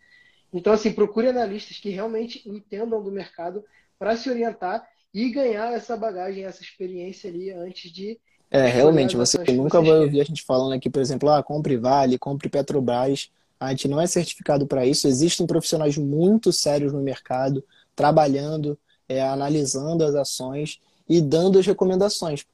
Então, 0.51 0.73
assim, 0.73 0.91
procure 0.91 1.27
analistas 1.27 1.77
que 1.77 1.89
realmente 1.89 2.47
entendam 2.47 3.03
do 3.03 3.11
mercado 3.11 3.63
para 3.99 4.15
se 4.15 4.29
orientar 4.29 4.87
e 5.13 5.29
ganhar 5.29 5.73
essa 5.73 5.95
bagagem, 5.95 6.45
essa 6.45 6.61
experiência 6.61 7.29
ali 7.29 7.51
antes 7.51 7.91
de. 7.91 8.19
É, 8.49 8.65
realmente, 8.67 9.15
você 9.17 9.37
nunca 9.51 9.81
vai 9.81 9.99
ouvir 9.99 10.21
a 10.21 10.23
gente 10.23 10.43
falando 10.43 10.73
aqui, 10.73 10.89
por 10.89 11.01
exemplo, 11.01 11.29
ah, 11.29 11.43
compre 11.43 11.75
Vale, 11.75 12.17
compre 12.17 12.49
Petrobras. 12.49 13.29
A 13.59 13.69
gente 13.69 13.87
não 13.87 13.99
é 13.99 14.07
certificado 14.07 14.67
para 14.67 14.85
isso. 14.85 15.07
Existem 15.07 15.47
profissionais 15.47 15.97
muito 15.97 16.51
sérios 16.51 16.93
no 16.93 17.01
mercado, 17.01 17.63
trabalhando, 17.95 18.77
é, 19.07 19.21
analisando 19.21 20.03
as 20.03 20.15
ações 20.15 20.79
e 21.07 21.21
dando 21.21 21.59
as 21.59 21.65
recomendações. 21.65 22.45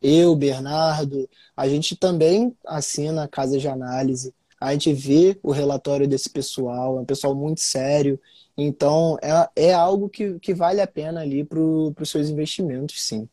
Eu, 0.00 0.34
Bernardo, 0.34 1.28
a 1.56 1.68
gente 1.68 1.96
também 1.96 2.56
assina 2.64 3.28
casas 3.28 3.60
de 3.60 3.68
análise 3.68 4.34
a 4.62 4.72
gente 4.72 4.92
vê 4.92 5.38
o 5.42 5.50
relatório 5.50 6.06
desse 6.06 6.30
pessoal, 6.30 6.96
é 6.96 7.00
um 7.00 7.04
pessoal 7.04 7.34
muito 7.34 7.60
sério. 7.60 8.18
Então, 8.56 9.18
é, 9.20 9.70
é 9.70 9.74
algo 9.74 10.08
que, 10.08 10.38
que 10.38 10.54
vale 10.54 10.80
a 10.80 10.86
pena 10.86 11.20
ali 11.20 11.42
para 11.42 11.58
os 11.58 12.08
seus 12.08 12.28
investimentos, 12.28 13.02
sim. 13.02 13.28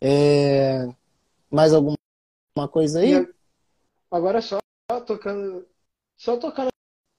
É... 0.00 0.86
Mais 1.50 1.72
alguma 1.72 1.96
coisa 2.70 3.00
aí? 3.00 3.26
Agora 4.10 4.42
só 4.42 4.58
tocando, 5.06 5.64
só 6.22 6.36
tocando 6.36 6.68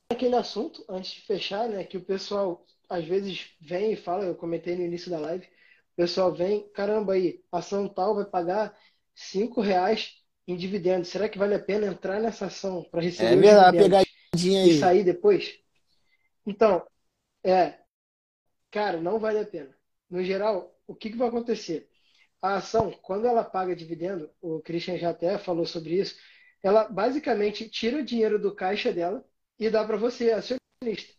naquele 0.10 0.34
assunto, 0.34 0.86
antes 0.88 1.12
de 1.12 1.22
fechar, 1.22 1.68
né? 1.68 1.84
Que 1.84 1.98
o 1.98 2.06
pessoal 2.06 2.66
às 2.90 3.04
vezes 3.04 3.50
vem 3.60 3.92
e 3.92 3.98
fala, 3.98 4.24
eu 4.24 4.34
comentei 4.34 4.78
no 4.78 4.86
início 4.86 5.12
da 5.12 5.20
live, 5.20 5.46
o 5.46 5.96
pessoal 5.98 6.34
vem, 6.34 6.70
caramba 6.70 7.14
aí, 7.14 7.44
ação 7.52 7.90
tal 7.90 8.16
vai 8.16 8.24
pagar 8.24 8.74
cinco 9.14 9.60
reais 9.60 10.24
em 10.48 10.56
dividendos. 10.56 11.10
Será 11.10 11.28
que 11.28 11.38
vale 11.38 11.54
a 11.54 11.60
pena 11.60 11.88
entrar 11.88 12.22
nessa 12.22 12.46
ação 12.46 12.82
para 12.90 13.02
receber 13.02 13.46
é, 13.46 13.58
os 13.58 13.72
dividendos 13.72 14.08
e 14.42 14.80
sair 14.80 15.04
depois? 15.04 15.60
Então, 16.46 16.82
é, 17.44 17.80
cara, 18.72 19.02
não 19.02 19.20
vale 19.20 19.40
a 19.40 19.46
pena. 19.46 19.76
No 20.10 20.24
geral, 20.24 20.80
o 20.88 20.96
que, 20.96 21.10
que 21.10 21.18
vai 21.18 21.28
acontecer? 21.28 21.90
A 22.42 22.56
ação, 22.56 22.90
quando 23.02 23.28
ela 23.28 23.44
paga 23.44 23.76
dividendo, 23.76 24.30
o 24.42 24.62
Christian 24.62 24.98
já 24.98 25.10
até 25.10 25.38
falou 25.38 25.66
sobre 25.66 26.00
isso, 26.00 26.16
ela 26.64 26.86
basicamente 26.86 27.70
tira 27.70 27.98
o 27.98 28.06
dinheiro 28.06 28.40
do 28.40 28.56
caixa 28.56 28.92
dela 28.92 29.24
e 29.60 29.70
dá 29.70 29.84
para 29.86 29.98
você, 29.98 30.32
acionista. 30.32 31.14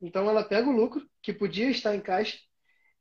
Então 0.00 0.28
ela 0.28 0.44
pega 0.44 0.68
o 0.68 0.72
lucro 0.72 1.08
que 1.22 1.32
podia 1.32 1.70
estar 1.70 1.96
em 1.96 2.00
caixa 2.00 2.38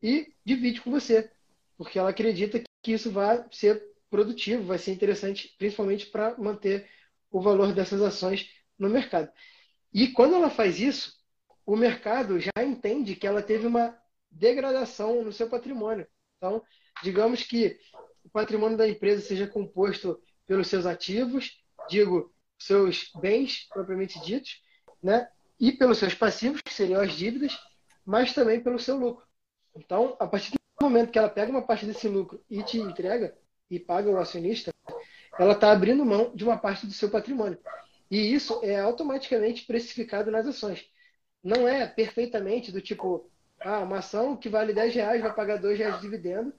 e 0.01 0.33
divide 0.45 0.81
com 0.81 0.89
você, 0.89 1.29
porque 1.77 1.99
ela 1.99 2.09
acredita 2.09 2.63
que 2.81 2.93
isso 2.93 3.11
vai 3.11 3.45
ser 3.51 3.83
produtivo, 4.09 4.63
vai 4.63 4.77
ser 4.77 4.91
interessante, 4.91 5.53
principalmente 5.57 6.07
para 6.07 6.37
manter 6.37 6.89
o 7.29 7.41
valor 7.41 7.73
dessas 7.73 8.01
ações 8.01 8.49
no 8.77 8.89
mercado. 8.89 9.31
E 9.93 10.07
quando 10.07 10.35
ela 10.35 10.49
faz 10.49 10.79
isso, 10.79 11.19
o 11.65 11.75
mercado 11.75 12.39
já 12.39 12.63
entende 12.63 13.15
que 13.15 13.27
ela 13.27 13.41
teve 13.41 13.67
uma 13.67 13.95
degradação 14.31 15.23
no 15.23 15.33
seu 15.33 15.49
patrimônio. 15.49 16.07
Então, 16.37 16.63
digamos 17.03 17.43
que 17.43 17.77
o 18.23 18.29
patrimônio 18.29 18.77
da 18.77 18.87
empresa 18.87 19.21
seja 19.21 19.47
composto 19.47 20.19
pelos 20.47 20.67
seus 20.67 20.85
ativos, 20.85 21.61
digo, 21.89 22.33
seus 22.57 23.11
bens 23.19 23.67
propriamente 23.69 24.19
ditos, 24.21 24.61
né? 25.01 25.27
E 25.59 25.71
pelos 25.71 25.97
seus 25.97 26.13
passivos, 26.13 26.61
que 26.61 26.73
seriam 26.73 27.01
as 27.01 27.13
dívidas, 27.13 27.57
mas 28.05 28.33
também 28.33 28.61
pelo 28.61 28.79
seu 28.79 28.97
lucro. 28.97 29.25
Então, 29.75 30.15
a 30.19 30.27
partir 30.27 30.51
do 30.51 30.59
momento 30.81 31.11
que 31.11 31.19
ela 31.19 31.29
pega 31.29 31.51
uma 31.51 31.61
parte 31.61 31.85
desse 31.85 32.07
lucro 32.07 32.43
e 32.49 32.63
te 32.63 32.77
entrega, 32.77 33.37
e 33.69 33.79
paga 33.79 34.09
o 34.09 34.17
acionista, 34.17 34.73
ela 35.37 35.53
está 35.53 35.71
abrindo 35.71 36.05
mão 36.05 36.31
de 36.35 36.43
uma 36.43 36.57
parte 36.57 36.85
do 36.85 36.93
seu 36.93 37.09
patrimônio. 37.09 37.59
E 38.09 38.33
isso 38.33 38.59
é 38.63 38.79
automaticamente 38.79 39.65
precificado 39.65 40.31
nas 40.31 40.47
ações. 40.47 40.89
Não 41.43 41.67
é 41.67 41.85
perfeitamente 41.85 42.71
do 42.71 42.81
tipo, 42.81 43.29
ah, 43.59 43.79
uma 43.79 43.99
ação 43.99 44.35
que 44.35 44.49
vale 44.49 44.73
10 44.73 44.95
reais 44.95 45.21
vai 45.21 45.33
pagar 45.33 45.57
2 45.57 45.77
reais 45.77 45.95
de 45.95 46.01
dividendo. 46.01 46.53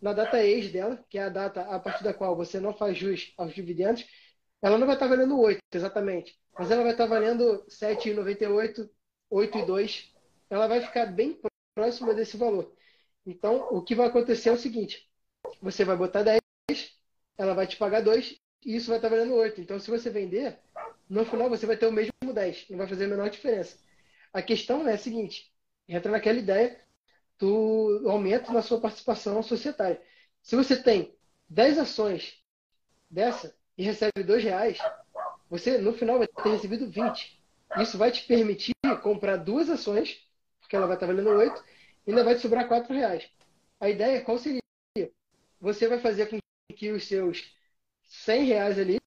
Na 0.00 0.12
data 0.12 0.42
ex 0.44 0.70
dela, 0.70 1.04
que 1.08 1.18
é 1.18 1.24
a 1.24 1.28
data 1.28 1.62
a 1.62 1.78
partir 1.78 2.04
da 2.04 2.14
qual 2.14 2.36
você 2.36 2.60
não 2.60 2.72
faz 2.72 2.96
jus 2.96 3.32
aos 3.36 3.54
dividendos, 3.54 4.04
ela 4.62 4.78
não 4.78 4.86
vai 4.86 4.96
estar 4.96 5.06
valendo 5.06 5.38
8 5.38 5.60
exatamente, 5.72 6.38
mas 6.58 6.70
ela 6.70 6.82
vai 6.82 6.92
estar 6.92 7.06
valendo 7.06 7.64
7,98, 7.68 8.88
8,2. 9.30 10.12
Ela 10.50 10.66
vai 10.66 10.80
ficar 10.80 11.06
bem 11.06 11.40
próxima 11.74 12.14
desse 12.14 12.36
valor. 12.36 12.72
Então, 13.24 13.68
o 13.70 13.82
que 13.82 13.94
vai 13.94 14.08
acontecer 14.08 14.48
é 14.48 14.52
o 14.52 14.56
seguinte: 14.58 15.08
você 15.60 15.84
vai 15.84 15.96
botar 15.96 16.22
10 16.22 16.40
ela 17.38 17.54
vai 17.54 17.66
te 17.66 17.76
pagar 17.76 18.02
2 18.02 18.36
e 18.66 18.76
isso 18.76 18.88
vai 18.88 18.98
estar 18.98 19.08
valendo 19.08 19.34
8. 19.34 19.60
Então, 19.60 19.78
se 19.78 19.90
você 19.90 20.10
vender, 20.10 20.58
no 21.08 21.24
final 21.24 21.48
você 21.48 21.64
vai 21.66 21.76
ter 21.76 21.86
o 21.86 21.92
mesmo 21.92 22.12
10. 22.34 22.66
Não 22.68 22.78
vai 22.78 22.88
fazer 22.88 23.04
a 23.04 23.08
menor 23.08 23.30
diferença. 23.30 23.78
A 24.32 24.42
questão 24.42 24.86
é 24.88 24.94
a 24.94 24.98
seguinte: 24.98 25.52
entra 25.88 26.10
naquela 26.10 26.38
ideia 26.38 26.80
do 27.38 28.04
aumento 28.08 28.52
na 28.52 28.62
sua 28.62 28.80
participação 28.80 29.42
societária. 29.42 30.02
Se 30.42 30.56
você 30.56 30.82
tem 30.82 31.16
10 31.48 31.78
ações 31.78 32.42
dessa 33.10 33.56
e 33.78 33.84
recebe 33.84 34.24
2 34.24 34.42
reais, 34.42 34.78
você 35.48 35.78
no 35.78 35.92
final 35.92 36.18
vai 36.18 36.26
ter 36.26 36.50
recebido 36.50 36.90
20. 36.90 37.40
Isso 37.80 37.96
vai 37.96 38.10
te 38.10 38.26
permitir 38.26 38.74
comprar 39.02 39.36
duas 39.36 39.70
ações, 39.70 40.26
porque 40.60 40.74
ela 40.74 40.86
vai 40.86 40.96
estar 40.96 41.06
valendo 41.06 41.30
8, 41.30 41.64
e 42.06 42.10
ainda 42.10 42.24
vai 42.24 42.34
te 42.34 42.40
sobrar 42.40 42.66
4 42.66 42.92
reais. 42.92 43.30
A 43.78 43.88
ideia 43.88 44.20
qual 44.20 44.36
seria? 44.36 44.60
Você 45.60 45.86
vai 45.86 46.00
fazer 46.00 46.26
com 46.26 46.38
que 46.74 46.90
os 46.90 47.06
seus 47.06 47.54
100 48.02 48.44
reais 48.44 48.78
ali, 48.78 48.98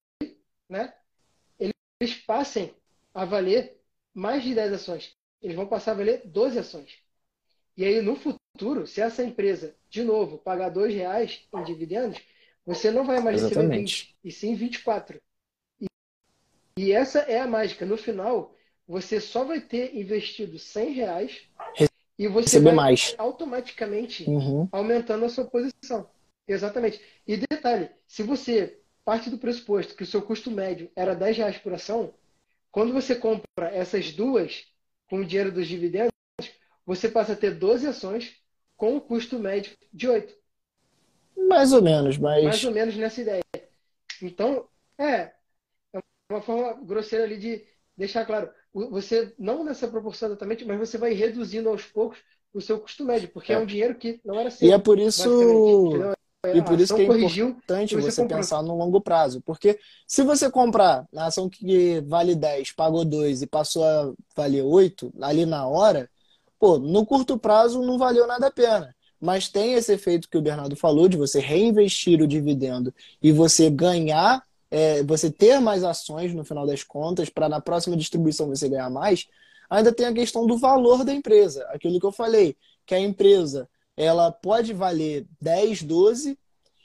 né, 0.68 0.94
eles 1.58 2.14
passem 2.26 2.74
a 3.14 3.24
valer 3.24 3.78
mais 4.14 4.42
de 4.42 4.54
10 4.54 4.72
ações. 4.72 5.14
Eles 5.40 5.56
vão 5.56 5.66
passar 5.66 5.92
a 5.92 5.96
valer 5.96 6.22
12 6.24 6.58
ações. 6.58 6.98
E 7.76 7.84
aí, 7.84 8.00
no 8.00 8.16
futuro, 8.16 8.86
se 8.86 9.00
essa 9.00 9.24
empresa, 9.24 9.74
de 9.88 10.02
novo, 10.02 10.38
pagar 10.38 10.68
dois 10.68 10.94
reais 10.94 11.46
em 11.54 11.64
dividendos, 11.64 12.18
você 12.64 12.90
não 12.90 13.04
vai 13.04 13.20
mais 13.20 13.42
receber 13.42 13.68
20, 13.68 14.16
e 14.22 14.30
sim 14.30 14.54
24. 14.54 15.20
E, 15.80 15.86
e 16.78 16.92
essa 16.92 17.20
é 17.20 17.40
a 17.40 17.46
mágica. 17.46 17.84
No 17.84 17.96
final, 17.96 18.54
você 18.86 19.20
só 19.20 19.44
vai 19.44 19.60
ter 19.60 19.96
investido 19.96 20.58
100 20.58 20.92
reais 20.92 21.42
e 22.18 22.28
você 22.28 22.56
Receber 22.56 22.64
vai 22.66 22.74
mais. 22.74 23.14
automaticamente 23.18 24.28
Uhum. 24.28 24.68
aumentando 24.70 25.24
a 25.24 25.28
sua 25.28 25.44
posição. 25.44 26.08
Exatamente. 26.46 27.00
E 27.26 27.36
detalhe, 27.36 27.90
se 28.06 28.22
você 28.22 28.80
parte 29.04 29.30
do 29.30 29.38
pressuposto 29.38 29.96
que 29.96 30.02
o 30.02 30.06
seu 30.06 30.22
custo 30.22 30.50
médio 30.50 30.90
era 30.94 31.14
10 31.14 31.36
reais 31.36 31.58
por 31.58 31.74
ação, 31.74 32.14
quando 32.70 32.92
você 32.92 33.14
compra 33.14 33.68
essas 33.72 34.12
duas 34.12 34.66
com 35.08 35.20
o 35.20 35.24
dinheiro 35.24 35.52
dos 35.52 35.66
dividendos, 35.66 36.12
você 36.86 37.08
passa 37.08 37.32
a 37.32 37.36
ter 37.36 37.54
12 37.54 37.86
ações 37.86 38.36
com 38.76 38.96
um 38.96 39.00
custo 39.00 39.38
médio 39.38 39.76
de 39.92 40.08
8. 40.08 40.34
Mais 41.36 41.72
ou 41.72 41.82
menos, 41.82 42.18
mas. 42.18 42.44
Mais 42.44 42.64
ou 42.64 42.72
menos 42.72 42.96
nessa 42.96 43.20
ideia. 43.20 43.42
Então, 44.20 44.66
é, 44.98 45.32
é 45.92 46.02
uma 46.30 46.40
forma 46.40 46.74
grosseira 46.84 47.24
ali 47.24 47.38
de 47.38 47.64
deixar 47.96 48.24
claro. 48.24 48.50
Você, 48.72 49.34
não 49.38 49.62
nessa 49.64 49.86
proporção 49.86 50.28
exatamente, 50.28 50.64
mas 50.64 50.78
você 50.78 50.96
vai 50.96 51.12
reduzindo 51.12 51.68
aos 51.68 51.84
poucos 51.84 52.18
o 52.54 52.60
seu 52.60 52.78
custo 52.78 53.04
médio, 53.04 53.28
porque 53.28 53.52
é, 53.52 53.56
é 53.56 53.58
um 53.58 53.66
dinheiro 53.66 53.94
que 53.94 54.20
não 54.24 54.38
era 54.38 54.50
seu. 54.50 54.68
E 54.68 54.72
é 54.72 54.78
por 54.78 54.98
isso. 54.98 55.90
E 56.54 56.60
por 56.60 56.80
isso 56.80 56.96
que 56.96 57.02
é 57.02 57.04
importante 57.04 57.94
você 57.94 58.10
você 58.10 58.26
pensar 58.26 58.62
no 58.62 58.76
longo 58.76 59.00
prazo. 59.00 59.40
Porque 59.42 59.78
se 60.08 60.24
você 60.24 60.50
comprar 60.50 61.06
na 61.12 61.26
ação 61.26 61.48
que 61.48 62.00
vale 62.00 62.34
10, 62.34 62.72
pagou 62.72 63.04
2 63.04 63.42
e 63.42 63.46
passou 63.46 63.84
a 63.84 64.12
valer 64.34 64.62
8 64.62 65.12
ali 65.20 65.46
na 65.46 65.68
hora, 65.68 66.10
pô, 66.58 66.78
no 66.78 67.06
curto 67.06 67.38
prazo 67.38 67.80
não 67.80 67.96
valeu 67.96 68.26
nada 68.26 68.48
a 68.48 68.50
pena. 68.50 68.92
Mas 69.22 69.48
tem 69.48 69.74
esse 69.74 69.92
efeito 69.92 70.28
que 70.28 70.36
o 70.36 70.42
Bernardo 70.42 70.74
falou 70.74 71.06
de 71.08 71.16
você 71.16 71.38
reinvestir 71.38 72.20
o 72.20 72.26
dividendo 72.26 72.92
e 73.22 73.30
você 73.30 73.70
ganhar, 73.70 74.42
é, 74.68 75.00
você 75.04 75.30
ter 75.30 75.60
mais 75.60 75.84
ações 75.84 76.34
no 76.34 76.44
final 76.44 76.66
das 76.66 76.82
contas, 76.82 77.28
para 77.28 77.48
na 77.48 77.60
próxima 77.60 77.96
distribuição 77.96 78.48
você 78.48 78.68
ganhar 78.68 78.90
mais. 78.90 79.28
Ainda 79.70 79.92
tem 79.92 80.06
a 80.06 80.12
questão 80.12 80.44
do 80.44 80.58
valor 80.58 81.04
da 81.04 81.14
empresa. 81.14 81.64
Aquilo 81.68 82.00
que 82.00 82.04
eu 82.04 82.10
falei, 82.10 82.56
que 82.84 82.96
a 82.96 82.98
empresa 82.98 83.68
ela 83.96 84.32
pode 84.32 84.72
valer 84.72 85.24
10, 85.40 85.84
12 85.84 86.36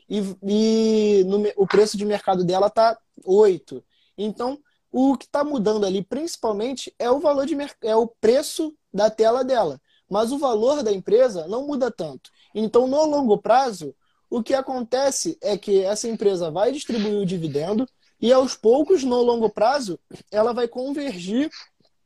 e, 0.08 0.24
e 0.44 1.24
no, 1.26 1.44
o 1.56 1.66
preço 1.66 1.98
de 1.98 2.06
mercado 2.06 2.44
dela 2.44 2.70
tá 2.70 2.96
8. 3.26 3.84
Então, 4.16 4.60
o 4.92 5.18
que 5.18 5.26
está 5.26 5.44
mudando 5.44 5.88
ali 5.88 6.04
principalmente 6.04 6.94
é 7.00 7.10
o 7.10 7.20
valor 7.20 7.48
de 7.48 7.58
é 7.82 7.96
o 7.96 8.06
preço 8.06 8.76
da 8.94 9.10
tela 9.10 9.44
dela. 9.44 9.82
Mas 10.10 10.32
o 10.32 10.38
valor 10.38 10.84
da 10.84 10.92
empresa 10.92 11.48
não 11.48 11.68
muda 11.68 11.92
tanto. 11.92 12.32
Então, 12.54 12.88
no 12.88 13.06
longo 13.06 13.38
prazo, 13.38 13.94
o 14.30 14.42
que 14.42 14.54
acontece 14.54 15.38
é 15.42 15.58
que 15.58 15.84
essa 15.84 16.08
empresa 16.08 16.50
vai 16.52 16.72
distribuir 16.72 17.16
o 17.16 17.26
dividendo 17.26 17.88
e 18.20 18.34
aos 18.34 18.56
poucos, 18.56 19.04
no 19.04 19.22
longo 19.22 19.50
prazo, 19.50 20.00
ela 20.32 20.54
vai 20.54 20.68
convergir 20.68 21.52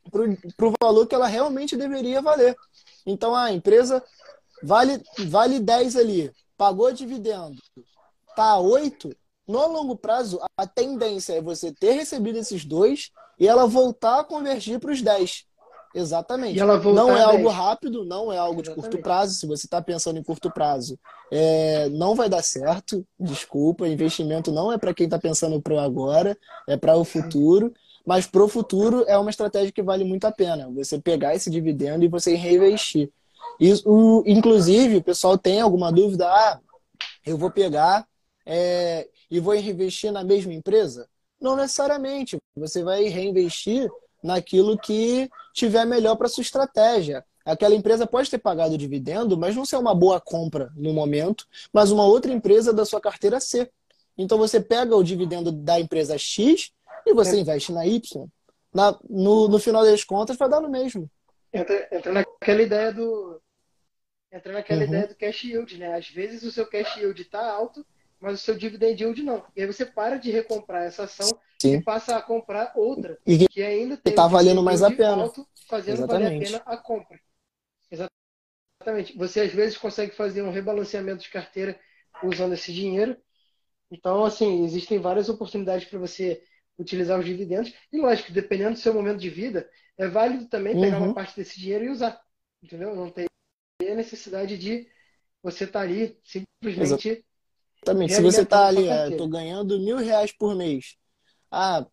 para 0.09 0.67
o 0.67 0.73
valor 0.81 1.07
que 1.07 1.15
ela 1.15 1.27
realmente 1.27 1.77
deveria 1.77 2.21
valer. 2.21 2.55
Então, 3.05 3.33
a 3.33 3.51
empresa 3.51 4.03
vale, 4.61 5.01
vale 5.27 5.59
10 5.59 5.95
ali, 5.95 6.31
pagou 6.57 6.91
dividendo, 6.91 7.57
tá 8.35 8.57
8, 8.57 9.15
no 9.47 9.67
longo 9.67 9.95
prazo, 9.95 10.39
a 10.55 10.67
tendência 10.67 11.33
é 11.33 11.41
você 11.41 11.73
ter 11.73 11.93
recebido 11.93 12.37
esses 12.37 12.63
dois 12.63 13.11
e 13.39 13.47
ela 13.47 13.65
voltar 13.65 14.19
a 14.19 14.23
convergir 14.23 14.79
para 14.79 14.91
os 14.91 15.01
10. 15.01 15.45
Exatamente. 15.93 16.57
não 16.59 17.15
é 17.15 17.21
algo 17.21 17.49
rápido, 17.49 18.05
não 18.05 18.31
é 18.31 18.37
algo 18.37 18.61
Exatamente. 18.61 18.83
de 18.83 18.89
curto 18.89 19.03
prazo. 19.03 19.35
Se 19.35 19.45
você 19.45 19.65
está 19.65 19.81
pensando 19.81 20.17
em 20.17 20.23
curto 20.23 20.51
prazo, 20.51 20.97
é, 21.31 21.89
não 21.89 22.15
vai 22.15 22.29
dar 22.29 22.43
certo. 22.43 23.05
Desculpa, 23.19 23.87
investimento 23.87 24.51
não 24.51 24.71
é 24.71 24.77
para 24.77 24.93
quem 24.93 25.05
está 25.05 25.19
pensando 25.19 25.61
para 25.61 25.81
agora, 25.83 26.37
é 26.67 26.77
para 26.77 26.95
o 26.95 27.03
futuro. 27.03 27.73
Mas 28.05 28.25
para 28.25 28.43
o 28.43 28.47
futuro 28.47 29.03
é 29.07 29.17
uma 29.17 29.29
estratégia 29.29 29.71
que 29.71 29.83
vale 29.83 30.03
muito 30.03 30.25
a 30.25 30.31
pena. 30.31 30.69
Você 30.71 30.99
pegar 30.99 31.35
esse 31.35 31.49
dividendo 31.49 32.03
e 32.03 32.07
você 32.07 32.35
reinvestir. 32.35 33.11
Isso, 33.59 34.23
inclusive, 34.25 34.97
o 34.97 35.03
pessoal 35.03 35.37
tem 35.37 35.61
alguma 35.61 35.91
dúvida? 35.91 36.27
Ah, 36.27 36.59
eu 37.25 37.37
vou 37.37 37.51
pegar 37.51 38.07
é, 38.45 39.07
e 39.29 39.39
vou 39.39 39.53
reinvestir 39.53 40.11
na 40.11 40.23
mesma 40.23 40.53
empresa? 40.53 41.07
Não 41.39 41.55
necessariamente. 41.55 42.37
Você 42.55 42.83
vai 42.83 43.03
reinvestir 43.03 43.89
naquilo 44.23 44.77
que 44.77 45.29
tiver 45.53 45.85
melhor 45.85 46.15
para 46.15 46.27
sua 46.27 46.41
estratégia. 46.41 47.25
Aquela 47.45 47.75
empresa 47.75 48.05
pode 48.05 48.29
ter 48.29 48.37
pagado 48.37 48.77
dividendo, 48.77 49.37
mas 49.37 49.55
não 49.55 49.65
ser 49.65 49.77
uma 49.77 49.95
boa 49.95 50.21
compra 50.21 50.71
no 50.75 50.93
momento, 50.93 51.47
mas 51.73 51.91
uma 51.91 52.05
outra 52.05 52.31
empresa 52.31 52.71
da 52.71 52.85
sua 52.85 53.01
carteira 53.01 53.39
C. 53.39 53.69
Então 54.17 54.37
você 54.37 54.59
pega 54.59 54.95
o 54.95 55.03
dividendo 55.03 55.51
da 55.51 55.79
empresa 55.79 56.17
X 56.17 56.71
e 57.05 57.13
você 57.13 57.37
é. 57.37 57.39
investe 57.39 57.71
na 57.71 57.85
Y. 57.85 58.27
Na, 58.73 58.97
no, 59.09 59.47
no 59.47 59.59
final 59.59 59.83
das 59.83 60.03
contas, 60.03 60.37
vai 60.37 60.49
dar 60.49 60.61
no 60.61 60.69
mesmo. 60.69 61.09
Entra, 61.51 61.87
entra 61.91 62.11
naquela 62.13 62.61
ideia 62.61 62.93
do, 62.93 63.41
entra 64.31 64.53
naquela 64.53 64.81
uhum. 64.81 64.87
ideia 64.87 65.07
do 65.07 65.15
cash 65.15 65.43
yield, 65.43 65.77
né? 65.77 65.95
Às 65.95 66.07
vezes 66.07 66.43
o 66.43 66.51
seu 66.51 66.65
cash 66.65 66.95
yield 66.97 67.21
está 67.21 67.51
alto, 67.51 67.85
mas 68.21 68.39
o 68.39 68.43
seu 68.43 68.55
dividend 68.55 69.01
yield 69.01 69.23
não. 69.23 69.43
E 69.55 69.61
aí 69.61 69.67
você 69.67 69.83
para 69.85 70.17
de 70.17 70.29
recomprar 70.29 70.83
essa 70.83 71.03
ação 71.03 71.27
Sim. 71.59 71.77
e 71.77 71.81
passa 71.81 72.15
a 72.15 72.21
comprar 72.21 72.71
outra 72.75 73.17
e 73.25 73.47
que 73.47 73.63
ainda 73.63 73.97
tem 73.97 74.11
está 74.11 74.27
valendo 74.27 74.61
mais 74.61 74.83
a 74.83 74.91
pena, 74.91 75.23
alto, 75.23 75.45
fazendo 75.67 75.95
Exatamente. 75.95 76.23
valer 76.29 76.37
a 76.37 76.45
pena 76.45 76.63
a 76.65 76.77
compra. 76.77 77.19
Exatamente. 77.89 79.17
Você 79.17 79.41
às 79.41 79.51
vezes 79.51 79.75
consegue 79.75 80.15
fazer 80.15 80.43
um 80.43 80.51
rebalanceamento 80.51 81.23
de 81.23 81.29
carteira 81.29 81.79
usando 82.23 82.53
esse 82.53 82.71
dinheiro. 82.71 83.17
Então, 83.89 84.23
assim, 84.23 84.63
existem 84.63 84.99
várias 84.99 85.27
oportunidades 85.27 85.87
para 85.87 85.99
você 85.99 86.43
utilizar 86.77 87.19
os 87.19 87.25
dividendos. 87.25 87.73
E 87.91 87.99
lógico, 87.99 88.31
dependendo 88.31 88.73
do 88.73 88.79
seu 88.79 88.93
momento 88.93 89.19
de 89.19 89.29
vida, 89.29 89.69
é 89.97 90.07
válido 90.07 90.47
também 90.47 90.79
pegar 90.79 90.99
uhum. 90.99 91.07
uma 91.07 91.13
parte 91.13 91.35
desse 91.35 91.59
dinheiro 91.59 91.85
e 91.85 91.89
usar. 91.89 92.21
Entendeu? 92.63 92.95
Não 92.95 93.09
tem 93.09 93.25
necessidade 93.95 94.57
de 94.57 94.87
você 95.41 95.63
estar 95.63 95.79
tá 95.79 95.85
ali 95.85 96.17
simplesmente. 96.23 97.25
Exatamente. 97.83 98.13
Se 98.13 98.21
você 98.21 98.41
está 98.41 98.67
ali, 98.67 98.87
é, 98.87 99.11
tô 99.11 99.27
ganhando 99.27 99.79
mil 99.79 99.97
reais 99.97 100.31
por 100.31 100.55
mês. 100.55 100.95
Ah, 101.49 101.85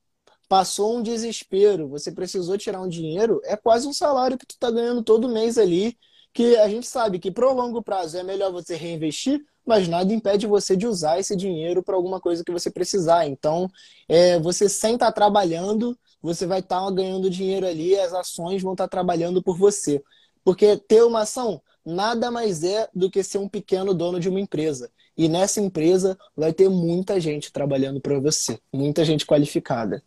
passou 0.49 0.97
um 0.97 1.03
desespero, 1.03 1.89
você 1.89 2.13
precisou 2.13 2.57
tirar 2.57 2.81
um 2.81 2.89
dinheiro, 2.89 3.41
é 3.45 3.57
quase 3.57 3.87
um 3.87 3.93
salário 3.93 4.39
que 4.39 4.47
tu 4.47 4.53
está 4.53 4.71
ganhando 4.71 5.03
todo 5.03 5.29
mês 5.29 5.59
ali, 5.59 5.97
que 6.33 6.57
a 6.57 6.69
gente 6.69 6.87
sabe 6.87 7.19
que 7.19 7.31
pro 7.31 7.53
longo 7.53 7.83
prazo 7.83 8.17
é 8.17 8.23
melhor 8.23 8.53
você 8.53 8.77
reinvestir, 8.77 9.41
mas 9.67 9.87
nada 9.87 10.13
impede 10.13 10.47
você 10.47 10.75
de 10.77 10.87
usar 10.87 11.19
esse 11.19 11.37
dinheiro 11.37 11.83
para 11.83 11.95
alguma 11.95 12.21
coisa 12.21 12.43
que 12.43 12.53
você 12.53 12.71
precisar. 12.71 13.27
Então, 13.27 13.69
é, 14.09 14.39
você 14.39 14.69
sem 14.69 14.95
estar 14.95 15.07
tá 15.07 15.13
trabalhando, 15.13 15.99
você 16.23 16.47
vai 16.47 16.61
estar 16.61 16.83
tá 16.83 16.91
ganhando 16.91 17.29
dinheiro 17.29 17.67
ali, 17.67 17.99
as 17.99 18.15
ações 18.15 18.63
vão 18.63 18.73
estar 18.73 18.85
tá 18.85 18.89
trabalhando 18.89 19.43
por 19.43 19.59
você. 19.59 20.03
Porque 20.43 20.79
ter 20.79 21.03
uma 21.03 21.21
ação 21.21 21.61
nada 21.89 22.31
mais 22.31 22.63
é 22.63 22.89
do 22.95 23.11
que 23.11 23.23
ser 23.23 23.39
um 23.39 23.49
pequeno 23.49 23.95
dono 23.95 24.21
de 24.21 24.29
uma 24.29 24.39
empresa. 24.39 24.91
E 25.17 25.27
nessa 25.29 25.61
empresa 25.61 26.19
vai 26.37 26.53
ter 26.53 26.69
muita 26.69 27.19
gente 27.19 27.51
trabalhando 27.51 28.01
para 28.01 28.21
você, 28.21 28.61
muita 28.73 29.05
gente 29.05 29.25
qualificada. 29.25 30.03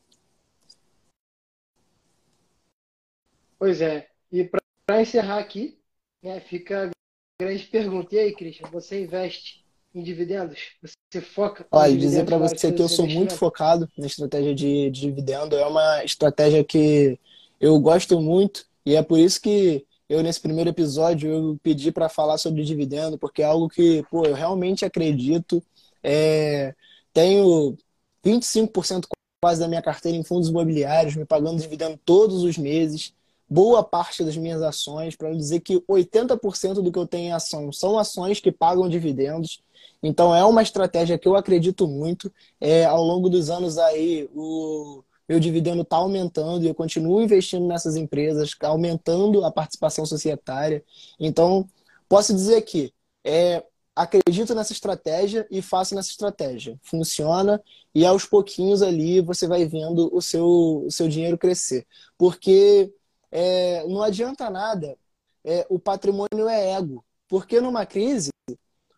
Pois 3.58 3.82
é. 3.82 4.08
E 4.32 4.50
para 4.86 5.02
encerrar 5.02 5.40
aqui, 5.40 5.80
né, 6.24 6.40
fica 6.40 6.88
a 6.88 7.44
grande 7.44 7.64
pergunta. 7.64 8.16
E 8.16 8.20
aí, 8.20 8.34
Christian, 8.34 8.68
você 8.70 9.04
investe 9.04 9.66
em 9.94 10.04
dividendos? 10.04 10.60
Você 10.82 11.20
foca? 11.20 11.68
Olha, 11.72 11.98
dizer 11.98 12.26
para 12.26 12.38
você 12.38 12.72
que 12.72 12.82
eu 12.82 12.88
sou 12.88 13.08
muito 13.08 13.36
focado 13.36 13.90
na 13.98 14.06
estratégia 14.06 14.54
de, 14.54 14.90
de 14.92 15.02
dividendo. 15.02 15.58
É 15.58 15.66
uma 15.66 16.04
estratégia 16.04 16.64
que 16.64 17.20
eu 17.60 17.80
gosto 17.80 18.22
muito 18.22 18.66
e 18.86 18.96
é 18.96 19.04
por 19.04 19.20
isso 19.20 19.42
que 19.42 19.86
eu 20.12 20.22
nesse 20.22 20.42
primeiro 20.42 20.70
episódio 20.70 21.32
eu 21.32 21.60
pedi 21.64 21.90
para 21.90 22.10
falar 22.10 22.38
sobre 22.38 22.66
dividendo, 22.66 23.18
porque 23.18 23.42
é 23.42 23.46
algo 23.46 23.70
que, 23.70 24.04
pô, 24.12 24.26
eu 24.26 24.34
realmente 24.34 24.84
acredito. 24.84 25.64
É, 26.04 26.76
tenho 27.14 27.78
25% 28.24 29.08
quase 29.42 29.62
da 29.62 29.70
minha 29.70 29.82
carteira 29.82 30.18
em 30.18 30.24
fundos 30.24 30.50
imobiliários, 30.50 31.16
me 31.16 31.26
pagando 31.26 31.62
dividendo 31.62 31.98
todos 32.04 32.44
os 32.44 32.58
meses. 32.58 33.14
Boa 33.50 33.84
parte 33.84 34.24
das 34.24 34.36
minhas 34.36 34.62
ações, 34.62 35.16
para 35.16 35.34
dizer 35.34 35.62
que 35.62 35.80
80% 35.88 36.82
do 36.82 36.92
que 36.92 37.00
eu 37.00 37.08
tenho 37.08 37.30
em 37.30 37.32
ação 37.32 37.72
são 37.72 37.98
ações 37.98 38.42
que 38.42 38.52
pagam 38.52 38.90
dividendos. 38.90 39.62
Então 40.04 40.36
é 40.36 40.44
uma 40.44 40.62
estratégia 40.62 41.18
que 41.18 41.28
eu 41.28 41.38
acredito 41.38 41.88
muito. 41.88 42.32
É, 42.60 42.84
ao 42.84 43.02
longo 43.02 43.30
dos 43.30 43.50
anos 43.50 43.78
aí, 43.78 44.30
o, 44.36 45.04
meu 45.32 45.40
dividendo 45.40 45.82
está 45.84 45.96
aumentando 45.96 46.66
e 46.66 46.68
eu 46.68 46.76
continuo 46.76 47.22
investindo 47.22 47.66
nessas 47.66 47.96
empresas, 47.96 48.54
aumentando 48.64 49.46
a 49.46 49.52
participação 49.52 50.06
societária. 50.06 50.84
Então, 51.18 51.66
posso 52.10 52.34
dizer 52.34 52.62
que 52.64 52.94
é, 53.24 53.64
acredito 53.96 54.54
nessa 54.54 54.74
estratégia 54.74 55.48
e 55.50 55.62
faço 55.62 55.96
nessa 55.96 56.10
estratégia. 56.10 56.78
Funciona 56.84 57.64
e 57.96 58.06
aos 58.06 58.26
pouquinhos 58.26 58.82
ali 58.82 59.22
você 59.22 59.48
vai 59.48 59.66
vendo 59.66 60.14
o 60.14 60.22
seu, 60.22 60.84
o 60.86 60.92
seu 60.92 61.08
dinheiro 61.08 61.38
crescer. 61.38 61.88
Porque 62.18 62.94
é, 63.32 63.88
não 63.88 64.04
adianta 64.04 64.50
nada, 64.50 64.98
é, 65.46 65.66
o 65.70 65.80
patrimônio 65.80 66.50
é 66.50 66.74
ego. 66.74 67.06
Porque 67.30 67.62
numa 67.62 67.86
crise, 67.86 68.32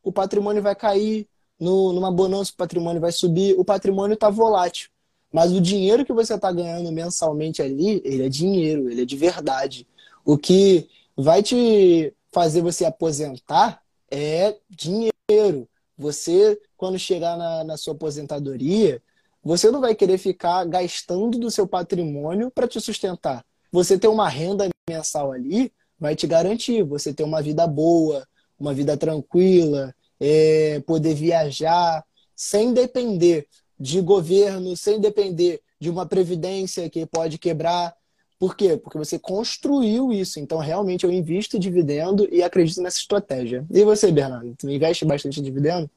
o 0.02 0.12
patrimônio 0.12 0.64
vai 0.64 0.76
cair, 0.76 1.28
no, 1.60 1.94
numa 1.94 2.12
bonança 2.12 2.52
o 2.52 2.58
patrimônio 2.58 3.00
vai 3.00 3.12
subir, 3.12 3.54
o 3.56 3.64
patrimônio 3.64 4.16
está 4.16 4.32
volátil. 4.32 4.90
Mas 5.34 5.52
o 5.52 5.60
dinheiro 5.60 6.06
que 6.06 6.14
você 6.14 6.36
está 6.36 6.52
ganhando 6.52 6.92
mensalmente 6.92 7.60
ali, 7.60 8.00
ele 8.06 8.24
é 8.24 8.30
dinheiro, 8.30 8.88
ele 8.88 9.02
é 9.02 9.06
de 9.06 9.18
verdade. 9.18 9.88
O 10.24 10.38
que 10.38 10.88
vai 11.18 11.42
te 11.42 12.14
fazer 12.32 12.62
você 12.62 12.86
aposentar 12.86 13.82
é 14.12 14.56
dinheiro. 14.70 15.68
Você, 15.98 16.62
quando 16.78 17.00
chegar 17.00 17.36
na, 17.36 17.64
na 17.64 17.78
sua 17.78 17.96
aposentadoria, 17.96 19.02
você 19.44 19.72
não 19.72 19.82
vai 19.82 19.96
querer 19.96 20.20
ficar 20.20 20.64
gastando 20.66 21.40
do 21.40 21.50
seu 21.50 21.68
patrimônio 21.68 22.52
para 22.52 22.68
te 22.68 22.80
sustentar. 22.80 23.44
Você 23.72 23.98
ter 23.98 24.08
uma 24.08 24.30
renda 24.30 24.70
mensal 24.88 25.32
ali 25.32 25.74
vai 26.00 26.16
te 26.16 26.28
garantir 26.28 26.84
você 26.84 27.12
ter 27.12 27.24
uma 27.24 27.42
vida 27.42 27.66
boa, 27.66 28.28
uma 28.60 28.74
vida 28.74 28.96
tranquila, 28.96 29.96
é, 30.20 30.80
poder 30.82 31.16
viajar 31.16 32.06
sem 32.36 32.72
depender 32.72 33.48
de 33.80 34.02
governo, 34.02 34.76
sem 34.78 35.00
depender 35.00 35.62
de 35.80 35.90
uma 35.90 36.06
previdência 36.06 36.90
que 36.90 37.06
pode 37.06 37.38
quebrar. 37.38 37.96
Por 38.40 38.56
quê? 38.56 38.78
Porque 38.78 38.98
você 38.98 39.18
construiu 39.20 40.12
isso. 40.12 40.40
Então, 40.40 40.58
realmente, 40.58 41.06
eu 41.06 41.12
invisto 41.12 41.60
dividendo 41.60 42.28
e 42.32 42.44
acredito 42.44 42.82
nessa 42.82 42.98
estratégia. 42.98 43.66
E 43.72 43.84
você, 43.84 44.12
Bernardo? 44.12 44.56
Tu 44.58 44.70
investe 44.70 45.06
bastante 45.06 45.40
em 45.40 45.44
dividendo? 45.44 45.90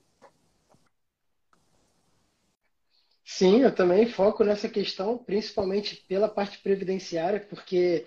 Sim, 3.24 3.62
eu 3.62 3.74
também 3.74 4.06
foco 4.06 4.44
nessa 4.44 4.68
questão, 4.68 5.18
principalmente 5.18 5.96
pela 6.08 6.28
parte 6.28 6.58
previdenciária, 6.58 7.40
porque, 7.40 8.06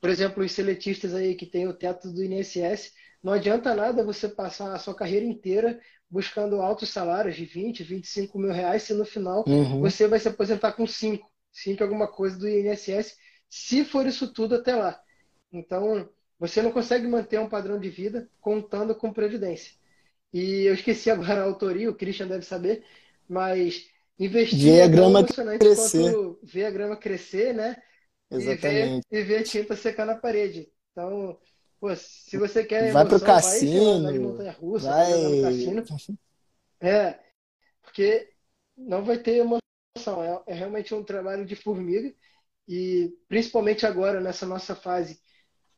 por 0.00 0.08
exemplo, 0.08 0.44
os 0.44 0.52
seletistas 0.52 1.12
aí 1.12 1.34
que 1.34 1.44
têm 1.44 1.66
o 1.66 1.74
teto 1.74 2.10
do 2.12 2.22
INSS, 2.22 2.92
não 3.22 3.32
adianta 3.34 3.74
nada 3.74 4.04
você 4.04 4.28
passar 4.28 4.72
a 4.74 4.78
sua 4.78 4.94
carreira 4.94 5.26
inteira 5.26 5.80
buscando 6.08 6.60
altos 6.60 6.88
salários 6.88 7.36
de 7.36 7.44
20, 7.44 7.84
25 7.84 8.38
mil 8.38 8.52
reais, 8.52 8.82
se 8.82 8.94
no 8.94 9.04
final 9.04 9.44
uhum. 9.46 9.80
você 9.80 10.08
vai 10.08 10.18
se 10.18 10.28
aposentar 10.28 10.72
com 10.72 10.86
5, 10.86 11.30
5 11.52 11.82
alguma 11.82 12.08
coisa 12.08 12.36
do 12.36 12.48
INSS, 12.48 13.16
se 13.48 13.84
for 13.84 14.06
isso 14.06 14.32
tudo 14.32 14.56
até 14.56 14.74
lá. 14.74 15.00
Então, 15.52 16.08
você 16.38 16.62
não 16.62 16.72
consegue 16.72 17.06
manter 17.06 17.38
um 17.38 17.48
padrão 17.48 17.78
de 17.78 17.88
vida 17.88 18.28
contando 18.40 18.94
com 18.94 19.12
previdência. 19.12 19.72
E 20.32 20.62
eu 20.62 20.74
esqueci 20.74 21.10
agora 21.10 21.42
a 21.42 21.44
autoria, 21.44 21.90
o 21.90 21.94
Christian 21.94 22.26
deve 22.26 22.44
saber, 22.44 22.84
mas 23.28 23.88
investir 24.18 24.72
ver 24.72 24.82
a 24.82 24.88
grama 24.88 25.20
é 25.20 25.58
crescer. 25.58 26.12
ver 26.42 26.64
a 26.64 26.70
grama 26.70 26.96
crescer, 26.96 27.54
né? 27.54 27.76
Exatamente. 28.30 29.06
E 29.10 29.16
ver, 29.16 29.20
e 29.20 29.22
ver 29.22 29.36
a 29.38 29.42
tinta 29.42 29.76
secar 29.76 30.06
na 30.06 30.14
parede. 30.14 30.68
Então, 30.92 31.38
pô, 31.80 31.96
se 31.96 32.36
você 32.36 32.62
quer 32.62 32.92
vai 32.92 33.02
emoção, 33.02 33.18
pro 33.18 33.26
cassino, 33.26 34.02
vai, 34.02 34.18
montanha 34.18 34.52
russa, 34.52 34.90
vai... 34.90 35.12
vai 35.12 35.40
cassino. 35.42 35.84
É, 36.80 37.18
porque 37.82 38.32
não 38.76 39.02
vai 39.04 39.18
ter 39.18 39.38
emoção. 39.38 40.22
É, 40.22 40.52
é 40.52 40.54
realmente 40.54 40.94
um 40.94 41.02
trabalho 41.02 41.44
de 41.44 41.56
formiga 41.56 42.14
e 42.68 43.12
principalmente 43.28 43.86
agora, 43.86 44.20
nessa 44.20 44.46
nossa 44.46 44.76
fase, 44.76 45.20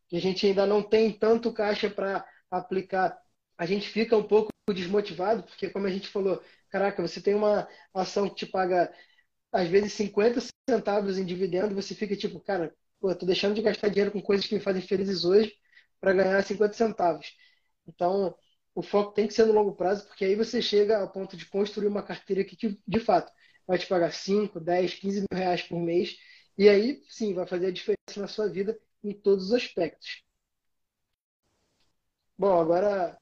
que 0.08 0.16
a 0.16 0.20
gente 0.20 0.46
ainda 0.46 0.66
não 0.66 0.82
tem 0.82 1.10
tanto 1.10 1.52
caixa 1.52 1.88
para 1.88 2.26
aplicar, 2.50 3.18
a 3.56 3.64
gente 3.64 3.88
fica 3.88 4.16
um 4.16 4.22
pouco 4.22 4.50
desmotivado, 4.74 5.42
porque, 5.44 5.70
como 5.70 5.86
a 5.86 5.90
gente 5.90 6.08
falou, 6.08 6.42
caraca, 6.68 7.00
você 7.00 7.20
tem 7.20 7.34
uma 7.34 7.66
ação 7.94 8.28
que 8.28 8.34
te 8.34 8.46
paga, 8.46 8.92
às 9.50 9.68
vezes, 9.68 9.92
50 9.94 10.40
centavos 10.68 11.18
em 11.18 11.24
dividendo, 11.24 11.74
você 11.74 11.94
fica 11.94 12.14
tipo, 12.14 12.40
cara, 12.40 12.74
pô, 13.00 13.14
tô 13.14 13.24
deixando 13.24 13.54
de 13.54 13.62
gastar 13.62 13.88
dinheiro 13.88 14.12
com 14.12 14.20
coisas 14.20 14.46
que 14.46 14.54
me 14.54 14.60
fazem 14.60 14.82
felizes 14.82 15.24
hoje 15.24 15.56
para 16.02 16.14
ganhar 16.14 16.44
50 16.44 16.74
centavos. 16.74 17.34
Então, 17.88 18.36
o 18.74 18.82
foco 18.82 19.12
tem 19.14 19.28
que 19.28 19.34
ser 19.34 19.46
no 19.46 19.54
longo 19.54 19.74
prazo, 19.76 20.06
porque 20.08 20.26
aí 20.26 20.36
você 20.36 20.62
chega 20.62 20.98
ao 21.00 21.10
ponto 21.12 21.36
de 21.38 21.46
construir 21.46 21.88
uma 21.88 22.04
carteira 22.04 22.44
que, 22.44 22.56
de 22.88 23.00
fato, 23.00 23.32
vai 23.68 23.78
te 23.78 23.86
pagar 23.88 24.12
5, 24.12 24.60
10, 24.60 24.94
15 24.96 25.20
mil 25.22 25.28
reais 25.38 25.62
por 25.62 25.80
mês 25.80 26.16
e 26.58 26.68
aí, 26.68 27.02
sim, 27.08 27.34
vai 27.34 27.46
fazer 27.46 27.68
a 27.68 27.72
diferença 27.72 28.20
na 28.20 28.28
sua 28.28 28.48
vida 28.50 28.78
em 29.04 29.14
todos 29.14 29.46
os 29.46 29.54
aspectos. 29.54 30.22
Bom, 32.36 32.60
agora 32.60 33.16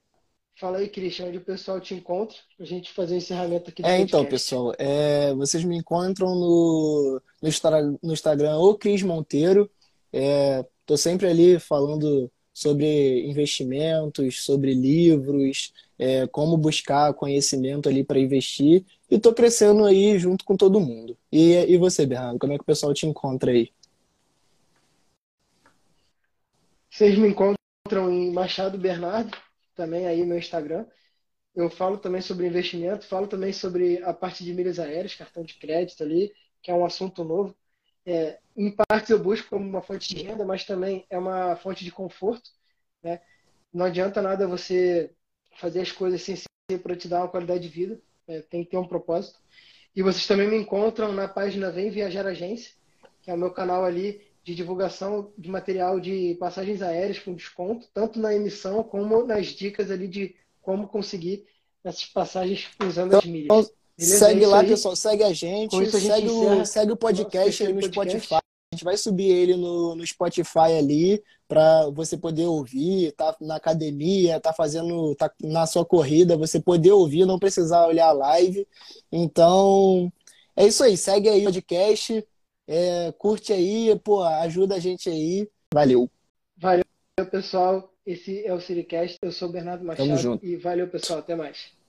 fala 0.59 0.79
aí, 0.79 0.89
Christian, 0.91 1.29
onde 1.29 1.39
o 1.39 1.45
pessoal 1.45 1.81
te 1.81 1.95
encontra, 1.95 2.37
para 2.57 2.65
a 2.65 2.69
gente 2.69 2.93
fazer 2.93 3.15
o 3.15 3.19
encerramento 3.19 3.71
aqui 3.71 3.83
do 3.85 3.91
É, 3.91 3.93
podcast. 3.93 4.01
então, 4.01 4.27
pessoal, 4.27 4.73
é, 4.79 5.33
vocês 5.35 5.65
me 5.65 5.77
encontram 5.77 6.35
no, 6.35 7.23
no, 7.43 7.49
no 8.03 8.13
Instagram, 8.13 8.59
o 8.59 8.77
Cris 8.77 9.03
Monteiro. 9.03 9.71
Estou 10.13 10.97
é, 10.97 10.99
sempre 10.99 11.27
ali 11.29 11.59
falando 11.59 12.31
sobre 12.61 13.27
investimentos, 13.27 14.45
sobre 14.45 14.75
livros, 14.75 15.73
é, 15.99 16.27
como 16.27 16.59
buscar 16.59 17.15
conhecimento 17.15 17.89
ali 17.89 18.05
para 18.05 18.19
investir. 18.19 18.85
E 19.11 19.15
estou 19.15 19.33
crescendo 19.33 19.87
aí 19.87 20.19
junto 20.19 20.45
com 20.45 20.55
todo 20.57 20.79
mundo. 20.79 21.17
E, 21.33 21.55
e 21.55 21.79
você, 21.79 22.05
Bernardo, 22.05 22.39
como 22.39 22.53
é 22.53 22.57
que 22.57 22.63
o 22.63 22.67
pessoal 22.67 22.93
te 22.93 23.07
encontra 23.07 23.51
aí? 23.51 23.73
Vocês 26.91 27.17
me 27.17 27.29
encontram 27.29 28.13
em 28.13 28.31
Machado 28.31 28.77
Bernardo, 28.77 29.35
também 29.75 30.07
aí 30.07 30.21
no 30.21 30.27
meu 30.27 30.39
Instagram. 30.39 30.85
Eu 31.55 31.71
falo 31.71 31.97
também 31.97 32.21
sobre 32.21 32.47
investimento, 32.47 33.07
falo 33.07 33.27
também 33.27 33.55
sobre 33.55 34.03
a 34.03 34.13
parte 34.13 34.45
de 34.45 34.53
milhas 34.53 34.79
aéreas, 34.79 35.15
cartão 35.15 35.43
de 35.43 35.55
crédito 35.55 36.03
ali, 36.03 36.31
que 36.63 36.71
é 36.71 36.75
um 36.75 36.85
assunto 36.85 37.25
novo. 37.25 37.57
É, 38.07 38.39
em 38.57 38.71
partes 38.71 39.11
eu 39.11 39.19
busco 39.19 39.49
como 39.51 39.67
uma 39.67 39.83
fonte 39.83 40.15
de 40.15 40.23
renda, 40.23 40.45
mas 40.45 40.65
também 40.65 41.07
é 41.11 41.19
uma 41.19 41.57
fonte 41.57 41.85
de 41.85 41.93
conforto. 41.93 42.51
Né? 43.03 43.21
Não 43.73 43.87
adianta 43.87 44.23
nada 44.23 44.47
você 44.47 45.15
fazer 45.59 45.81
as 45.81 45.93
coisas 45.93 46.23
sem 46.23 46.37
ser 46.37 46.49
para 46.83 46.97
te 46.97 47.09
dar 47.09 47.21
uma 47.21 47.29
qualidade 47.29 47.63
de 47.63 47.69
vida, 47.69 48.01
é, 48.27 48.41
tem 48.43 48.65
que 48.65 48.71
ter 48.71 48.77
um 48.77 48.87
propósito. 48.87 49.39
E 49.95 50.03
vocês 50.03 50.27
também 50.27 50.49
me 50.49 50.57
encontram 50.57 51.13
na 51.13 51.27
página 51.27 51.71
Vem 51.71 51.91
Viajar 51.91 52.27
Agência, 52.27 52.73
que 53.23 53.31
é 53.31 53.35
o 53.35 53.39
meu 53.39 53.51
canal 53.51 53.85
ali 53.85 54.23
de 54.43 54.55
divulgação 54.55 55.33
de 55.37 55.51
material 55.51 56.01
de 56.01 56.37
passagens 56.39 56.81
aéreas 56.81 57.19
com 57.19 57.35
desconto, 57.35 57.89
tanto 57.93 58.19
na 58.19 58.35
emissão 58.35 58.83
como 58.83 59.25
nas 59.25 59.49
dicas 59.49 59.91
ali 59.91 60.09
de 60.09 60.37
como 60.63 60.89
conseguir 60.89 61.47
essas 61.85 62.07
passagens 62.07 62.69
usando 62.87 63.17
as 63.17 63.25
milhas. 63.25 63.73
Beleza? 64.01 64.19
segue 64.19 64.45
é 64.45 64.47
lá, 64.47 64.61
aí. 64.61 64.67
pessoal, 64.67 64.97
segue 64.97 65.23
a 65.23 65.33
gente, 65.33 65.77
a 65.77 65.85
gente 65.85 66.01
segue, 66.01 66.29
o, 66.29 66.65
segue 66.65 66.93
o 66.93 66.97
podcast 66.97 67.63
aí 67.63 67.73
no 67.73 67.81
podcast. 67.81 68.27
Spotify. 68.27 68.35
A 68.73 68.75
gente 68.77 68.85
vai 68.85 68.97
subir 68.97 69.29
ele 69.29 69.57
no, 69.57 69.95
no 69.95 70.07
Spotify 70.07 70.79
ali 70.79 71.23
para 71.47 71.91
você 71.91 72.17
poder 72.17 72.47
ouvir, 72.47 73.13
tá 73.13 73.37
na 73.41 73.57
academia, 73.57 74.41
tá 74.41 74.53
fazendo, 74.53 75.15
tá 75.17 75.31
na 75.43 75.67
sua 75.67 75.85
corrida, 75.85 76.37
você 76.37 76.61
poder 76.61 76.93
ouvir, 76.93 77.27
não 77.27 77.39
precisar 77.39 77.87
olhar 77.87 78.07
a 78.07 78.13
live. 78.13 78.67
Então, 79.13 80.11
é 80.57 80.67
isso 80.67 80.83
aí. 80.83 80.97
Segue 80.97 81.29
aí 81.29 81.43
o 81.43 81.45
podcast, 81.47 82.27
é, 82.67 83.13
curte 83.19 83.53
aí, 83.53 83.99
pô, 84.03 84.23
ajuda 84.23 84.77
a 84.77 84.79
gente 84.79 85.11
aí. 85.11 85.47
Valeu. 85.75 86.09
Valeu, 86.57 86.85
pessoal. 87.31 87.93
Esse 88.07 88.47
é 88.47 88.55
o 88.55 88.61
Siricast. 88.61 89.19
Eu 89.21 89.33
sou 89.33 89.49
o 89.49 89.53
Bernardo 89.53 89.85
Machado. 89.85 90.09
Tamo 90.09 90.19
junto. 90.19 90.47
E 90.47 90.57
valeu, 90.57 90.89
pessoal. 90.89 91.19
Até 91.19 91.35
mais. 91.35 91.80